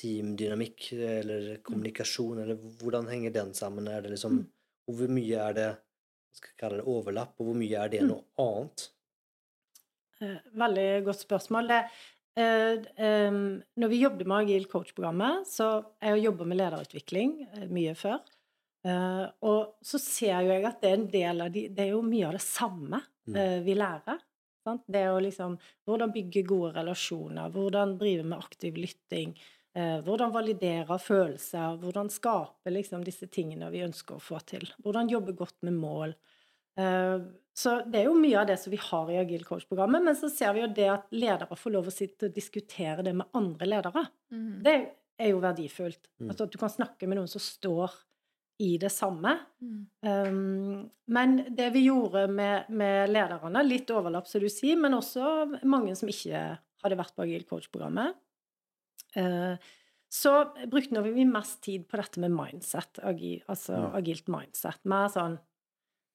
teamdynamikk 0.00 0.92
eller 0.92 1.56
kommunikasjon, 1.62 2.42
eller 2.42 2.56
hvordan 2.80 3.08
henger 3.10 3.32
den 3.32 3.52
sammen? 3.54 3.88
Er 3.88 4.02
det 4.02 4.10
liksom, 4.16 4.38
Mm. 4.40 4.46
hvor 4.90 5.08
mye 5.08 5.38
er 5.48 5.52
det 5.54 5.76
skal 6.34 6.48
jeg 6.50 6.58
kalle 6.58 6.76
det, 6.80 6.86
overlapp, 6.90 7.34
og 7.38 7.46
hvor 7.46 7.54
mye 7.56 7.78
er 7.84 7.88
det 7.88 8.00
Mm. 8.02 8.08
noe 8.08 8.24
annet? 8.38 8.88
Eh, 10.20 10.38
Veldig 10.54 11.04
godt 11.04 11.20
spørsmål. 11.26 11.68
Det, 11.68 11.80
eh, 12.36 13.30
når 13.78 13.88
vi 13.88 14.02
jobbet 14.02 14.26
med 14.26 14.38
Agil 14.44 14.66
coach-programmet, 14.66 15.46
så 15.46 15.84
jeg 16.02 16.24
jobba 16.24 16.44
med 16.44 16.58
lederutvikling 16.58 17.48
eh, 17.54 17.68
mye 17.68 17.94
før. 17.94 18.20
Og 19.42 19.76
så 19.82 19.98
ser 19.98 20.42
jo 20.42 20.50
jeg 20.52 20.64
at 20.68 20.80
det 20.82 20.90
er 20.90 20.94
en 20.94 21.06
del 21.08 21.40
av 21.40 21.52
de, 21.52 21.68
Det 21.68 21.78
er 21.86 21.90
jo 21.94 22.02
mye 22.02 22.26
av 22.26 22.32
det 22.32 22.42
samme 22.42 23.00
Mm. 23.26 23.64
vi 23.64 23.74
lærer. 23.74 24.18
Sant? 24.62 24.82
Det 24.86 24.96
er 25.00 25.06
jo 25.06 25.20
liksom 25.20 25.58
Hvordan 25.88 26.12
bygge 26.12 26.42
gode 26.46 26.74
relasjoner, 26.74 27.50
hvordan 27.50 27.98
drive 27.98 28.24
med 28.24 28.38
aktiv 28.38 28.74
lytting. 28.74 29.34
Eh, 29.74 29.98
hvordan 30.06 30.30
validere 30.30 30.98
følelser, 31.02 31.80
hvordan 31.82 32.10
skape 32.14 32.70
liksom 32.70 33.02
disse 33.02 33.26
tingene 33.26 33.72
vi 33.74 33.82
ønsker 33.82 34.20
å 34.20 34.22
få 34.22 34.38
til. 34.46 34.68
Hvordan 34.84 35.10
jobbe 35.10 35.34
godt 35.34 35.56
med 35.66 35.74
mål. 35.80 36.14
Eh, 36.78 37.18
Så 37.54 37.84
det 37.86 38.00
er 38.00 38.08
jo 38.08 38.14
mye 38.18 38.40
av 38.40 38.48
det 38.48 38.56
som 38.58 38.72
vi 38.72 38.80
har 38.82 39.10
i 39.10 39.18
Agil 39.20 39.44
coach-programmet, 39.46 40.02
men 40.02 40.16
så 40.18 40.26
ser 40.26 40.52
vi 40.56 40.64
jo 40.64 40.70
det 40.74 40.88
at 40.90 41.04
ledere 41.14 41.54
får 41.54 41.70
lov 41.70 41.86
å 41.86 41.92
sitte 41.94 42.26
og 42.26 42.34
diskutere 42.34 43.04
det 43.06 43.12
med 43.14 43.30
andre 43.38 43.68
ledere. 43.68 44.02
Det 44.66 44.74
er 45.22 45.30
jo 45.30 45.38
verdifullt. 45.38 46.08
Mm. 46.18 46.32
Altså 46.32 46.48
at 46.48 46.50
du 46.50 46.58
kan 46.58 46.72
snakke 46.72 47.06
med 47.06 47.20
noen 47.20 47.30
som 47.30 47.42
står 47.42 47.94
i 48.58 48.72
det 48.82 48.90
samme. 48.90 49.36
Mm. 49.62 49.78
Um, 50.02 50.90
men 51.14 51.36
det 51.54 51.70
vi 51.74 51.84
gjorde 51.86 52.26
med, 52.26 52.66
med 52.74 53.10
lederne, 53.14 53.62
litt 53.66 53.90
overlapp 53.94 54.26
som 54.26 54.42
du 54.42 54.48
sier, 54.50 54.74
men 54.74 54.98
også 54.98 55.62
mange 55.62 55.94
som 55.94 56.10
ikke 56.10 56.42
hadde 56.82 56.98
vært 56.98 57.14
på 57.14 57.22
Agil 57.22 57.46
coach-programmet, 57.46 58.18
så 59.14 60.32
brukte 60.70 61.02
vi 61.02 61.24
mest 61.26 61.60
tid 61.64 61.88
på 61.90 61.98
dette 61.98 62.20
med 62.22 62.34
mindset, 62.34 63.00
altså 63.02 63.72
ja. 63.74 63.90
agilt 63.98 64.30
mindset. 64.30 64.80
Mer 64.90 65.08
sånn 65.10 65.36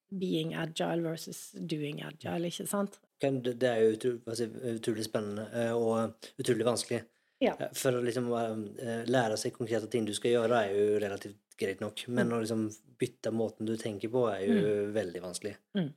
being 0.10 0.56
agile 0.56 1.04
versus 1.04 1.52
doing 1.54 2.02
agile, 2.04 2.50
ikke 2.50 2.68
sant? 2.68 3.00
Det 3.20 3.68
er 3.68 3.84
jo 3.84 3.96
utro, 3.96 4.12
hva 4.24 4.36
skal 4.36 4.48
jeg 4.48 4.54
si, 4.56 4.76
utrolig 4.80 5.06
spennende 5.06 5.48
eh, 5.52 5.74
og 5.76 6.30
utrolig 6.40 6.66
vanskelig. 6.66 7.02
Ja. 7.44 7.54
Eh, 7.60 7.72
For 7.78 8.00
å 8.00 8.04
liksom 8.04 8.30
eh, 8.34 9.04
lære 9.10 9.38
seg 9.40 9.56
konkrete 9.56 9.90
ting 9.92 10.08
du 10.08 10.14
skal 10.16 10.38
gjøre, 10.38 10.64
er 10.64 10.76
jo 10.76 11.02
relativt 11.04 11.58
greit 11.60 11.84
nok. 11.84 12.06
Men 12.16 12.32
å 12.32 12.40
liksom 12.42 12.70
bytte 13.00 13.34
måten 13.36 13.68
du 13.68 13.76
tenker 13.80 14.12
på, 14.12 14.26
er 14.32 14.46
jo 14.48 14.76
veldig 14.96 15.24
vanskelig. 15.24 15.58
Mm. 15.78 15.90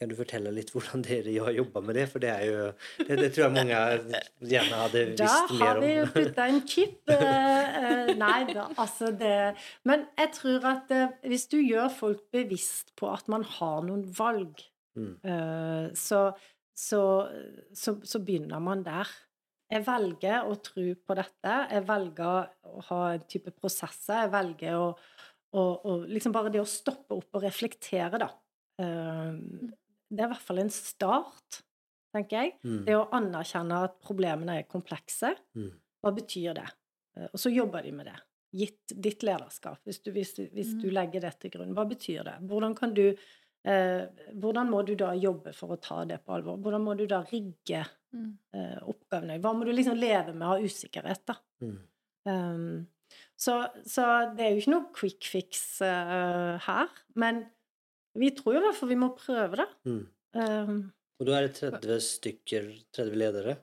Kan 0.00 0.08
du 0.08 0.14
fortelle 0.16 0.48
litt 0.56 0.70
hvordan 0.72 1.02
dere 1.04 1.34
har 1.44 1.52
jobba 1.52 1.82
med 1.84 1.98
det? 1.98 2.06
For 2.08 2.22
det 2.24 2.30
er 2.32 2.44
jo 2.48 2.60
Det, 3.04 3.18
det 3.20 3.26
tror 3.34 3.42
jeg 3.44 3.52
mange 3.52 3.80
gjerne 4.48 4.78
hadde 4.80 5.02
Da 5.20 5.26
visst 5.28 5.52
mer 5.58 5.66
har 5.66 5.80
vi 5.82 5.90
jo 5.98 6.06
putta 6.14 6.46
en 6.48 6.60
chip. 6.72 7.12
eh, 7.12 7.78
eh, 7.84 8.12
nei 8.16 8.38
da, 8.48 8.64
altså 8.80 9.10
det 9.20 9.34
Men 9.84 10.06
jeg 10.16 10.32
tror 10.38 10.64
at 10.72 10.94
eh, 10.96 11.12
hvis 11.28 11.44
du 11.52 11.58
gjør 11.60 11.92
folk 11.92 12.22
bevisst 12.32 12.94
på 12.96 13.10
at 13.12 13.28
man 13.28 13.44
har 13.58 13.82
noen 13.88 14.06
valg, 14.18 14.66
Mm. 14.98 15.12
eh, 15.22 15.84
så, 15.94 16.32
så, 16.74 17.00
så, 17.78 17.92
så 18.02 18.18
begynner 18.26 18.58
man 18.60 18.80
der. 18.82 19.06
Jeg 19.70 19.84
velger 19.86 20.48
å 20.50 20.56
tro 20.66 20.82
på 21.06 21.14
dette. 21.14 21.52
Jeg 21.70 21.84
velger 21.86 22.48
å 22.66 22.82
ha 22.88 22.98
en 23.14 23.22
type 23.30 23.52
prosesser. 23.54 24.24
Jeg 24.24 24.32
velger 24.34 24.74
å, 24.80 24.88
å, 25.54 25.62
å 25.86 25.94
liksom 26.10 26.34
Bare 26.34 26.50
det 26.50 26.58
å 26.60 26.66
stoppe 26.68 27.14
opp 27.20 27.38
og 27.38 27.46
reflektere, 27.46 28.18
da. 28.18 28.32
eh, 28.82 29.38
det 30.10 30.20
er 30.24 30.28
i 30.28 30.32
hvert 30.34 30.46
fall 30.48 30.58
en 30.58 30.70
start, 30.74 31.60
tenker 32.14 32.42
jeg. 32.42 32.52
Mm. 32.66 32.80
Det 32.88 32.96
å 32.98 33.08
anerkjenne 33.14 33.82
at 33.86 34.00
problemene 34.02 34.58
er 34.60 34.66
komplekse. 34.70 35.30
Mm. 35.54 35.70
Hva 36.02 36.12
betyr 36.16 36.54
det? 36.58 36.66
Eh, 37.16 37.28
Og 37.32 37.38
så 37.38 37.52
jobber 37.54 37.82
de 37.86 37.92
med 37.92 38.06
det. 38.10 38.16
Gitt 38.52 38.94
ditt 38.98 39.22
lederskap, 39.22 39.78
hvis 39.86 40.00
du, 40.02 40.10
hvis, 40.12 40.32
hvis 40.50 40.72
du 40.80 40.88
Mm. 40.88 40.94
legger 40.96 41.20
det 41.20 41.34
til 41.40 41.50
grunn. 41.54 41.74
Hva 41.76 41.84
betyr 41.86 42.24
det? 42.26 42.38
Hvordan 42.50 42.74
kan 42.74 42.94
du 42.94 43.04
eh, 43.64 44.06
Hvordan 44.34 44.70
må 44.70 44.82
du 44.86 44.94
da 44.96 45.12
jobbe 45.14 45.52
for 45.54 45.68
å 45.76 45.80
ta 45.80 46.04
det 46.04 46.24
på 46.24 46.32
alvor? 46.34 46.56
Hvordan 46.58 46.82
må 46.82 46.96
du 46.96 47.06
da 47.06 47.22
rigge 47.30 47.84
Mm. 48.12 48.32
eh, 48.54 48.78
oppgavene? 48.90 49.36
Hva 49.40 49.52
må 49.54 49.64
du 49.64 49.70
liksom 49.72 49.94
leve 49.96 50.32
med 50.34 50.48
av 50.48 50.64
usikkerhet, 50.64 51.20
da? 51.26 51.34
Mm. 51.62 51.78
Um, 52.26 52.86
så, 53.38 53.68
så 53.86 54.34
det 54.34 54.44
er 54.44 54.50
jo 54.50 54.60
ikke 54.60 54.72
noe 54.74 54.90
quick 54.92 55.24
fix 55.24 55.80
uh, 55.80 56.58
her. 56.58 56.88
Men 57.14 57.44
vi 58.18 58.30
tror 58.36 58.56
jo 58.56 58.62
hvert 58.64 58.78
fall 58.78 58.90
vi 58.90 59.00
må 59.00 59.10
prøve 59.16 59.60
det. 59.62 59.68
Mm. 59.86 60.00
Um, 60.40 60.78
Og 61.20 61.28
da 61.28 61.36
er 61.36 61.48
det 61.48 61.58
30 61.58 62.00
stykker, 62.06 62.70
30 62.96 63.18
ledere. 63.18 63.56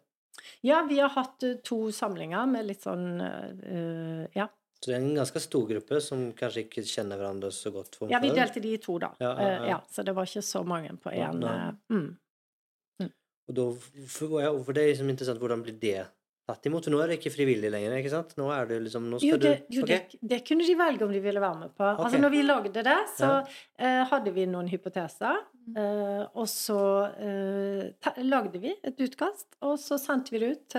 ja, 0.62 0.84
vi 0.90 1.00
har 1.00 1.10
hatt 1.16 1.44
eh, 1.44 1.58
to 1.66 1.92
samlinger 1.92 2.46
med 2.52 2.68
litt 2.70 2.86
sånn 2.86 3.08
uh, 3.20 4.24
Ja. 4.36 4.48
Så 4.78 4.92
det 4.92 4.94
er 4.94 5.02
en 5.02 5.18
ganske 5.18 5.42
stor 5.42 5.64
gruppe 5.66 6.00
som 6.06 6.28
kanskje 6.38 6.68
ikke 6.68 6.84
kjenner 6.86 7.18
hverandre 7.18 7.50
så 7.50 7.72
godt 7.74 7.96
For 7.98 8.12
ja, 8.14 8.20
vi 8.22 8.30
delte 8.30 8.62
de 8.62 8.76
i 8.76 8.78
to, 8.78 9.00
da. 9.02 9.10
Ja, 9.18 9.32
ja, 9.34 9.48
ja. 9.50 9.64
Ja, 9.72 9.78
så 9.90 10.06
det 10.06 10.14
var 10.14 10.30
ikke 10.30 10.46
så 10.46 10.62
mange 10.70 10.92
på 11.02 11.10
én. 11.16 11.42
Mm. 11.42 11.96
mm. 11.96 13.10
Og 13.48 13.56
da, 13.56 13.66
for, 14.12 14.38
for 14.68 14.76
det 14.76 14.84
er 14.84 14.92
liksom 14.92 15.10
interessant, 15.10 15.40
hvordan 15.42 15.64
blir 15.66 15.80
det 15.82 16.04
tatt 16.48 16.66
imot? 16.70 16.88
Nå 16.92 17.00
er 17.04 17.12
det 17.12 17.18
ikke 17.20 17.34
frivillig 17.34 17.70
lenger, 17.74 17.96
ikke 18.00 18.12
sant? 18.14 18.32
Nå 18.40 18.48
er 18.56 18.70
det 18.70 18.80
liksom, 18.86 19.10
nå 19.12 19.20
skal 19.20 19.30
Jo, 19.34 19.40
det, 19.44 19.54
du... 19.68 19.76
jo 19.78 19.84
Ok. 19.84 19.90
det, 19.92 20.20
det 20.34 20.40
kunne 20.48 20.68
de 20.68 20.76
velge 20.80 21.06
om 21.08 21.12
de 21.14 21.22
ville 21.24 21.44
være 21.44 21.60
med 21.66 21.74
på. 21.78 21.88
Altså, 21.92 22.22
når 22.24 22.34
vi 22.34 22.44
lagde 22.46 22.84
det, 22.88 22.98
så 23.18 23.30
Ja. 23.30 23.42
uh, 23.84 24.04
hadde 24.14 24.34
vi 24.36 24.46
noen 24.50 24.72
hypoteser. 24.72 25.44
Eh, 25.68 26.24
og 26.40 26.46
så 26.48 26.80
uh, 27.20 28.12
lagde 28.24 28.62
vi 28.64 28.72
et 28.88 29.02
utkast, 29.04 29.50
og 29.68 29.76
så 29.84 29.98
sendte 30.00 30.32
vi 30.32 30.40
det 30.46 30.54
ut 30.56 30.78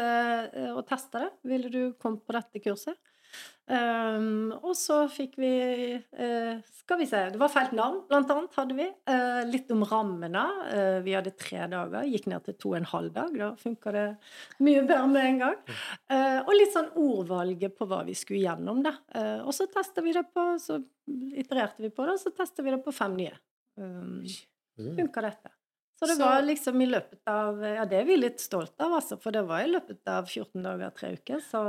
og 0.73 0.81
testa 0.89 1.27
det. 1.27 1.31
Ville 1.51 1.69
du 1.73 1.83
komme 2.01 2.23
på 2.25 2.33
dette 2.33 2.63
kurset? 2.65 2.97
Um, 3.69 4.49
og 4.65 4.73
så 4.81 5.03
fikk 5.13 5.35
vi 5.37 5.51
uh, 6.01 6.61
Skal 6.79 6.99
vi 7.03 7.07
se 7.11 7.19
Det 7.35 7.37
var 7.37 7.51
feilt 7.53 7.75
navn, 7.77 7.99
blant 8.09 8.31
annet, 8.33 8.55
hadde 8.57 8.77
vi. 8.79 8.87
Uh, 9.11 9.43
litt 9.51 9.69
om 9.75 9.85
rammene. 9.85 10.45
Uh, 10.73 10.99
vi 11.05 11.13
hadde 11.13 11.35
tre 11.37 11.67
dager. 11.69 12.09
Gikk 12.09 12.31
ned 12.33 12.47
til 12.47 12.57
to 12.57 12.73
og 12.73 12.79
en 12.81 12.89
halv 12.89 13.13
dag. 13.17 13.35
Da 13.37 13.51
funka 13.61 13.93
det 13.93 14.07
mye 14.65 14.87
bedre 14.89 15.07
med 15.13 15.27
en 15.29 15.43
gang. 15.43 15.59
Eh, 16.09 16.39
og 16.41 16.53
litt 16.57 16.73
sånn 16.73 16.89
ordvalget 16.97 17.77
på 17.77 17.87
hva 17.91 18.01
vi 18.09 18.15
skulle 18.17 18.47
gjennom, 18.47 18.81
da. 18.87 18.95
Og 19.45 19.53
så 19.57 19.69
testa 19.71 20.01
vi 20.05 20.15
det 20.17 20.25
på 20.33 20.45
Så 20.63 20.79
itererte 21.37 21.85
vi 21.85 21.91
på 21.93 22.07
det, 22.09 22.17
og 22.17 22.23
så 22.23 22.33
testa 22.35 22.65
vi 22.65 22.73
det 22.73 22.81
på 22.85 22.95
fem 22.95 23.17
nye. 23.19 23.37
Um, 23.79 24.25
Mm. 24.79 24.97
funka 24.97 25.21
dette. 25.21 25.51
Så 25.99 26.07
det 26.07 26.15
var 26.21 26.43
liksom 26.43 26.83
i 26.83 26.87
løpet 26.87 27.19
av 27.27 27.63
Ja, 27.67 27.85
det 27.85 27.97
er 27.99 28.05
vi 28.07 28.17
litt 28.17 28.39
stolt 28.41 28.79
av, 28.79 28.93
altså, 29.01 29.17
for 29.19 29.35
det 29.35 29.43
var 29.49 29.65
i 29.65 29.71
løpet 29.73 30.07
av 30.07 30.29
14 30.31 30.63
dager, 30.63 30.93
tre 30.95 31.09
uker. 31.17 31.41
Så 31.43 31.63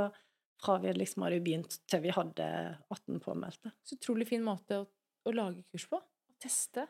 fra 0.60 0.76
vi 0.82 0.92
liksom 0.96 1.24
hadde 1.26 1.40
begynt 1.44 1.78
til 1.90 2.02
vi 2.04 2.12
hadde 2.14 2.46
18 2.92 3.20
påmeldte. 3.24 3.72
Så 3.86 3.96
utrolig 3.98 4.28
fin 4.30 4.44
måte 4.44 4.82
å, 4.82 4.86
å 5.26 5.34
lage 5.34 5.64
kurs 5.72 5.86
på. 5.90 6.00
Å 6.00 6.38
teste. 6.42 6.86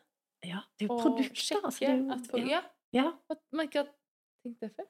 Ja, 0.46 0.62
det 0.78 0.86
er 0.86 0.92
jo 0.92 1.00
produkter. 1.00 1.42
sjekke 1.42 1.68
Altså, 1.68 1.84
det 1.84 1.90
er 1.90 1.98
jo, 2.00 2.06
at 2.14 2.30
folk 2.32 2.48
ja. 2.48 2.62
Ja, 2.90 3.02
ja. 3.04 3.10
at 3.34 3.42
man 3.54 3.68
ikke 3.68 3.86
det 4.60 4.70
før. 4.76 4.88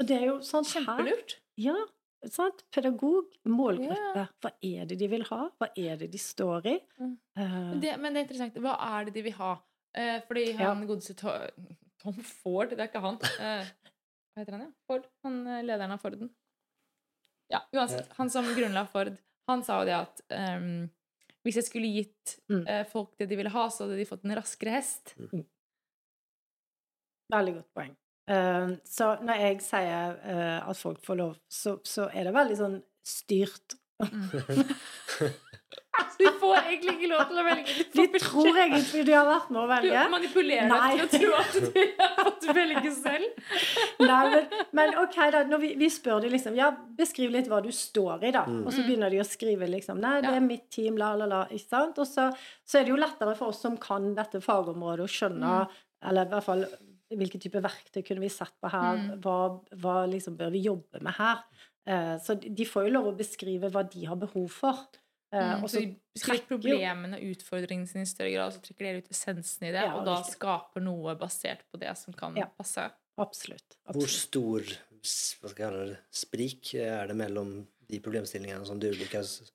Og 0.00 0.06
det 0.08 0.16
er 0.16 0.28
jo 0.28 0.36
sånn 0.46 0.66
Kjempelurt. 0.68 1.36
Ja, 1.60 1.74
sant? 2.30 2.62
Pedagog, 2.72 3.34
målgruppe. 3.48 4.26
Hva 4.44 4.52
er 4.64 4.88
det 4.88 4.98
de 5.02 5.08
vil 5.12 5.24
ha? 5.28 5.40
Hva 5.60 5.68
er 5.76 5.98
det 6.00 6.08
de 6.14 6.20
står 6.22 6.68
i? 6.70 6.76
Mm. 7.00 7.12
Uh, 7.36 7.44
Men 7.44 7.82
det, 7.82 7.92
men 8.00 8.14
det 8.14 8.22
er 8.22 8.26
interessant. 8.28 8.60
Hva 8.64 8.76
er 8.88 9.08
det 9.08 9.16
de 9.18 9.24
vil 9.26 9.36
ha? 9.40 9.52
Uh, 9.98 10.18
fordi 10.28 10.46
Ja. 10.52 10.70
han 10.70 10.86
godeste 10.88 11.16
Tom 11.18 12.16
Ford, 12.24 12.72
det 12.72 12.80
er 12.80 12.88
ikke 12.88 13.02
han. 13.04 13.18
Uh, 13.36 13.66
hva 14.32 14.44
heter 14.44 14.56
han, 14.56 14.64
ja? 14.68 14.72
Ford? 14.88 15.10
Han 15.26 15.42
lederen 15.66 15.96
av 15.98 16.00
Forden. 16.02 16.32
Ja, 17.52 17.60
uansett. 17.76 18.08
Han 18.16 18.30
som 18.32 18.48
grunnla 18.56 18.86
Ford, 18.88 19.12
han 19.50 19.62
sa 19.66 19.80
jo 19.82 19.88
det 19.90 19.96
at 19.98 20.22
um, 20.56 20.88
hvis 21.44 21.58
jeg 21.60 21.66
skulle 21.68 21.90
gitt 21.92 22.36
Mm. 22.48 22.62
uh, 22.68 22.84
folk 22.88 23.12
det 23.18 23.26
de 23.30 23.36
ville 23.36 23.50
ha, 23.52 23.64
så 23.70 23.84
hadde 23.84 23.98
de 23.98 24.06
fått 24.08 24.24
en 24.24 24.34
raskere 24.38 24.76
hest. 24.76 25.14
Veldig 27.32 27.54
godt 27.58 27.70
poeng. 27.76 27.92
Uh, 28.30 28.76
så 28.86 29.12
når 29.24 29.40
jeg 29.42 29.60
sier 29.66 30.16
uh, 30.22 30.58
at 30.70 30.78
folk 30.78 31.00
får 31.04 31.18
lov, 31.18 31.36
så, 31.50 31.76
så 31.84 32.06
er 32.12 32.28
det 32.28 32.34
veldig 32.36 32.58
sånn 32.60 32.76
styrt. 33.06 33.76
Du 36.18 36.26
får 36.40 36.56
egentlig 36.56 36.92
ikke 36.96 37.08
lov 37.10 37.22
til 37.28 37.38
å 37.40 37.44
velge. 37.46 37.74
Du, 37.92 37.98
De 37.98 38.20
tror 38.22 38.58
egentlig 38.62 39.02
de 39.06 39.14
har 39.14 39.26
vært 39.26 39.48
med 39.52 39.60
å 39.60 39.64
du 39.64 39.70
velge. 39.72 40.02
manipulerer 40.12 40.70
Nei. 40.70 40.90
til 40.92 41.02
å 41.02 41.08
tro 41.12 41.30
at 41.40 41.56
du 41.58 41.80
har 41.98 42.12
fått 42.18 42.46
velge 42.56 42.92
selv. 42.94 43.40
Nei, 44.02 44.20
men, 44.34 44.54
men 44.78 44.94
ok, 45.02 45.18
da. 45.34 45.42
Når 45.50 45.62
vi, 45.64 45.72
vi 45.80 45.88
spør 45.92 46.22
de 46.24 46.30
liksom 46.32 46.56
Ja, 46.58 46.70
beskriv 46.98 47.34
litt 47.34 47.50
hva 47.50 47.60
du 47.64 47.70
står 47.74 48.28
i, 48.28 48.32
da. 48.34 48.44
Mm. 48.48 48.62
Og 48.66 48.74
så 48.74 48.84
begynner 48.86 49.12
de 49.12 49.20
å 49.22 49.26
skrive 49.26 49.68
liksom 49.70 50.00
Nei, 50.02 50.20
det 50.24 50.32
er 50.36 50.46
mitt 50.46 50.68
team, 50.72 51.00
la, 51.00 51.12
la, 51.18 51.28
la. 51.30 51.42
Ikke 51.50 51.68
sant? 51.76 52.00
Og 52.02 52.08
så, 52.08 52.30
så 52.64 52.80
er 52.80 52.86
det 52.86 52.94
jo 52.94 53.00
lettere 53.00 53.36
for 53.38 53.52
oss 53.52 53.62
som 53.64 53.76
kan 53.80 54.12
dette 54.18 54.42
fagområdet, 54.44 55.08
å 55.08 55.12
skjønne 55.12 55.58
Eller 56.08 56.28
i 56.28 56.34
hvert 56.34 56.48
fall 56.48 56.66
hvilke 57.12 57.36
type 57.40 57.60
verktøy 57.60 58.00
kunne 58.06 58.22
vi 58.22 58.30
sett 58.32 58.54
på 58.62 58.70
her? 58.72 58.96
Mm. 58.96 59.20
Hva, 59.24 59.38
hva 59.82 59.96
liksom 60.08 60.38
bør 60.38 60.54
vi 60.54 60.64
jobbe 60.64 61.02
med 61.04 61.12
her? 61.18 61.42
Eh, 61.88 62.16
så 62.22 62.36
de 62.38 62.64
får 62.68 62.86
jo 62.86 62.92
lov 62.94 63.08
å 63.10 63.16
beskrive 63.18 63.70
hva 63.74 63.82
de 63.90 64.04
har 64.06 64.16
behov 64.16 64.48
for. 64.54 64.84
Eh, 65.32 65.40
Mm, 65.40 65.62
og 65.64 65.68
så 65.70 65.78
så 65.78 65.80
de 65.80 65.86
beskriver 66.14 66.46
problemene 66.48 67.16
og 67.16 67.22
utfordringene 67.32 67.88
sine 67.88 68.02
i 68.04 68.10
større 68.10 68.32
grad, 68.34 68.52
så 68.52 68.60
trekker 68.60 68.84
dere 68.84 68.98
ut 69.02 69.08
essensen 69.10 69.64
i 69.68 69.72
det, 69.72 69.80
Ja, 69.86 69.94
og 69.96 70.04
da 70.04 70.16
riktig. 70.20 70.34
skaper 70.36 70.80
noe 70.84 71.14
basert 71.16 71.64
på 71.72 71.78
det 71.80 71.96
som 71.96 72.12
kan 72.12 72.36
Ja. 72.36 72.46
passe. 72.58 72.90
Absolutt. 73.18 73.76
Hvor 73.92 74.08
stor 74.08 74.60
hva 74.62 75.48
skal 75.48 75.48
jeg 75.48 75.56
kalle 75.56 75.86
det, 75.88 75.98
sprik 76.12 76.74
er 76.74 77.06
det 77.08 77.16
mellom 77.16 77.66
de 77.88 77.98
problemstillingene 78.00 78.64
som 78.66 78.78
du 78.78 78.90
lykkes 78.92 79.50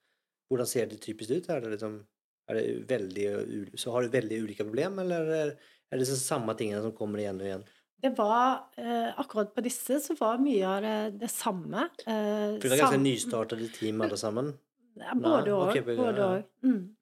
Hvordan 0.51 0.65
ser 0.67 0.85
det 0.87 1.01
typisk 1.01 1.29
ut? 1.31 1.49
Er 1.49 1.59
det 1.61 1.71
liksom 1.77 2.05
er 2.49 2.53
det 2.55 2.87
veldig, 2.87 3.75
så 3.77 3.91
Har 3.91 4.01
du 4.03 4.09
veldig 4.09 4.41
ulike 4.43 4.63
problem, 4.63 4.99
eller 4.99 5.27
er, 5.29 5.57
det 5.91 6.07
så 6.07 6.15
samme 6.15 6.55
tingene 6.57 6.81
som 6.81 6.91
kommer 6.95 7.19
igjen 7.19 7.39
og 7.41 7.45
igjen? 7.47 7.65
Det 8.01 8.11
var 8.17 8.67
eh, 8.77 9.19
Akkurat 9.19 9.55
på 9.55 9.63
disse 9.65 9.97
så 10.03 10.13
var 10.19 10.37
mye 10.41 10.67
av 10.69 10.81
det 10.85 10.97
det 11.23 11.29
samme. 11.33 11.87
Eh, 12.05 12.57
For 12.61 12.67
det 12.69 12.75
er 12.77 12.83
ganske 12.83 13.01
nystartede 13.01 13.69
team 13.73 14.01
alle 14.05 14.19
sammen. 14.21 14.53
Ja, 14.97 15.13
både 15.17 15.53
òg. 15.53 15.71
Okay, 15.77 15.95
ja. 15.97 16.29
Mm. 16.65 16.95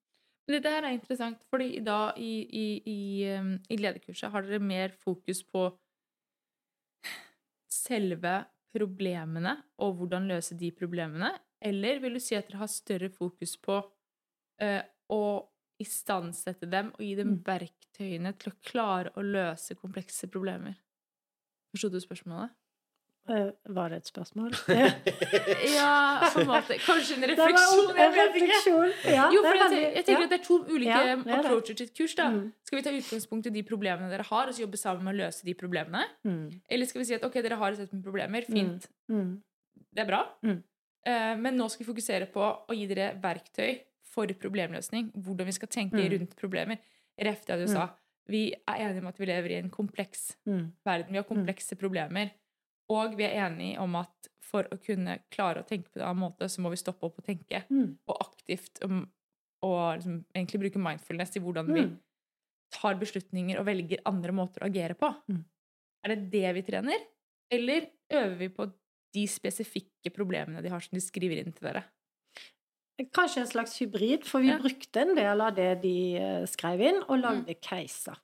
Dette 0.48 0.70
her 0.70 0.86
er 0.86 0.94
interessant, 0.94 1.40
fordi 1.50 1.80
da 1.84 2.14
i, 2.22 2.34
i, 2.46 2.66
i, 2.86 3.00
um, 3.34 3.56
i 3.72 3.78
lederkurset 3.82 4.30
har 4.32 4.46
dere 4.46 4.60
mer 4.62 4.92
fokus 5.02 5.42
på 5.44 5.66
selve 7.72 8.36
problemene 8.76 9.56
og 9.82 9.98
hvordan 10.00 10.28
løse 10.30 10.56
de 10.60 10.70
problemene, 10.76 11.32
eller 11.66 12.00
vil 12.04 12.18
du 12.18 12.22
si 12.24 12.36
at 12.38 12.48
dere 12.50 12.62
har 12.62 12.72
større 12.72 13.10
fokus 13.10 13.56
på 13.58 13.80
eh, 14.62 14.82
å 15.12 15.22
istandsette 15.82 16.70
dem 16.72 16.92
og 16.94 17.02
gi 17.04 17.16
dem 17.20 17.34
Mm. 17.36 17.42
verktøyene 17.48 18.32
til 18.40 18.52
å 18.54 18.58
klare 18.64 19.12
å 19.18 19.24
løse 19.26 19.76
komplekse 19.76 20.30
problemer? 20.32 20.76
Forsto 21.76 21.90
du 21.92 22.00
spørsmålet? 22.00 22.50
Eh, 23.28 23.50
var 23.74 23.90
det 23.90 23.98
et 24.04 24.08
spørsmål? 24.12 24.52
Ja, 25.76 26.30
på 26.34 26.44
en 26.44 26.48
måte. 26.48 26.76
Kanskje 26.86 27.16
en 27.18 27.24
Det 27.26 27.38
var 27.40 27.50
refleksjon. 27.50 27.90
en 27.98 28.14
refleksjon. 28.20 28.92
Ja, 29.10 29.26
Jo, 29.34 29.42
for 29.42 29.58
jeg, 29.58 29.80
jeg 29.96 30.06
tenker 30.06 30.22
ja. 30.22 30.28
at 30.28 30.34
det 30.36 30.40
er 30.40 30.44
to 30.46 30.58
ulike 30.70 30.92
Ja, 30.92 31.16
er 31.16 31.40
approacher 31.40 31.74
til 31.80 31.88
et 31.90 31.96
kurs. 31.98 32.14
da. 32.16 32.28
Mm. 32.30 32.52
Skal 32.64 32.78
vi 32.80 32.84
ta 32.86 32.94
utgangspunkt 32.94 33.50
i 33.50 33.54
de 33.56 33.64
problemene 33.66 34.12
dere 34.14 34.24
har, 34.30 34.48
og 34.48 34.54
så 34.54 34.62
jobbe 34.62 34.78
sammen 34.78 35.04
med 35.10 35.16
å 35.16 35.18
løse 35.26 35.44
de 35.48 35.56
problemene? 35.58 36.04
Mm. 36.24 36.46
Eller 36.70 36.86
skal 36.86 37.02
vi 37.02 37.06
si 37.10 37.18
at 37.18 37.26
ok, 37.26 37.34
dere 37.42 37.58
har 37.58 37.72
et 37.74 37.78
sett 37.82 37.94
med 37.94 38.04
problemer, 38.06 38.46
fint, 38.46 38.88
Mm. 39.10 39.42
det 39.94 40.02
er 40.06 40.06
bra, 40.14 40.22
Mm. 40.44 40.62
Eh, 41.06 41.36
men 41.38 41.58
nå 41.58 41.68
skal 41.70 41.86
vi 41.86 41.92
fokusere 41.94 42.32
på 42.34 42.42
å 42.70 42.74
gi 42.74 42.86
dere 42.88 43.12
verktøy 43.22 43.80
for 44.04 44.26
problemløsning. 44.28 45.12
Hvordan 45.14 45.46
vi 45.46 45.52
skal 45.52 45.68
tenke 45.68 45.98
Mm. 45.98 46.12
rundt 46.20 46.36
problemer. 46.36 46.78
Ref 47.20 47.46
det 47.46 47.58
du 47.58 47.66
Mm. 47.66 47.74
sa. 47.74 47.90
Vi 48.28 48.54
er 48.68 48.80
enige 48.88 49.02
om 49.04 49.08
at 49.12 49.20
vi 49.22 49.26
lever 49.30 49.52
i 49.52 49.60
en 49.60 49.70
kompleks 49.70 50.36
Mm. 50.48 50.72
verden. 50.86 51.12
Vi 51.12 51.18
har 51.18 51.24
komplekse 51.30 51.76
problemer. 51.78 52.32
Og 52.90 53.16
vi 53.18 53.24
er 53.26 53.48
enige 53.50 53.80
om 53.82 53.96
at 53.96 54.28
for 54.42 54.64
å 54.72 54.78
kunne 54.82 55.20
klare 55.34 55.62
å 55.64 55.68
tenke 55.68 55.90
på 55.92 56.00
en 56.00 56.06
annen 56.08 56.22
måte, 56.22 56.46
så 56.50 56.62
må 56.62 56.70
vi 56.70 56.78
stoppe 56.78 57.06
opp 57.08 57.18
og 57.20 57.26
tenke. 57.26 57.64
Mm. 57.70 57.98
Og 58.08 58.18
aktivt 58.22 58.82
og, 58.86 59.08
og 59.66 59.98
liksom, 59.98 60.20
egentlig 60.36 60.60
bruke 60.62 60.82
mindfulness 60.82 61.36
i 61.36 61.40
hvordan 61.42 61.74
vi 61.74 61.82
Mm. 61.86 61.98
tar 62.72 62.96
beslutninger 62.96 63.60
og 63.60 63.66
velger 63.66 64.02
andre 64.06 64.32
måter 64.32 64.62
å 64.62 64.70
agere 64.70 64.94
på. 64.96 65.10
Mm. 65.30 65.44
Er 66.06 66.16
det 66.16 66.30
det 66.32 66.54
vi 66.54 66.62
trener? 66.62 67.00
Eller 67.52 67.88
øver 68.12 68.38
vi 68.38 68.50
på 68.50 68.72
de 69.14 69.26
spesifikke 69.28 70.12
problemene 70.14 70.62
de 70.62 70.70
har, 70.70 70.80
som 70.82 70.94
de 70.98 71.02
skriver 71.02 71.40
inn 71.46 71.54
til 71.54 71.68
dere? 71.70 71.84
Kanskje 73.14 73.42
en 73.42 73.48
slags 73.48 73.78
hybrid, 73.82 74.24
for 74.26 74.40
vi 74.40 74.48
Ja. 74.54 74.58
brukte 74.58 75.02
en 75.02 75.16
del 75.16 75.42
av 75.42 75.54
det 75.56 75.82
de 75.82 76.16
eh, 76.18 76.46
skrev 76.48 76.80
inn, 76.82 77.02
og 77.10 77.20
lagde 77.20 77.56
caser. 77.62 78.16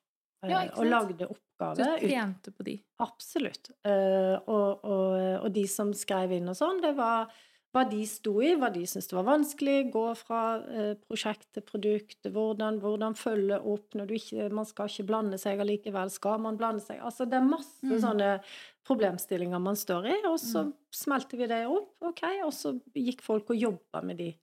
Mm. 0.44 0.50
Ja, 0.50 0.62
Eh, 0.64 0.72
og 0.80 0.86
lagde 0.86 1.18
Du 1.18 1.26
oppgaver. 1.28 1.98
ut- 2.02 2.10
trente 2.10 2.52
på 2.52 2.64
de. 2.64 2.82
Absolutt. 3.00 3.70
Eh, 3.86 4.40
og, 4.48 4.80
og, 4.84 5.44
og 5.46 5.54
de 5.54 5.68
som 5.68 5.92
skrev 5.94 6.32
inn 6.32 6.48
og 6.50 6.56
sånn, 6.56 6.82
det 6.82 6.96
var 6.96 7.30
hva 7.74 7.84
de 7.90 8.02
sto 8.06 8.42
i, 8.42 8.56
hva 8.56 8.68
de 8.74 8.82
syntes 8.84 9.08
det 9.08 9.16
var 9.16 9.24
vanskelig, 9.38 9.92
gå 9.94 10.16
fra 10.18 10.60
prosjekt 11.08 11.46
til 11.54 11.62
produkt, 11.64 12.18
hvordan, 12.28 12.80
hvordan 12.82 13.14
følge 13.16 13.60
opp 13.64 13.94
når 13.96 14.08
du 14.08 14.14
ikke 14.16 14.50
Man 14.52 14.66
skal 14.66 14.88
ikke 14.88 15.06
blande 15.08 15.38
seg 15.40 15.60
allikevel, 15.60 16.10
skal 16.12 16.38
man 16.40 16.58
blande 16.58 16.82
seg? 16.82 17.00
Altså 17.00 17.24
det 17.30 17.36
er 17.40 17.48
masse 17.48 17.80
Mm. 17.84 18.00
sånne 18.02 18.42
problemstillinger 18.88 19.62
man 19.62 19.76
står 19.76 20.06
i, 20.08 20.18
og 20.28 20.38
så 20.40 20.66
Mm. 20.66 20.74
smelte 20.92 21.38
vi 21.38 21.48
det 21.48 21.66
opp, 21.68 21.94
ok, 22.02 22.24
og 22.44 22.52
så 22.52 22.82
gikk 22.96 23.22
folk 23.22 23.50
og 23.52 23.56
jobba 23.58 24.04
med 24.04 24.18
de 24.18 24.34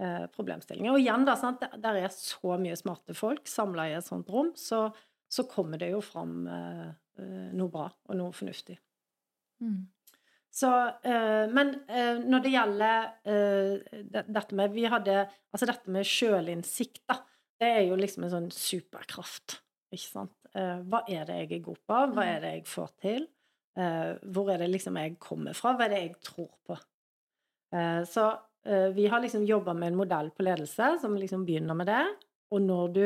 eh, 0.00 0.26
problemstillingene. 0.32 0.94
Og 0.94 1.02
igjen, 1.02 1.26
da, 1.28 1.36
sant, 1.40 1.64
der 1.82 2.00
er 2.00 2.12
så 2.14 2.58
mye 2.60 2.76
smarte 2.78 3.16
folk 3.16 3.48
samla 3.50 3.88
i 3.90 3.96
et 3.98 4.06
sånt 4.06 4.30
rom, 4.32 4.52
så, 4.58 4.86
så 5.28 5.46
kommer 5.50 5.80
det 5.80 5.92
jo 5.92 6.02
fram 6.04 6.46
eh, 6.46 6.86
eh, 7.20 7.50
noe 7.56 7.72
bra 7.72 7.88
og 7.90 8.18
noe 8.18 8.36
fornuftig. 8.36 8.78
Mm. 9.62 9.82
Så, 10.52 10.68
eh, 11.08 11.48
men 11.48 11.74
eh, 11.88 12.18
når 12.20 12.44
det 12.44 12.52
gjelder 12.52 13.04
eh, 13.24 14.00
dette 14.10 14.56
med 14.58 14.74
Vi 14.74 14.82
hadde 14.90 15.22
Altså 15.54 15.68
dette 15.70 15.92
med 15.94 16.04
sjølinnsikt, 16.04 17.06
da. 17.08 17.22
Det 17.62 17.68
er 17.78 17.84
jo 17.86 17.96
liksom 17.96 18.26
en 18.26 18.32
sånn 18.32 18.48
superkraft, 18.52 19.60
ikke 19.94 20.08
sant? 20.08 20.34
Eh, 20.58 20.80
hva 20.90 21.04
er 21.06 21.24
det 21.28 21.36
jeg 21.38 21.50
er 21.56 21.64
god 21.68 21.80
på? 21.86 21.98
Hva 22.16 22.24
er 22.26 22.42
det 22.42 22.50
jeg 22.56 22.64
får 22.68 22.88
til? 23.04 23.26
Eh, 23.78 24.10
hvor 24.34 24.50
er 24.52 24.60
det 24.60 24.68
liksom 24.72 24.98
jeg 25.00 25.14
kommer 25.22 25.56
fra? 25.56 25.76
Hva 25.78 25.86
er 25.86 25.94
det 25.94 26.00
jeg 26.02 26.16
tror 26.26 26.50
på? 26.66 26.76
Eh, 27.72 28.02
så 28.08 28.26
vi 28.94 29.06
har 29.10 29.20
liksom 29.20 29.42
jobba 29.48 29.72
med 29.74 29.92
en 29.92 29.96
modell 29.98 30.28
på 30.30 30.44
ledelse 30.46 30.92
som 31.02 31.16
liksom 31.18 31.42
begynner 31.48 31.74
med 31.74 31.88
det. 31.90 32.04
Og 32.54 32.62
når 32.62 32.92
du 32.94 33.04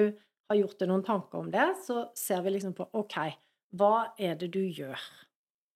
har 0.50 0.58
gjort 0.60 0.78
deg 0.82 0.90
noen 0.90 1.04
tanker 1.06 1.38
om 1.40 1.50
det, 1.50 1.66
så 1.86 2.06
ser 2.18 2.42
vi 2.44 2.52
liksom 2.54 2.74
på 2.76 2.86
OK, 2.98 3.16
hva 3.78 3.94
er 4.18 4.36
det 4.38 4.50
du 4.54 4.60
gjør? 4.62 5.00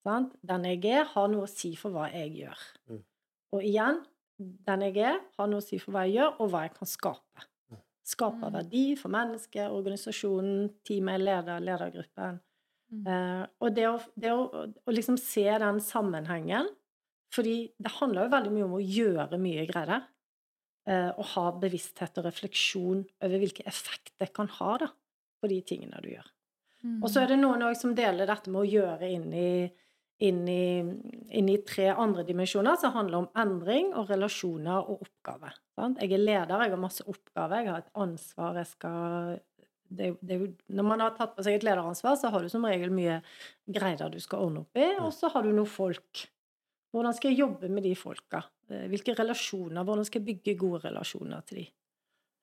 Sant? 0.07 0.37
Den 0.47 0.65
jeg 0.69 0.85
er, 0.89 1.09
har 1.13 1.31
noe 1.33 1.47
å 1.47 1.51
si 1.51 1.73
for 1.77 1.93
hva 1.95 2.07
jeg 2.13 2.33
gjør. 2.43 2.67
Mm. 2.91 3.01
Og 3.57 3.65
igjen, 3.67 4.03
den 4.39 4.85
jeg 4.87 5.01
er, 5.05 5.19
har 5.37 5.51
noe 5.51 5.61
å 5.61 5.65
si 5.65 5.81
for 5.83 5.97
hva 5.97 6.07
jeg 6.09 6.21
gjør, 6.21 6.37
og 6.41 6.53
hva 6.53 6.63
jeg 6.65 6.75
kan 6.77 6.89
skape. 6.89 7.47
Mm. 7.71 7.81
Skape 8.13 8.47
Mm. 8.49 8.55
verdi 8.55 8.85
for 8.97 9.13
mennesket, 9.13 9.71
organisasjonen, 9.71 10.71
teamet, 10.87 11.21
leder, 11.21 11.61
ledergruppen. 11.61 12.41
Mm. 12.91 13.07
Eh, 13.07 13.47
og 13.61 13.75
det, 13.77 13.89
å, 13.91 13.99
det 14.17 14.33
å, 14.33 14.47
å 14.87 14.95
liksom 14.95 15.19
se 15.21 15.45
den 15.63 15.81
sammenhengen 15.85 16.71
Fordi 17.31 17.57
det 17.79 17.93
handler 17.99 18.27
jo 18.27 18.35
veldig 18.35 18.53
mye 18.55 18.67
om 18.67 18.79
å 18.79 18.83
gjøre 18.83 19.39
mye 19.41 19.67
greier. 19.69 20.09
Eh, 20.89 21.11
og 21.13 21.27
ha 21.35 21.47
bevissthet 21.61 22.19
og 22.19 22.27
refleksjon 22.27 23.05
over 23.21 23.43
hvilken 23.43 23.69
effekt 23.69 24.15
det 24.19 24.31
kan 24.35 24.49
ha 24.57 24.77
da, 24.81 24.89
på 25.41 25.51
de 25.51 25.61
tingene 25.67 26.01
du 26.03 26.09
gjør. 26.15 26.31
Mm. 26.81 26.97
Og 27.03 27.11
så 27.13 27.23
er 27.23 27.35
det 27.35 27.39
noen 27.43 27.63
som 27.77 27.93
deler 27.95 28.29
dette 28.29 28.51
med 28.51 28.63
å 28.63 28.69
gjøre 28.69 29.11
inn 29.13 29.29
i, 29.37 29.53
inn 30.25 30.41
i, 30.49 30.81
inn 31.37 31.53
i 31.53 31.59
tre 31.69 31.91
andre 31.93 32.25
dimensjoner 32.27 32.81
som 32.81 32.97
handler 32.97 33.21
om 33.21 33.29
endring 33.39 33.93
og 33.93 34.09
relasjoner 34.11 34.81
og 34.81 35.05
oppgaver. 35.05 35.61
Jeg 36.01 36.11
er 36.17 36.25
leder, 36.25 36.65
jeg 36.65 36.75
har 36.75 36.81
masse 36.81 37.05
oppgaver, 37.09 37.61
jeg 37.61 37.73
har 37.75 37.85
et 37.85 37.95
ansvar, 38.07 38.59
jeg 38.61 38.73
skal 38.73 39.39
det, 39.91 40.11
det 40.23 40.37
Når 40.71 40.87
man 40.87 41.03
har 41.03 41.15
tatt 41.17 41.33
på 41.37 41.45
seg 41.45 41.59
et 41.59 41.65
lederansvar, 41.67 42.17
så 42.17 42.31
har 42.33 42.43
du 42.43 42.51
som 42.53 42.65
regel 42.65 42.93
mye 42.95 43.21
greier 43.69 44.13
du 44.13 44.21
skal 44.23 44.47
ordne 44.47 44.65
opp 44.65 44.79
i, 44.79 44.87
og 45.03 45.11
så 45.15 45.33
har 45.35 45.45
du 45.45 45.53
noen 45.53 45.69
folk. 45.69 46.29
Hvordan 46.91 47.15
skal 47.15 47.31
jeg 47.31 47.39
jobbe 47.45 47.69
med 47.71 47.85
de 47.87 47.95
folka? 47.95 48.43
Eh, 48.69 48.87
Hvilke 48.91 49.15
relasjoner? 49.19 49.85
Hvordan 49.87 50.05
skal 50.09 50.21
jeg 50.23 50.29
bygge 50.31 50.57
gode 50.59 50.81
relasjoner 50.89 51.45
til 51.47 51.61
de? 51.63 51.67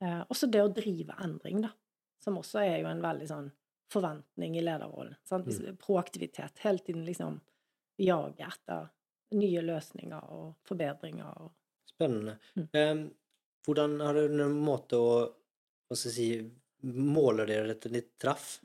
Eh, 0.06 0.22
Også 0.32 0.50
det 0.52 0.62
å 0.64 0.72
drive 0.74 1.16
endring, 1.24 1.62
da. 1.66 1.72
Som 2.24 2.38
også 2.40 2.62
er 2.64 2.80
jo 2.82 2.88
en 2.92 3.02
veldig 3.04 3.28
sånn 3.30 3.52
forventning 3.92 4.56
i 4.58 4.62
lederrollen. 4.64 5.16
Hvis- 5.30 5.62
Proaktivitet. 5.80 6.60
Hele 6.60 6.80
tiden 6.80 7.06
liksom 7.06 7.42
jage 8.00 8.40
etter 8.48 8.90
nye 9.34 9.62
løsninger 9.62 10.32
og 10.32 10.56
forbedringer. 10.66 11.42
Og 11.42 11.52
Spennende. 11.86 12.38
Mm. 12.56 12.70
Eh, 12.74 13.10
hvordan 13.66 14.00
har 14.02 14.14
du 14.14 14.28
noen 14.30 14.60
måte 14.64 14.94
å 14.96 15.34
hva 15.90 15.96
skal 15.96 16.12
jeg 16.12 16.16
si, 16.16 16.52
Måler 16.84 17.48
dere 17.48 17.68
dette 17.74 17.90
litt 17.92 18.20
traff? 18.20 18.60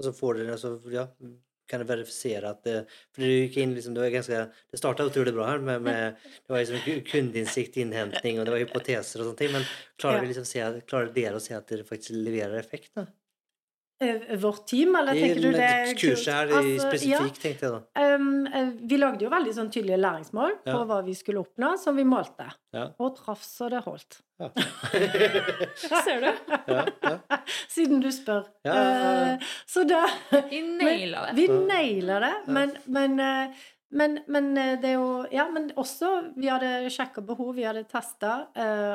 Og 0.00 0.04
så 0.06 0.12
får 0.12 0.34
dere 0.38 0.52
altså, 0.56 0.90
ja, 0.90 1.06
kan 1.68 1.80
du 1.80 1.86
verifisere 1.86 2.50
at 2.50 2.62
det 2.64 2.74
For 3.14 3.22
du 3.22 3.28
gikk 3.28 3.56
inn 3.62 3.74
liksom, 3.74 3.94
det 3.94 4.02
var 4.02 4.10
ganske 4.10 4.40
Det 4.72 4.78
starta 4.80 5.06
utrolig 5.08 5.32
bra 5.34 5.46
her 5.52 5.58
med, 5.58 5.82
med 5.82 6.16
Det 6.22 6.48
var 6.52 6.58
liksom 6.64 6.80
ku- 6.84 7.04
kundeinnsikt, 7.10 7.76
innhenting, 7.82 8.38
og 8.40 8.46
det 8.46 8.52
var 8.56 8.64
hypoteser 8.64 9.20
og 9.22 9.30
sånne 9.30 9.38
ting, 9.38 9.52
men 9.52 9.64
klarer, 9.98 10.16
Ja. 10.16 10.20
vi 10.26 10.32
liksom 10.34 10.44
se, 10.48 10.60
klarer 10.90 11.12
dere 11.14 11.36
å 11.38 11.40
se 11.40 11.54
at 11.54 11.66
dere 11.68 11.84
faktisk 11.88 12.10
leverer 12.18 12.58
effekt? 12.58 12.90
da? 12.94 13.06
Eh, 14.02 14.36
Vårt 14.42 14.66
team, 14.66 14.96
eller 14.98 15.14
I 15.14 15.20
tenker 15.22 15.42
du 15.44 15.52
det 15.54 15.66
er 15.68 15.92
kurset 15.94 16.32
her 16.34 16.50
i 16.50 16.72
Altså, 16.80 17.06
ja. 17.06 17.18
tenkte 17.22 17.48
jeg 17.50 17.58
da. 17.62 17.80
Um, 18.16 18.46
vi 18.90 18.98
lagde 18.98 19.22
jo 19.26 19.30
veldig 19.30 19.52
sånn 19.54 19.68
tydelige 19.70 20.00
læringsmål 20.02 20.56
på 20.66 20.78
hva 20.88 20.98
vi 21.06 21.14
skulle 21.14 21.42
oppnå, 21.44 21.74
som 21.78 21.98
vi 21.98 22.04
målte. 22.08 22.48
Ja. 22.74 22.88
Og 22.98 23.14
traff 23.20 23.44
så 23.46 23.68
det 23.70 23.82
holdt. 23.86 24.18
Ja. 24.42 24.48
Ser 26.02 26.24
du? 26.24 26.30
ja, 26.72 26.86
ja. 27.06 27.18
Siden 27.74 28.02
du 28.02 28.10
spør. 28.14 28.48
Ja, 28.66 28.74
ja, 28.74 28.88
ja. 28.88 29.28
Eh, 29.36 29.52
Så 29.70 29.84
da 29.86 30.02
Vi 30.50 30.62
naila 30.66 31.28
det. 31.28 31.36
Vi 31.38 31.46
nailer 31.52 31.68
naila 31.68 32.18
det, 32.26 32.32
Ja. 32.46 32.52
men, 32.58 32.74
men, 32.86 33.20
uh, 33.20 33.62
men, 33.92 34.18
men 34.26 34.54
det 34.56 34.88
er 34.88 34.96
jo 34.96 35.26
Ja, 35.30 35.46
men 35.52 35.70
også 35.76 36.32
Vi 36.40 36.48
hadde 36.48 36.88
sjekka 36.90 37.20
behov, 37.28 37.54
vi 37.58 37.66
hadde 37.68 37.84
testa, 37.84 38.46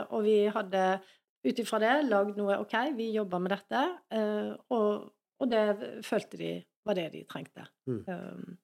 og 0.10 0.24
vi 0.26 0.40
hadde 0.52 1.00
ut 1.48 1.60
ifra 1.64 1.80
det 1.82 1.94
lagd 2.08 2.40
noe 2.40 2.60
OK, 2.62 2.76
vi 2.98 3.12
jobber 3.16 3.42
med 3.44 3.54
dette, 3.56 3.84
eh, 4.14 4.54
og, 4.76 5.08
og 5.40 5.52
det 5.52 5.66
følte 6.06 6.40
de 6.40 6.54
var 6.88 6.98
det 6.98 7.10
de 7.14 7.26
trengte. 7.28 7.66
Mm. 7.90 8.04
Um, 8.08 8.58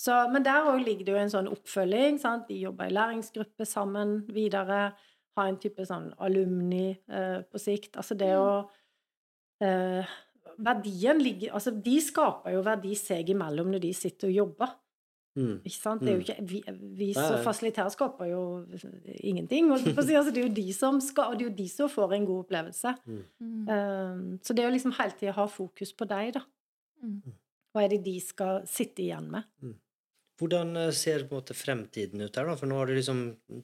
så, 0.00 0.16
men 0.32 0.44
der 0.44 0.68
òg 0.70 0.80
ligger 0.84 1.06
det 1.06 1.12
jo 1.12 1.20
en 1.20 1.32
sånn 1.32 1.50
oppfølging. 1.50 2.18
Sant? 2.22 2.48
De 2.48 2.56
jobber 2.62 2.88
i 2.88 2.94
læringsgruppe 2.96 3.66
sammen 3.68 4.22
videre. 4.32 4.94
Ha 5.36 5.46
en 5.46 5.58
type 5.60 5.84
sånn 5.86 6.08
alumni 6.24 6.88
eh, 6.90 7.40
på 7.44 7.60
sikt. 7.60 7.98
Altså 8.00 8.16
det 8.18 8.32
å 8.38 8.50
eh, 9.64 10.16
Verdien 10.60 11.20
ligger 11.22 11.54
Altså, 11.56 11.72
de 11.72 11.94
skaper 12.04 12.52
jo 12.52 12.64
verdi 12.64 12.94
seg 12.98 13.28
imellom 13.32 13.70
når 13.72 13.84
de 13.84 13.92
sitter 13.96 14.32
og 14.32 14.38
jobber. 14.38 14.72
Mm. 15.38 15.60
Ikke 15.64 15.76
sant? 15.78 16.00
Det 16.02 16.08
er 16.10 16.16
jo 16.16 16.20
Mm. 16.20 16.26
ikke, 16.26 16.48
vi, 16.50 16.62
vi 16.98 17.12
som 17.14 17.36
fasiliterer 17.44 17.90
skaper 17.94 18.26
jo 18.32 18.40
ingenting. 19.22 19.68
holdt 19.70 19.86
jeg 19.86 19.94
på 19.94 20.02
å 20.02 20.06
si. 20.08 20.14
Altså, 20.18 20.32
det 20.34 20.42
er 20.42 20.48
jo 20.48 20.54
de 20.54 20.72
som 20.72 21.00
skal, 21.00 21.30
og 21.32 21.38
det 21.38 21.46
er 21.46 21.50
jo 21.50 21.56
de 21.56 21.68
som 21.68 21.88
får 21.88 22.14
en 22.16 22.26
god 22.26 22.40
opplevelse. 22.46 22.94
Mm. 23.06 23.20
Um, 23.70 24.24
så 24.42 24.54
det 24.54 24.64
er 24.64 24.70
jo 24.70 24.74
liksom 24.74 24.96
hele 24.98 25.14
tida 25.20 25.32
ha 25.36 25.46
fokus 25.46 25.92
på 25.94 26.08
deg, 26.10 26.32
da. 26.34 26.42
Mm. 27.04 27.22
Hva 27.72 27.84
er 27.84 27.88
det 27.94 28.02
de 28.04 28.16
skal 28.20 28.64
sitte 28.66 29.04
igjen 29.06 29.30
med? 29.30 29.44
Hvordan 30.40 30.74
eh, 30.80 30.90
ser 30.96 31.26
på 31.28 31.34
en 31.36 31.42
måte 31.42 31.52
fremtiden 31.54 32.22
ut 32.24 32.34
her 32.40 32.46
da? 32.48 32.54
For 32.56 32.66
nå 32.66 32.78
har 32.80 32.86
du 32.88 32.94
liksom 32.96 33.18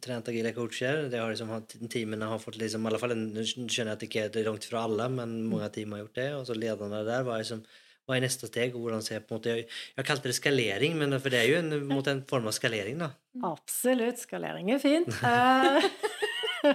trent 0.04 0.28
agile 0.28 0.52
coacher, 0.52 1.08
det 1.08 1.18
har 1.18 1.30
liksom, 1.32 1.48
hatt- 1.48 1.74
teamene 1.90 2.28
har 2.28 2.38
fått 2.38 2.58
liksom, 2.60 2.84
i 2.84 2.90
alle 2.90 2.98
fall, 3.00 3.12
en- 3.16 3.32
nå 3.32 3.40
skjønner 3.42 3.90
jeg 3.90 3.96
at 3.96 3.98
det 4.04 4.08
ikke 4.10 4.24
er 4.28 4.44
langt 4.44 4.64
fra 4.68 4.84
alle, 4.84 5.08
men 5.08 5.48
mange 5.48 5.70
team 5.72 5.92
har 5.96 6.04
gjort 6.04 6.14
det, 6.20 6.28
og 6.36 6.44
så 6.46 6.54
lederne 6.54 7.00
der, 7.08 7.24
hva 7.24 7.34
er, 7.38 7.42
liksom, 7.42 7.64
hva 8.06 8.16
er 8.16 8.22
neste 8.22 8.46
steg, 8.48 8.74
og 8.76 8.86
hvordan 8.86 9.02
ser 9.04 9.24
på 9.26 9.34
en 9.34 9.40
måte, 9.40 9.54
jeg, 9.58 10.06
kalte 10.06 10.30
det 10.30 10.36
skalering, 10.38 10.94
men 11.00 11.16
for 11.18 11.34
det 11.34 11.40
er 11.42 11.48
jo 11.50 11.58
en, 11.62 11.72
mot 11.94 12.06
en, 12.10 12.22
form 12.28 12.46
av 12.50 12.54
skalering 12.56 13.02
da. 13.02 13.10
Absolutt. 13.46 14.22
Skalering 14.22 14.70
er 14.72 14.80
fint. 14.82 15.10
Eh, 15.26 15.88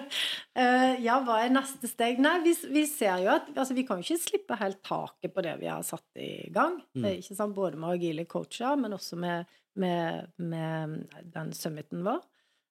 eh, 0.62 1.00
ja, 1.06 1.18
hva 1.24 1.40
er 1.42 1.54
neste 1.56 1.90
steg? 1.90 2.20
Nei, 2.22 2.36
vi, 2.44 2.54
vi 2.76 2.84
ser 2.90 3.24
jo 3.24 3.32
at 3.34 3.50
altså, 3.56 3.76
Vi 3.78 3.86
kan 3.88 4.02
jo 4.02 4.06
ikke 4.06 4.26
slippe 4.28 4.60
helt 4.60 4.82
taket 4.86 5.34
på 5.34 5.46
det 5.46 5.56
vi 5.64 5.72
har 5.72 5.86
satt 5.88 6.22
i 6.22 6.52
gang. 6.54 6.78
Mm. 6.94 7.08
Eh, 7.08 7.18
Ikke 7.24 7.38
sant? 7.40 7.56
Både 7.56 7.80
med 7.80 7.96
agile 7.96 8.28
coacher, 8.30 8.76
men 8.80 8.98
også 8.98 9.20
med, 9.20 9.50
med, 9.80 10.34
med 10.44 11.00
den 11.32 11.56
summiten 11.58 12.04
vår. 12.08 12.22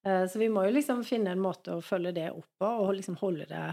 Så 0.00 0.40
vi 0.40 0.46
må 0.48 0.62
jo 0.64 0.72
liksom 0.72 1.02
finne 1.04 1.34
en 1.34 1.42
måte 1.44 1.74
å 1.76 1.82
følge 1.84 2.14
det 2.16 2.30
opp 2.32 2.46
på, 2.56 2.68
og 2.86 2.94
liksom 2.96 3.18
holde 3.20 3.44
det 3.50 3.66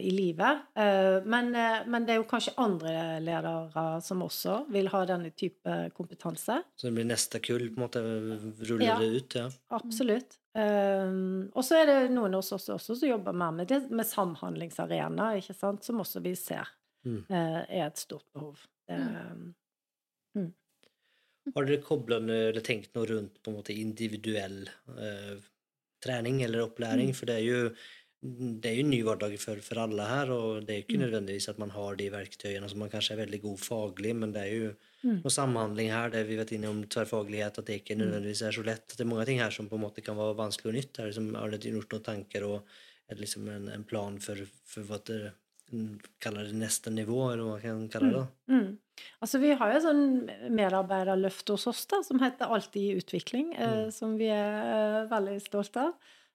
i 0.00 0.10
live. 0.14 0.48
Eh, 0.74 1.18
men, 1.28 1.50
eh, 1.54 1.84
men 1.86 2.06
det 2.06 2.14
er 2.14 2.20
jo 2.20 2.26
kanskje 2.30 2.54
andre 2.60 2.92
ledere 3.20 4.00
som 4.02 4.22
også 4.24 4.60
vil 4.72 4.88
ha 4.92 5.04
denne 5.08 5.30
type 5.36 5.74
kompetanse. 5.96 6.60
Så 6.76 6.88
det 6.88 6.94
blir 6.96 7.08
neste 7.10 7.40
kull, 7.44 7.68
på 7.70 7.80
en 7.80 7.84
måte, 7.86 8.02
ruller 8.68 8.86
Ja. 8.86 8.98
det 8.98 9.10
ut, 9.16 9.34
ja. 9.34 9.48
Absolutt. 9.70 10.36
Um, 10.52 11.50
og 11.54 11.62
så 11.62 11.76
er 11.78 11.86
det 11.86 11.98
noen 12.10 12.34
av 12.34 12.40
oss 12.42 12.50
også 12.50 12.80
som 12.96 13.08
jobber 13.08 13.32
mer 13.32 13.52
med 13.54 13.68
det 13.70 13.84
med 13.90 14.04
samhandlingsarena, 14.08 15.36
ikke 15.38 15.54
sant? 15.54 15.84
som 15.84 16.00
også 16.02 16.20
vi 16.24 16.34
ser 16.34 16.66
Mm. 17.06 17.24
eh, 17.30 17.64
er 17.78 17.86
et 17.86 17.96
stort 17.96 18.26
behov. 18.34 18.58
Det, 18.88 18.98
Har 21.54 21.64
dere 21.66 21.82
koblet 21.82 22.28
eller 22.28 22.60
tenkt 22.60 22.92
noe 22.94 23.06
rundt 23.08 23.38
på 23.42 23.50
en 23.50 23.56
måte 23.56 23.74
individuell 23.74 24.68
eh, 24.98 25.38
trening 26.04 26.42
eller 26.44 26.66
opplæring? 26.66 27.10
Mm. 27.10 27.16
For 27.16 27.26
det 27.30 27.36
er 27.40 27.46
jo 27.46 27.62
det 28.22 28.68
er 28.68 28.74
jo 28.76 28.82
en 28.84 28.90
ny 28.92 28.98
hverdag 29.06 29.38
for, 29.40 29.56
for 29.64 29.78
alle 29.80 30.04
her, 30.04 30.30
og 30.34 30.66
det 30.66 30.74
er 30.74 30.78
jo 30.80 30.84
ikke 30.84 30.98
Mm. 30.98 31.04
nødvendigvis 31.06 31.48
at 31.48 31.58
man 31.58 31.70
har 31.72 31.94
de 31.96 32.10
verktøyene 32.12 32.68
som 32.68 32.78
man 32.78 32.90
kanskje 32.92 33.12
er 33.14 33.24
veldig 33.24 33.40
god 33.42 33.58
faglig, 33.58 34.14
men 34.16 34.32
det 34.32 34.42
er 34.42 34.52
jo 34.58 34.74
Mm. 35.02 35.22
noe 35.24 35.32
samhandling 35.32 35.88
her, 35.90 36.10
det 36.10 36.26
vi 36.28 36.36
vet 36.36 36.52
inne 36.52 36.68
om 36.68 36.82
tverrfaglighet, 36.84 37.56
at 37.58 37.64
det 37.64 37.78
ikke 37.80 37.96
nødvendigvis 37.96 38.42
er 38.44 38.52
så 38.52 38.62
lett. 38.62 38.88
Det 38.88 39.00
er 39.00 39.08
mange 39.08 39.24
ting 39.24 39.38
her 39.40 39.48
som 39.50 39.68
på 39.68 39.76
en 39.76 39.84
måte 39.86 40.04
kan 40.04 40.16
være 40.16 40.36
vanskelig 40.36 40.68
og 40.68 40.74
nytt. 40.74 40.98
Er 40.98 41.02
det 41.06 41.14
liksom, 41.14 41.34
har 41.34 41.48
dere 41.50 41.72
gjort 41.72 41.88
noen 41.96 42.02
tanker 42.04 42.44
og 42.44 42.62
er 43.08 43.16
liksom 43.16 43.48
en, 43.48 43.68
en 43.68 43.84
plan 43.84 44.18
for, 44.20 44.36
for 44.66 44.82
hva 44.82 44.98
dere 45.02 45.32
kaller 46.20 46.44
det 46.44 46.54
neste 46.58 46.90
nivå, 46.92 47.32
eller 47.32 47.44
hva 47.46 47.56
man 47.56 47.88
kan 47.88 47.88
kalle 47.88 48.12
det? 48.12 48.28
Mm. 48.48 48.60
mm. 48.60 48.78
Altså, 49.22 49.38
vi 49.40 49.54
har 49.56 49.72
jo 49.72 49.80
sånn 49.80 50.28
medarbeiderløft 50.52 51.48
hos 51.48 51.66
oss 51.70 51.86
da, 51.86 52.02
som 52.04 52.18
heter 52.20 52.50
Alltid 52.52 52.82
i 52.82 52.96
utvikling, 53.00 53.54
eh, 53.56 53.84
Mm. 53.86 53.90
som 53.92 54.18
vi 54.18 54.26
er 54.26 55.04
eh, 55.04 55.08
veldig 55.08 55.40
stolte 55.40 55.76
av. 55.86 55.94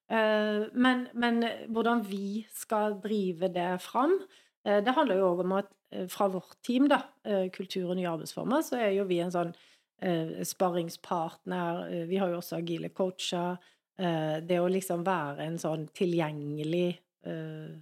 Eh, 0.10 0.66
men, 0.78 1.08
men 1.18 1.39
hvordan 1.74 2.03
vi 2.06 2.45
skal 2.53 2.99
drive 3.03 3.49
det 3.53 3.82
fram, 3.82 4.20
eh, 4.66 4.82
det 4.86 4.93
handler 4.93 5.18
jo 5.22 5.32
òg 5.34 5.39
om 5.45 5.56
at 5.60 5.72
eh, 5.91 6.06
fra 6.12 6.28
vårt 6.30 6.58
team, 6.66 6.88
da, 6.91 7.01
eh, 7.26 7.47
Kultur 7.53 7.89
og 7.89 7.97
nye 7.97 8.12
arbeidsformer, 8.12 8.62
så 8.66 8.78
er 8.82 8.91
jo 8.97 9.08
vi 9.10 9.20
en 9.24 9.34
sånn 9.34 9.53
eh, 10.01 10.43
sparringspartner. 10.45 11.82
eh, 11.89 12.06
Vi 12.12 12.18
har 12.22 12.30
jo 12.30 12.38
også 12.41 12.60
agile 12.62 12.89
coacher. 12.93 13.58
eh, 13.97 14.39
Det 14.45 14.60
å 14.62 14.70
liksom 14.70 15.03
være 15.08 15.45
en 15.47 15.58
sånn 15.58 15.88
tilgjengelig 15.97 16.99
eh, 17.26 17.74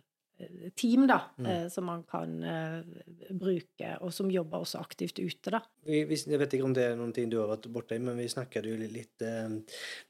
team, 0.75 1.07
da, 1.07 1.19
Mm. 1.39 1.45
eh, 1.45 1.67
som 1.69 1.85
man 1.85 2.03
kan 2.09 2.35
eh, 2.43 2.83
bruke, 3.31 3.93
og 4.01 4.13
som 4.13 4.29
jobber 4.31 4.63
også 4.63 4.79
aktivt 4.81 5.19
ute, 5.19 5.51
da. 5.51 5.61
Vi, 5.85 6.03
vi, 6.09 6.15
jeg 6.15 6.39
vet 6.39 6.53
ikke 6.57 6.65
om 6.67 6.73
det 6.75 6.83
er 6.91 6.95
noen 6.99 7.13
ting 7.15 7.29
du 7.31 7.39
har 7.41 7.49
vært 7.55 7.69
borte 7.73 7.95
i, 7.95 7.99
men 8.03 8.17
vi 8.17 8.27
snakket 8.31 8.65
jo 8.69 8.77
litt 8.77 9.21
eh, 9.25 9.57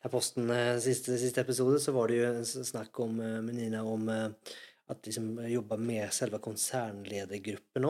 Her 0.04 0.14
posten 0.14 0.50
eh, 0.50 0.78
siste, 0.84 1.18
siste 1.22 1.42
episode, 1.42 1.80
så 1.80 1.94
var 1.96 2.08
det 2.12 2.20
jo 2.22 2.30
en 2.32 2.46
snakk 2.46 3.00
om 3.06 3.16
med 3.18 3.54
Nina 3.56 3.84
om 3.88 4.10
at 4.10 5.06
liksom 5.08 5.38
jobbe 5.48 5.78
med 5.80 6.12
selve 6.12 6.40
konsernledergruppen. 6.44 7.86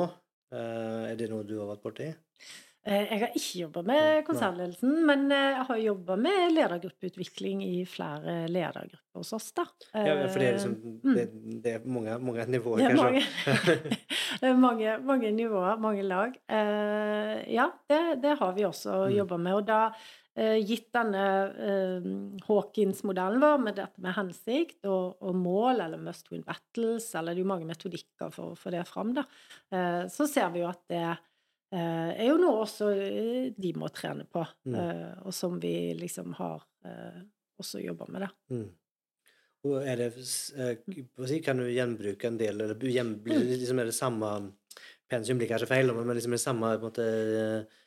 Eh, 0.54 1.12
er 1.12 1.16
det 1.18 1.30
noe 1.32 1.44
du 1.48 1.56
har 1.60 1.72
vært 1.74 1.84
borti? 1.88 2.12
Eh, 2.86 3.06
Jeg 3.14 3.20
har 3.22 3.30
ikke 3.40 3.60
jobba 3.62 3.82
med 3.88 4.26
konsernledelsen, 4.28 5.06
men 5.08 5.22
eh, 5.32 5.54
jeg 5.56 5.66
har 5.70 5.78
jobba 5.86 6.18
med 6.20 6.52
ledergruppeutvikling 6.52 7.62
i 7.64 7.86
flere 7.88 8.42
ledergrupper 8.52 9.22
hos 9.22 9.32
oss, 9.38 9.52
da. 9.56 9.64
Ja, 9.94 10.28
for 10.28 10.40
det 10.42 10.50
er 10.50 10.58
liksom 10.58 10.74
Mm. 11.04 11.14
det, 11.16 11.26
det 11.64 11.74
er 11.78 11.86
mange, 11.88 12.18
mange 12.20 12.46
nivåer, 12.52 12.82
er 12.84 12.98
kanskje? 12.98 13.24
det 14.42 14.50
er 14.50 14.58
mange, 14.60 14.98
mange 15.06 15.32
nivåer, 15.32 15.80
mange 15.80 16.04
lag. 16.04 16.36
Eh, 16.50 17.54
ja, 17.56 17.70
det, 17.90 18.02
det 18.24 18.36
har 18.40 18.54
vi 18.58 18.66
også 18.68 18.98
Mm. 19.08 19.16
jobba 19.22 19.38
med. 19.38 19.54
Og 19.62 19.66
da, 19.68 19.80
eh, 20.36 20.58
gitt 20.66 20.92
denne 20.94 21.24
eh, 21.56 22.08
Hawkins-modellen 22.50 23.40
vår 23.40 23.60
med 23.64 23.76
dette 23.80 24.02
med 24.04 24.16
hensikt 24.18 24.86
og, 24.92 25.16
og 25.22 25.36
mål, 25.40 25.80
eller 25.86 25.98
must 26.04 26.28
win 26.32 26.44
battles, 26.44 27.14
eller 27.16 27.32
det 27.34 27.40
er 27.40 27.46
jo 27.46 27.52
mange 27.56 27.70
metodikker 27.70 28.32
for 28.34 28.52
å 28.52 28.58
få 28.60 28.72
det 28.76 28.84
fram, 28.90 29.14
da, 29.16 29.24
eh, 29.72 30.04
så 30.12 30.28
ser 30.28 30.50
vi 30.52 30.66
jo 30.66 30.68
at 30.74 30.84
det 30.92 31.06
eh, 31.14 31.30
er 31.80 32.28
jo 32.30 32.38
noe 32.38 32.62
også 32.64 32.90
eh, 32.94 33.52
de 33.58 33.74
må 33.80 33.90
trene 33.94 34.26
på, 34.30 34.46
Mm. 34.66 34.76
eh, 34.76 35.14
og 35.26 35.34
som 35.34 35.60
vi 35.60 35.94
liksom 35.98 36.34
har 36.38 36.64
eh, 36.86 37.22
også 37.60 37.82
jobba 37.84 38.06
med, 38.10 38.28
da. 38.28 38.30
Mm. 38.54 38.70
Og 39.64 39.78
er 39.88 39.96
det, 39.96 40.10
eh, 40.58 40.76
si, 41.30 41.40
kan 41.42 41.58
du 41.58 41.64
gjenbruke 41.72 42.28
en 42.28 42.38
del, 42.38 42.60
eller 42.62 42.76
gjen, 42.76 43.14
liksom 43.24 43.80
er 43.80 43.86
det 43.86 43.96
samme 43.96 44.34
pensum 45.10 45.38
blir 45.40 45.48
kanskje 45.48 45.70
feil, 45.70 45.94
men 45.94 46.16
liksom 46.18 46.34
er 46.34 46.40
det 46.42 46.44
samme 46.44 46.74
på 46.78 46.90
en 46.90 46.92
måte, 46.92 47.08
eh, 47.40 47.80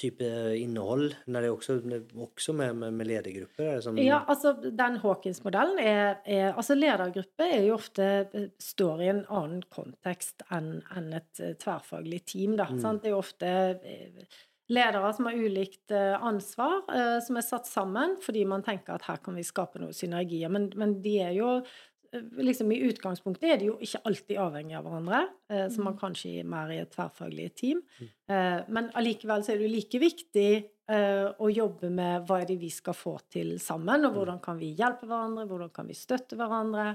type 0.00 0.28
innhold, 0.56 1.12
når 1.26 1.44
det 1.44 1.48
er 1.48 1.54
også, 1.54 2.52
med, 2.56 2.76
med, 2.78 2.94
med 2.96 3.08
ledergrupper? 3.08 3.66
Er 3.76 3.82
som, 3.84 3.98
Ja, 4.00 4.22
altså 4.28 4.54
den 4.62 4.96
Hawkins-modellen 5.02 5.78
er, 5.78 6.22
er 6.24 6.52
Altså 6.52 6.76
ledergruppe 6.78 7.48
er 7.48 7.66
jo 7.66 7.76
ofte 7.76 8.08
eh, 8.32 8.48
står 8.62 9.02
i 9.04 9.10
en 9.12 9.24
annen 9.28 9.60
kontekst 9.72 10.46
enn 10.50 10.80
en 10.96 11.12
et 11.18 11.42
eh, 11.42 11.54
tverrfaglig 11.60 12.22
team, 12.32 12.56
da. 12.60 12.70
Mm. 12.70 12.80
Sant? 12.82 13.04
Det 13.04 13.12
er 13.12 13.16
jo 13.16 13.22
ofte 13.22 13.52
eh, 13.76 14.40
ledere 14.72 15.12
som 15.14 15.28
har 15.28 15.38
ulikt 15.38 15.94
eh, 15.94 16.16
ansvar, 16.24 16.82
eh, 16.92 17.18
som 17.24 17.38
er 17.38 17.46
satt 17.46 17.68
sammen 17.68 18.16
fordi 18.22 18.44
man 18.48 18.64
tenker 18.66 18.96
at 18.96 19.06
her 19.08 19.22
kan 19.24 19.36
vi 19.38 19.46
skape 19.46 19.82
noen 19.82 19.96
synergier. 19.96 20.52
Men, 20.52 20.70
men 20.78 20.98
de 21.04 21.18
er 21.28 21.36
jo 21.36 21.58
eh, 21.60 21.70
liksom 22.12 22.72
I 22.72 22.80
utgangspunktet 22.90 23.48
er 23.48 23.60
de 23.60 23.70
jo 23.70 23.78
ikke 23.80 24.02
alltid 24.08 24.38
avhengig 24.42 24.76
av 24.76 24.84
hverandre, 24.86 25.22
eh, 25.48 25.64
så 25.72 25.84
man 25.84 25.96
kanskje 25.98 26.34
er 26.42 26.48
mer 26.48 26.72
i 26.74 26.80
et 26.82 26.92
tverrfaglig 26.92 27.48
team. 27.56 27.80
Eh, 28.28 28.60
men 28.68 28.90
allikevel 28.98 29.44
så 29.44 29.54
er 29.54 29.60
det 29.60 29.66
jo 29.66 29.72
like 29.72 30.02
viktig 30.02 30.50
eh, 30.92 31.26
å 31.32 31.50
jobbe 31.52 31.90
med 31.90 32.28
hva 32.28 32.42
er 32.42 32.50
det 32.50 32.58
vi 32.60 32.70
skal 32.74 32.96
få 32.96 33.16
til 33.32 33.56
sammen, 33.62 34.04
og 34.08 34.18
hvordan 34.18 34.42
kan 34.44 34.60
vi 34.60 34.74
hjelpe 34.76 35.08
hverandre, 35.08 35.48
hvordan 35.48 35.72
kan 35.72 35.88
vi 35.88 35.96
støtte 35.96 36.36
hverandre. 36.36 36.92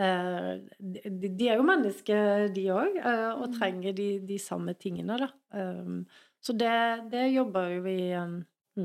Eh, 0.00 0.52
de, 0.80 1.28
de 1.28 1.48
er 1.52 1.60
jo 1.60 1.68
mennesker, 1.68 2.48
de 2.56 2.68
òg, 2.72 2.96
eh, 2.98 3.32
og 3.36 3.48
Mm. 3.48 3.58
trenger 3.60 3.92
de, 3.92 4.10
de 4.26 4.38
samme 4.38 4.74
tingene, 4.74 5.18
da. 5.20 5.28
Så 6.44 6.52
det, 6.52 7.10
det 7.12 7.28
jobber 7.32 7.70
jo 7.72 7.82
vi 7.84 7.98
mm. 8.12 8.40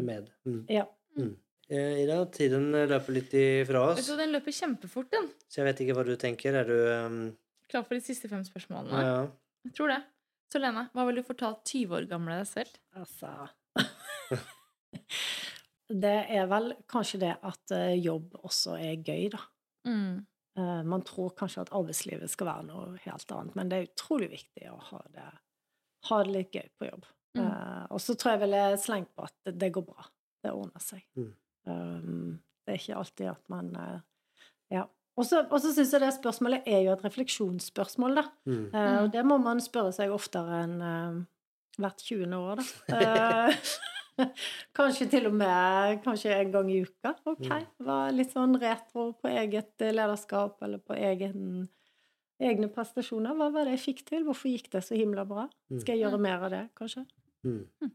med? 0.06 0.30
Mm. 0.46 0.66
Ja. 0.72 0.86
Mm. 1.18 1.34
Eh, 1.70 2.00
Ida, 2.04 2.18
tiden 2.34 2.72
løper 2.74 3.14
litt 3.14 3.34
ifra 3.38 3.84
Vet 3.92 4.00
Jeg 4.02 4.08
du, 4.10 4.16
Den 4.24 4.32
løper 4.34 4.56
kjempefort, 4.58 5.10
den. 5.14 5.28
så 5.46 5.62
jeg 5.62 5.68
vet 5.70 5.82
ikke 5.86 5.96
hva 6.00 6.06
du 6.08 6.16
tenker. 6.18 6.56
Er 6.58 6.66
du 6.66 6.78
um, 7.06 7.20
Klar 7.70 7.84
for 7.86 7.94
de 7.94 8.02
siste 8.02 8.30
fem 8.32 8.42
spørsmålene? 8.48 9.04
ja. 9.06 9.20
Jeg 9.68 9.74
tror 9.76 9.92
det. 9.92 10.00
Så 10.50 10.58
Lene, 10.64 10.88
hva 10.96 11.04
ville 11.06 11.22
du 11.22 11.28
fortalt 11.28 11.62
20 11.68 11.92
år 12.00 12.06
gamle 12.10 12.40
deg 12.40 12.48
selv? 12.50 12.78
Altså 12.98 13.30
Det 15.90 16.16
er 16.30 16.46
vel 16.50 16.72
kanskje 16.90 17.20
det 17.24 17.32
at 17.46 17.74
eh, 17.74 17.96
jobb 17.98 18.36
også 18.46 18.76
er 18.78 19.00
gøy, 19.02 19.28
da. 19.34 19.40
Mm. 19.90 20.20
Eh, 20.58 20.82
Man 20.90 21.02
tror 21.06 21.32
kanskje 21.38 21.64
at 21.66 21.72
arbeidslivet 21.74 22.30
skal 22.30 22.50
være 22.52 22.66
noe 22.68 22.98
helt 23.04 23.32
annet, 23.36 23.56
men 23.58 23.70
det 23.72 23.78
er 23.80 23.88
utrolig 23.90 24.30
viktig 24.36 24.70
å 24.70 24.78
ha 24.92 25.02
det, 25.16 25.28
ha 26.10 26.20
det 26.24 26.36
litt 26.36 26.54
gøy 26.56 26.68
på 26.78 26.90
jobb. 26.92 27.08
Mm. 27.38 27.44
Eh, 27.46 27.86
og 27.94 28.02
så 28.06 28.16
tror 28.18 28.36
jeg 28.36 28.44
vel 28.46 28.58
jeg 28.58 28.82
slengt 28.86 29.12
på 29.18 29.26
at 29.26 29.36
det, 29.46 29.56
det 29.66 29.72
går 29.76 29.86
bra. 29.90 30.06
Det 30.46 30.54
ordner 30.56 30.82
seg. 30.86 31.02
Mm. 31.20 31.32
Um, 31.70 32.40
det 32.66 32.74
er 32.76 32.80
ikke 32.82 32.98
alltid 33.00 33.28
at 33.32 33.44
man 33.50 33.76
eh, 33.76 34.00
Ja. 34.72 34.84
Og 35.20 35.26
så 35.26 35.42
syns 35.74 35.92
jeg 35.92 36.00
det 36.02 36.14
spørsmålet 36.16 36.64
er 36.70 36.84
jo 36.86 36.92
et 36.94 37.02
refleksjonsspørsmål, 37.04 38.16
da. 38.16 38.24
Mm. 38.48 38.66
Eh, 38.74 38.74
Mm. 38.74 39.04
og 39.04 39.12
det 39.12 39.24
må 39.26 39.38
man 39.44 39.60
spørre 39.60 39.92
seg 39.92 40.12
oftere 40.16 40.64
enn 40.64 40.82
eh, 40.82 41.18
hvert 41.80 42.04
20. 42.06 42.34
år, 42.38 42.62
da. 42.62 42.64
Eh, 43.50 43.56
kanskje 44.76 45.10
til 45.10 45.28
og 45.30 45.34
med 45.40 46.02
kanskje 46.04 46.32
en 46.36 46.52
gang 46.52 46.72
i 46.72 46.82
uka. 46.84 47.14
Ok, 47.26 47.46
Mm. 47.50 47.68
var 47.88 48.12
litt 48.12 48.32
sånn 48.34 48.56
retro 48.60 49.14
på 49.14 49.30
eget 49.32 49.76
lederskap 49.80 50.62
eller 50.64 50.78
på 50.84 50.96
egen, 50.96 51.70
egne 52.40 52.68
prestasjoner. 52.72 53.36
Hva 53.36 53.50
var 53.52 53.66
det 53.66 53.78
jeg 53.78 53.86
fikk 53.96 54.06
til? 54.10 54.24
Hvorfor 54.28 54.52
gikk 54.52 54.70
det 54.72 54.84
så 54.84 54.96
himla 54.96 55.26
bra? 55.28 55.50
Mm. 55.72 55.80
Skal 55.82 55.96
jeg 55.98 56.04
gjøre 56.06 56.20
mer 56.20 56.44
av 56.44 56.52
det, 56.52 56.64
kanskje? 56.76 57.06
Mm. 57.48 57.62
Hva 57.82 57.90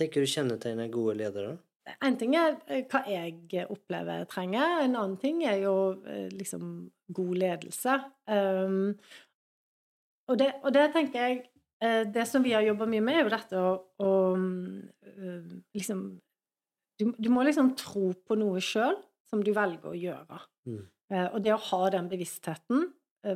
tenker 0.00 0.20
du 0.20 0.26
kjennetegner 0.28 0.90
gode 0.92 1.16
ledere? 1.16 1.58
En 2.02 2.16
ting 2.18 2.34
er 2.34 2.56
eh, 2.66 2.84
hva 2.90 3.02
jeg 3.06 3.66
opplever 3.70 4.22
jeg 4.22 4.30
trenger. 4.32 4.80
En 4.82 4.96
annen 4.98 5.16
ting 5.22 5.42
er 5.46 5.60
jo 5.62 5.74
eh, 6.08 6.26
liksom 6.34 6.88
god 7.14 7.34
ledelse. 7.38 7.98
Um, 8.26 8.96
og, 10.26 10.38
det, 10.40 10.50
og 10.64 10.74
det 10.74 10.88
tenker 10.96 11.22
jeg 11.22 11.36
eh, 11.84 12.02
Det 12.10 12.24
som 12.26 12.42
vi 12.42 12.56
har 12.56 12.66
jobba 12.66 12.88
mye 12.90 13.04
med, 13.06 13.20
er 13.20 13.26
jo 13.26 13.34
dette 13.36 13.62
å, 13.62 13.72
å 14.02 14.12
liksom 15.76 16.06
du, 16.96 17.10
du 17.12 17.28
må 17.30 17.44
liksom 17.46 17.74
tro 17.78 18.10
på 18.26 18.38
noe 18.40 18.62
sjøl 18.64 18.96
som 19.28 19.42
du 19.44 19.52
velger 19.54 19.92
å 19.92 19.98
gjøre. 19.98 20.38
Mm. 20.66 20.84
Og 21.34 21.36
det 21.44 21.52
å 21.52 21.64
ha 21.68 21.80
den 21.92 22.06
bevisstheten, 22.08 22.86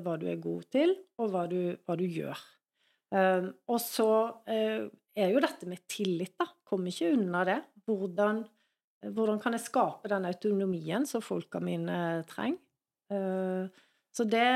hva 0.01 0.14
du 0.18 0.24
er 0.30 0.38
god 0.40 0.64
til, 0.72 0.94
og 1.20 1.34
hva 1.34 1.42
du, 1.51 1.76
hva 1.84 1.96
du 1.98 2.07
gjør. 2.07 2.40
Um, 3.12 3.51
og 3.68 3.82
så 3.82 4.09
er 5.17 5.35
jo 5.35 5.43
dette 5.43 5.69
med 5.69 5.85
tillit, 5.91 6.35
da. 6.39 6.47
Kommer 6.67 6.93
ikke 6.93 7.13
unna 7.17 7.45
det. 7.49 7.61
Hvordan, 7.89 8.43
hvordan 9.11 9.41
kan 9.43 9.57
jeg 9.57 9.67
skape 9.67 10.11
den 10.13 10.29
autonomien 10.29 11.07
som 11.09 11.25
folka 11.25 11.63
mine 11.63 12.23
trenger? 12.31 12.61
Eh, 13.11 13.81
så 14.11 14.25
det, 14.27 14.47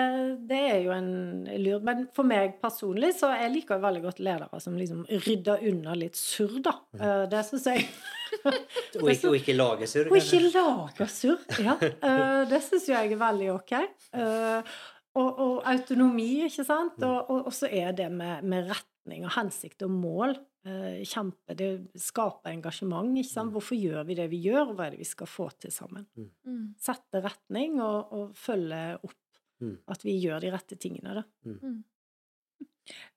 det 0.51 0.61
er 0.67 0.81
jo 0.83 0.91
en 0.91 1.45
lur 1.63 1.83
Men 1.87 2.09
for 2.15 2.27
meg 2.27 2.57
personlig 2.63 3.13
så 3.21 3.31
jeg 3.39 3.53
liker 3.53 3.83
veldig 3.83 4.01
godt 4.03 4.23
ledere 4.27 4.59
som 4.63 4.75
liksom 4.79 5.05
rydder 5.07 5.63
unna 5.71 5.95
litt 5.99 6.19
surr, 6.19 6.57
da. 6.65 6.75
Eh, 6.99 7.23
det 7.31 7.45
syns 7.49 7.69
jeg 7.71 7.87
Og 8.99 9.11
ikke, 9.13 9.29
og 9.31 9.37
ikke 9.39 9.55
lager 9.55 9.91
surr? 9.91 10.11
og 10.11 10.19
ikke 10.19 10.41
lager 10.49 11.11
surr. 11.11 11.45
Ja. 11.63 11.77
eh, 11.79 12.41
det 12.51 12.61
syns 12.67 12.89
jeg 12.91 13.13
er 13.15 13.21
veldig 13.21 13.53
ok. 13.55 13.75
Eh, 13.79 14.75
og, 15.15 15.29
og 15.45 15.61
autonomi, 15.71 16.43
ikke 16.49 16.65
sant. 16.67 16.99
Mm. 16.99 17.07
Og, 17.07 17.31
og, 17.31 17.45
og 17.47 17.55
så 17.55 17.71
er 17.71 17.95
det 17.95 18.09
med, 18.11 18.43
med 18.43 18.67
retning 19.05 19.25
og 19.29 19.35
hensikt 19.37 19.85
og 19.85 19.91
mål 19.93 20.33
eh, 20.67 21.03
kjempe 21.05 21.55
Det 21.57 21.71
skaper 22.01 22.55
engasjement, 22.55 23.13
ikke 23.21 23.31
sant. 23.31 23.51
Mm. 23.51 23.57
Hvorfor 23.59 23.77
gjør 23.77 24.07
vi 24.09 24.17
det 24.19 24.31
vi 24.33 24.41
gjør, 24.47 24.71
og 24.71 24.79
hva 24.79 24.87
er 24.87 24.97
det 24.97 25.03
vi 25.05 25.09
skal 25.09 25.29
få 25.29 25.51
til 25.61 25.73
sammen? 25.73 26.07
Mm. 26.17 26.75
Sette 26.81 27.21
retning 27.23 27.81
og, 27.81 28.13
og 28.13 28.35
følge 28.39 28.99
opp 29.03 29.21
Mm. 29.63 29.77
at 29.87 30.03
vi 30.05 30.17
gjør 30.19 30.41
de 30.43 30.51
rette 30.51 30.77
tingene, 30.77 31.13
da. 31.15 31.23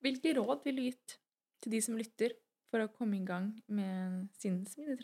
Hvilke 0.05 0.35
råd 0.37 0.61
vil 0.67 0.77
du 0.77 0.83
gitt 0.85 1.15
til 1.63 1.73
de 1.73 1.81
som 1.81 1.97
lytter, 1.97 2.35
for 2.69 2.83
å 2.83 2.91
komme 2.91 3.17
i 3.17 3.25
gang 3.25 3.49
med 3.71 4.27
sin 4.37 4.59
smidige 4.69 4.99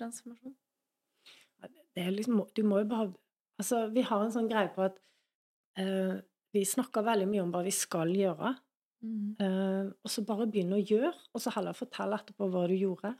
det 1.95 2.03
er 2.03 2.11
liksom, 2.11 2.41
du 2.53 2.63
må 2.67 2.81
jo 2.83 2.89
bare 2.91 3.13
Altså, 3.61 3.85
vi 3.93 4.01
har 4.01 4.21
en 4.23 4.31
sånn 4.33 4.47
greie 4.49 4.71
på 4.73 4.81
at 4.81 4.95
eh, 5.79 6.17
vi 6.53 6.63
snakker 6.65 7.05
veldig 7.05 7.27
mye 7.29 7.43
om 7.43 7.51
hva 7.53 7.61
vi 7.63 7.71
skal 7.71 8.09
gjøre, 8.09 8.49
Mm. 9.03 9.35
Uh, 9.41 9.91
og 10.03 10.09
så 10.11 10.23
bare 10.25 10.47
begynne 10.47 10.77
å 10.79 10.83
gjøre, 10.87 11.13
og 11.35 11.41
så 11.43 11.51
heller 11.57 11.75
fortelle 11.75 12.15
etterpå 12.15 12.47
hva 12.49 12.67
du 12.71 12.75
gjorde. 12.79 13.13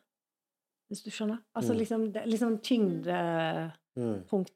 Hvis 0.92 1.04
du 1.04 1.10
skjønner? 1.12 1.40
Altså 1.58 1.74
Mm. 1.74 1.80
liksom, 1.80 2.02
det, 2.14 2.24
liksom 2.30 2.58
tyngdepunktet 2.62 3.74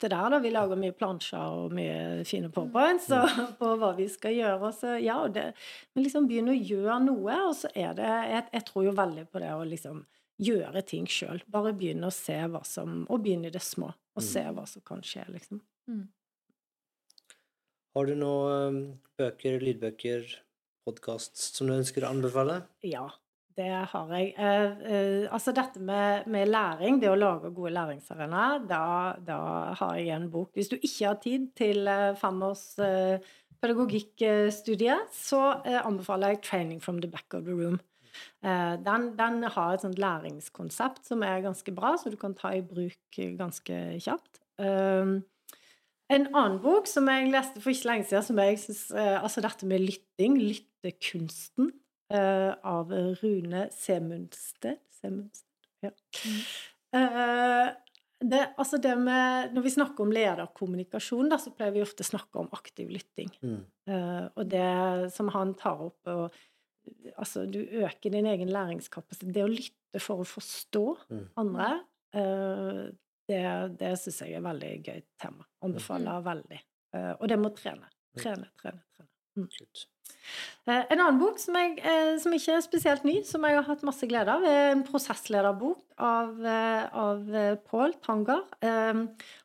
Mm. 0.08 0.10
der, 0.10 0.30
da. 0.30 0.40
Vi 0.40 0.50
lager 0.52 0.76
mye 0.78 0.92
plansjer 0.94 1.40
og 1.40 1.72
mye 1.74 2.24
fine 2.26 2.50
powerpoints 2.50 3.10
mm. 3.10 3.56
på 3.60 3.72
hva 3.80 3.92
vi 3.98 4.08
skal 4.08 4.32
gjøre. 4.36 4.62
Og 4.70 4.74
så, 4.74 4.96
ja, 5.04 5.18
og 5.24 5.34
det, 5.34 5.54
men 5.96 6.04
liksom 6.06 6.28
begynne 6.30 6.54
å 6.56 6.62
gjøre 6.62 7.00
noe, 7.06 7.38
og 7.50 7.56
så 7.56 7.68
er 7.76 7.94
det 7.98 8.06
Jeg, 8.08 8.44
jeg 8.54 8.66
tror 8.70 8.84
jo 8.86 8.92
veldig 8.98 9.26
på 9.32 9.40
det 9.44 9.52
å 9.56 9.66
liksom 9.68 10.06
gjøre 10.40 10.82
ting 10.86 11.06
sjøl. 11.10 11.42
Bare 11.50 11.74
begynne 11.74 12.08
å 12.08 12.14
se 12.14 12.38
hva 12.48 12.64
som 12.66 13.06
Og 13.10 13.24
begynne 13.24 13.48
i 13.48 13.56
det 13.56 13.62
små, 13.66 13.92
og 14.16 14.24
se 14.24 14.44
Mm. 14.44 14.56
hva 14.56 14.68
som 14.68 14.82
kan 14.86 15.02
skje, 15.02 15.26
liksom. 15.34 15.62
Har 17.96 18.06
du 18.06 18.14
noen 18.16 19.00
bøker, 19.18 19.60
lydbøker, 19.60 20.36
podkast 20.88 21.40
som 21.56 21.70
du 21.70 21.76
ønsker 21.76 22.06
å 22.06 22.12
anbefale? 22.14 22.62
Ja, 22.86 23.08
det 23.58 23.72
har 23.92 24.14
jeg. 24.14 24.34
Eh, 24.38 24.86
eh, 24.92 25.26
altså 25.34 25.54
dette 25.56 25.82
med, 25.84 26.28
med 26.32 26.52
læring, 26.52 27.02
det 27.02 27.12
å 27.12 27.18
lage 27.18 27.52
gode 27.56 27.74
læringsarenaer, 27.76 28.64
da, 28.70 28.86
da 29.20 29.42
har 29.80 29.98
jeg 30.00 30.14
en 30.16 30.30
bok. 30.34 30.54
Hvis 30.56 30.72
du 30.72 30.78
ikke 30.78 31.10
har 31.10 31.20
tid 31.24 31.52
til 31.58 31.90
eh, 31.92 32.14
femårs 32.20 32.66
eh, 32.86 33.30
pedagogikkstudie, 33.62 34.98
så 35.14 35.44
eh, 35.66 35.80
anbefaler 35.82 36.36
jeg 36.36 36.44
'Training 36.46 36.84
from 36.84 37.02
the 37.02 37.12
back 37.12 37.34
of 37.34 37.48
the 37.48 37.56
room'. 37.58 37.82
Eh, 38.46 38.76
den, 38.86 39.12
den 39.18 39.44
har 39.44 39.74
et 39.74 39.84
sånt 39.84 40.00
læringskonsept 40.02 41.06
som 41.10 41.24
er 41.26 41.42
ganske 41.46 41.74
bra, 41.74 41.96
så 41.98 42.14
du 42.14 42.18
kan 42.18 42.38
ta 42.38 42.54
i 42.54 42.66
bruk 42.66 43.20
ganske 43.38 43.82
kjapt. 44.02 44.40
Um, 44.58 45.20
en 46.08 46.30
annen 46.32 46.62
bok 46.64 46.88
som 46.88 47.10
jeg 47.12 47.28
leste 47.34 47.62
for 47.62 47.74
ikke 47.74 47.90
lenge 47.90 48.08
siden, 48.08 48.24
som 48.24 48.40
jeg 48.40 48.60
synes, 48.64 48.84
eh, 48.96 49.18
altså 49.20 49.44
dette 49.44 49.68
med 49.68 49.84
lytting, 49.84 50.38
lyttekunsten, 50.40 50.77
eh, 52.14 52.54
av 52.64 52.92
Rune 53.22 53.68
Semundsted. 53.74 54.80
Semundsted 55.02 55.46
ja. 55.86 55.92
Eh, 56.98 57.68
det, 58.18 58.40
altså 58.58 58.80
det 58.82 58.96
med, 58.98 59.52
når 59.54 59.66
vi 59.68 59.72
snakker 59.76 60.08
om 60.08 60.14
lederkommunikasjon, 60.16 61.28
da, 61.30 61.38
så 61.38 61.52
pleier 61.54 61.76
vi 61.76 61.84
ofte 61.86 62.02
å 62.06 62.08
snakke 62.08 62.40
om 62.42 62.48
aktiv 62.56 62.90
lytting. 62.90 63.30
Mm. 63.46 63.60
Eh, 63.92 64.24
og 64.34 64.48
det 64.50 64.70
som 65.14 65.30
han 65.36 65.54
tar 65.60 65.90
opp 65.90 66.14
og, 66.14 66.44
Altså, 67.20 67.42
du 67.52 67.58
øker 67.60 68.14
din 68.14 68.26
egen 68.32 68.48
læringskapasitet. 68.48 69.34
Det 69.36 69.42
å 69.44 69.50
lytte 69.52 70.00
for 70.00 70.22
å 70.24 70.28
forstå 70.28 70.84
Mm. 71.12 71.26
andre, 71.36 71.68
det, 73.28 73.42
det 73.80 73.90
syns 74.00 74.22
jeg 74.24 74.38
er 74.38 74.46
veldig 74.46 74.70
gøy 74.86 75.02
tema. 75.20 75.44
Anbefaler 75.68 76.24
veldig. 76.24 76.60
Eh, 76.96 77.14
og 77.20 77.28
det 77.28 77.38
må 77.42 77.52
trene. 77.56 77.90
Trene, 78.18 78.48
trene, 78.62 78.82
trene. 78.96 79.10
Kult. 79.36 79.84
Eh, 80.68 80.84
En 80.92 81.00
annen 81.00 81.20
bok 81.22 81.40
som, 81.40 81.56
jeg, 81.56 81.78
eh, 81.80 82.18
som 82.20 82.34
ikke 82.36 82.58
er 82.58 82.66
spesielt 82.66 83.06
ny, 83.08 83.22
som 83.28 83.46
jeg 83.48 83.56
har 83.56 83.68
hatt 83.70 83.86
masse 83.88 84.08
glede 84.10 84.34
av, 84.34 84.44
er 84.44 84.74
en 84.74 84.84
prosesslederbok 84.88 85.96
av, 86.04 86.34
eh, 86.44 86.90
av 86.92 87.24
Pål 87.70 87.96
Tanger. 88.04 88.44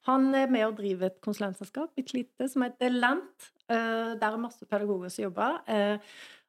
Han 0.09 0.35
er 0.35 0.51
med 0.51 0.67
og 0.67 0.77
driver 0.81 1.07
et 1.07 1.21
konsulentselskap, 1.23 1.95
bitte 1.95 2.19
lite, 2.19 2.51
som 2.51 2.63
heter 2.67 2.91
Lent. 2.91 3.51
Der 3.69 4.29
er 4.29 4.37
masse 4.37 4.67
pedagoger 4.67 5.09
som 5.09 5.25
jobber. 5.31 5.61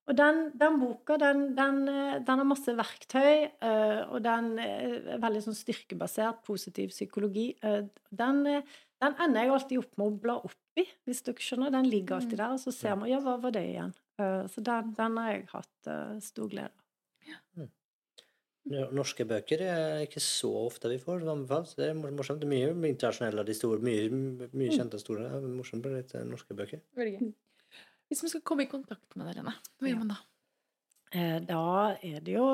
Og 0.05 0.17
den, 0.17 0.51
den 0.59 0.79
boka, 0.81 1.15
den, 1.15 1.55
den, 1.55 1.85
den 1.85 2.41
har 2.41 2.43
masse 2.43 2.73
verktøy, 2.75 3.47
og 4.09 4.19
den 4.25 4.59
er 4.59 5.21
veldig 5.21 5.43
sånn 5.45 5.55
styrkebasert, 5.55 6.41
positiv 6.43 6.89
psykologi. 6.91 7.53
Den, 8.11 8.43
den 8.43 9.15
ender 9.15 9.45
jeg 9.45 9.53
alltid 9.55 9.83
opp 9.85 9.97
med 10.01 10.07
å 10.09 10.21
bla 10.25 10.35
opp 10.41 10.81
i, 10.81 10.89
hvis 11.05 11.23
dere 11.23 11.39
skjønner. 11.39 11.71
Den 11.71 11.87
ligger 11.87 12.17
alltid 12.17 12.41
der, 12.41 12.57
og 12.57 12.59
så 12.59 12.73
ser 12.75 12.97
man 12.99 13.13
ja, 13.13 13.21
hva 13.23 13.37
var 13.39 13.55
det 13.55 13.63
igjen? 13.69 13.93
Eh, 14.19 14.45
Så 14.47 14.61
den, 14.61 14.93
den 14.97 15.17
har 15.17 15.31
jeg 15.31 15.47
hatt 15.53 15.87
eh, 15.89 16.19
stor 16.19 16.49
glede 16.51 16.69
av. 16.69 17.69
Norske 18.95 19.25
bøker 19.27 19.59
er 19.67 20.05
ikke 20.05 20.21
så 20.23 20.49
ofte 20.69 20.87
vi 20.87 20.95
får 21.01 21.25
så 21.25 21.75
Det 21.75 21.89
er 21.89 21.97
morsomt. 21.99 22.39
Det 22.39 22.47
er 22.47 22.73
mye 22.73 22.93
internasjonelle 22.93 23.43
av 23.43 23.45
de 23.49 23.55
store, 23.57 23.81
mye, 23.83 24.05
mye 24.55 24.71
kjente 24.71 24.99
store. 25.01 25.25
Det 25.27 25.39
er 25.41 25.57
morsomt 25.57 25.83
med 25.83 25.97
litt 25.97 26.13
eh, 26.15 26.23
norske 26.29 26.55
bøker. 26.55 26.79
Veldig 26.95 27.17
gøy. 27.17 27.33
Hvis 28.07 28.23
vi 28.23 28.29
skal 28.31 28.43
komme 28.47 28.63
i 28.63 28.69
kontakt 28.71 29.17
med 29.17 29.27
deg, 29.27 29.41
Lene, 29.41 29.55
hva 29.81 29.89
gjør 29.89 29.99
man 30.03 30.13
da? 30.13 30.19
Eh, 31.13 31.39
Da 31.49 31.59
er 31.99 32.23
det 32.23 32.37
jo 32.37 32.45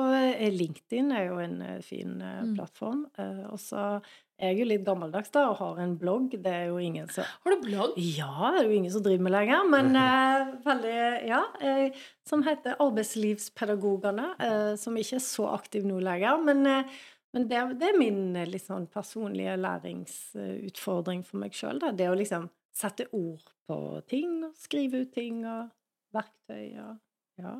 LinkedIn 0.56 1.12
er 1.14 1.28
jo 1.28 1.38
en 1.44 1.62
fin 1.86 2.16
Mm. 2.18 2.56
plattform. 2.56 3.06
Eh, 3.16 3.44
Og 3.52 3.58
så 3.62 4.02
er 4.42 4.56
jo 4.58 4.64
litt 4.66 4.82
gammeldags 4.86 5.30
da 5.34 5.46
og 5.50 5.58
har 5.60 5.78
en 5.82 5.92
blogg. 6.00 6.32
Det 6.42 6.50
er 6.50 6.66
jo 6.70 6.78
ingen 6.82 7.08
som 7.12 7.24
Har 7.44 7.54
du 7.54 7.64
blogg? 7.66 7.94
Ja, 8.00 8.50
det 8.54 8.62
er 8.62 8.68
jo 8.70 8.76
ingen 8.78 8.92
som 8.94 9.04
driver 9.04 9.26
med 9.26 9.34
lenger, 9.34 9.68
men 9.70 9.90
eh, 10.04 10.50
veldig 10.66 10.96
Ja. 11.28 11.42
Eh, 11.60 12.00
som 12.26 12.44
heter 12.46 12.76
Arbeidslivspedagogene, 12.82 14.26
eh, 14.38 14.74
som 14.78 14.96
ikke 14.96 15.16
er 15.18 15.24
så 15.24 15.48
aktiv 15.54 15.86
nå 15.88 15.98
lenger. 16.04 16.40
Men, 16.46 16.66
eh, 16.66 16.98
men 17.34 17.46
det, 17.50 17.62
det 17.80 17.88
er 17.90 17.98
min 17.98 18.36
eh, 18.38 18.48
litt 18.50 18.66
sånn 18.66 18.86
personlige 18.90 19.56
læringsutfordring 19.60 21.24
for 21.26 21.42
meg 21.42 21.56
sjøl. 21.56 21.82
Det 21.96 22.08
å 22.10 22.18
liksom 22.18 22.48
sette 22.76 23.08
ord 23.16 23.42
på 23.66 23.78
ting, 24.10 24.40
og 24.46 24.54
skrive 24.58 25.04
ut 25.04 25.14
ting 25.14 25.44
og 25.44 25.70
verktøy 26.16 26.66
og 26.82 26.98
Ja. 27.40 27.56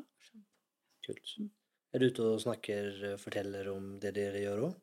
Kult. 1.01 1.35
Er 1.91 1.99
du 1.99 2.05
ute 2.11 2.23
og 2.23 2.39
snakker, 2.39 3.17
forteller 3.19 3.67
om 3.71 3.95
det 3.99 4.13
dere 4.15 4.39
gjør 4.43 4.67
òg? 4.69 4.75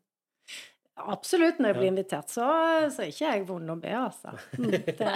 Absolutt. 0.98 1.58
Når 1.62 1.70
jeg 1.72 1.76
blir 1.78 1.90
invitert, 1.92 2.30
så, 2.32 2.44
så 2.92 3.02
er 3.04 3.12
ikke 3.12 3.30
jeg 3.32 3.46
vond 3.48 3.70
å 3.70 3.76
be, 3.80 3.92
altså. 3.96 4.34
Mm, 4.58 4.70
Det, 4.72 5.12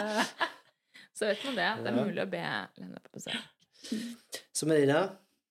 Så 1.18 1.26
vet 1.28 1.42
man 1.44 1.56
det. 1.58 1.66
at 1.68 1.82
Det 1.84 1.90
er 1.92 1.96
mulig 1.98 2.22
å 2.22 2.30
be 2.32 2.42
Lene 2.80 3.00
på 3.04 3.18
besøk. 3.18 3.42
Så 4.56 4.66
Merina, 4.70 5.02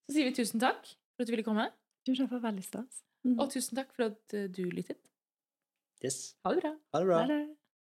Så 0.07 0.15
sier 0.15 0.29
vi 0.29 0.33
tusen 0.39 0.59
takk 0.63 0.81
for 0.87 1.23
at 1.23 1.29
du 1.29 1.33
ville 1.35 1.45
komme, 1.45 1.67
Tusen 2.07 2.25
takk 2.25 2.31
for 2.33 2.41
veldig 2.47 2.63
stas. 2.65 3.03
Mm. 3.21 3.35
og 3.37 3.51
tusen 3.53 3.77
takk 3.77 3.91
for 3.93 4.07
at 4.09 4.33
eh, 4.33 4.47
du 4.49 4.63
lyttet. 4.73 4.97
yes. 6.01 6.33
Ha 6.43 6.55
det 6.55 6.63
bra. 6.63 6.71
ha 6.95 6.99
det 7.03 7.07
bra. 7.11 7.19
Ha 7.21 7.27
det. 7.29 7.41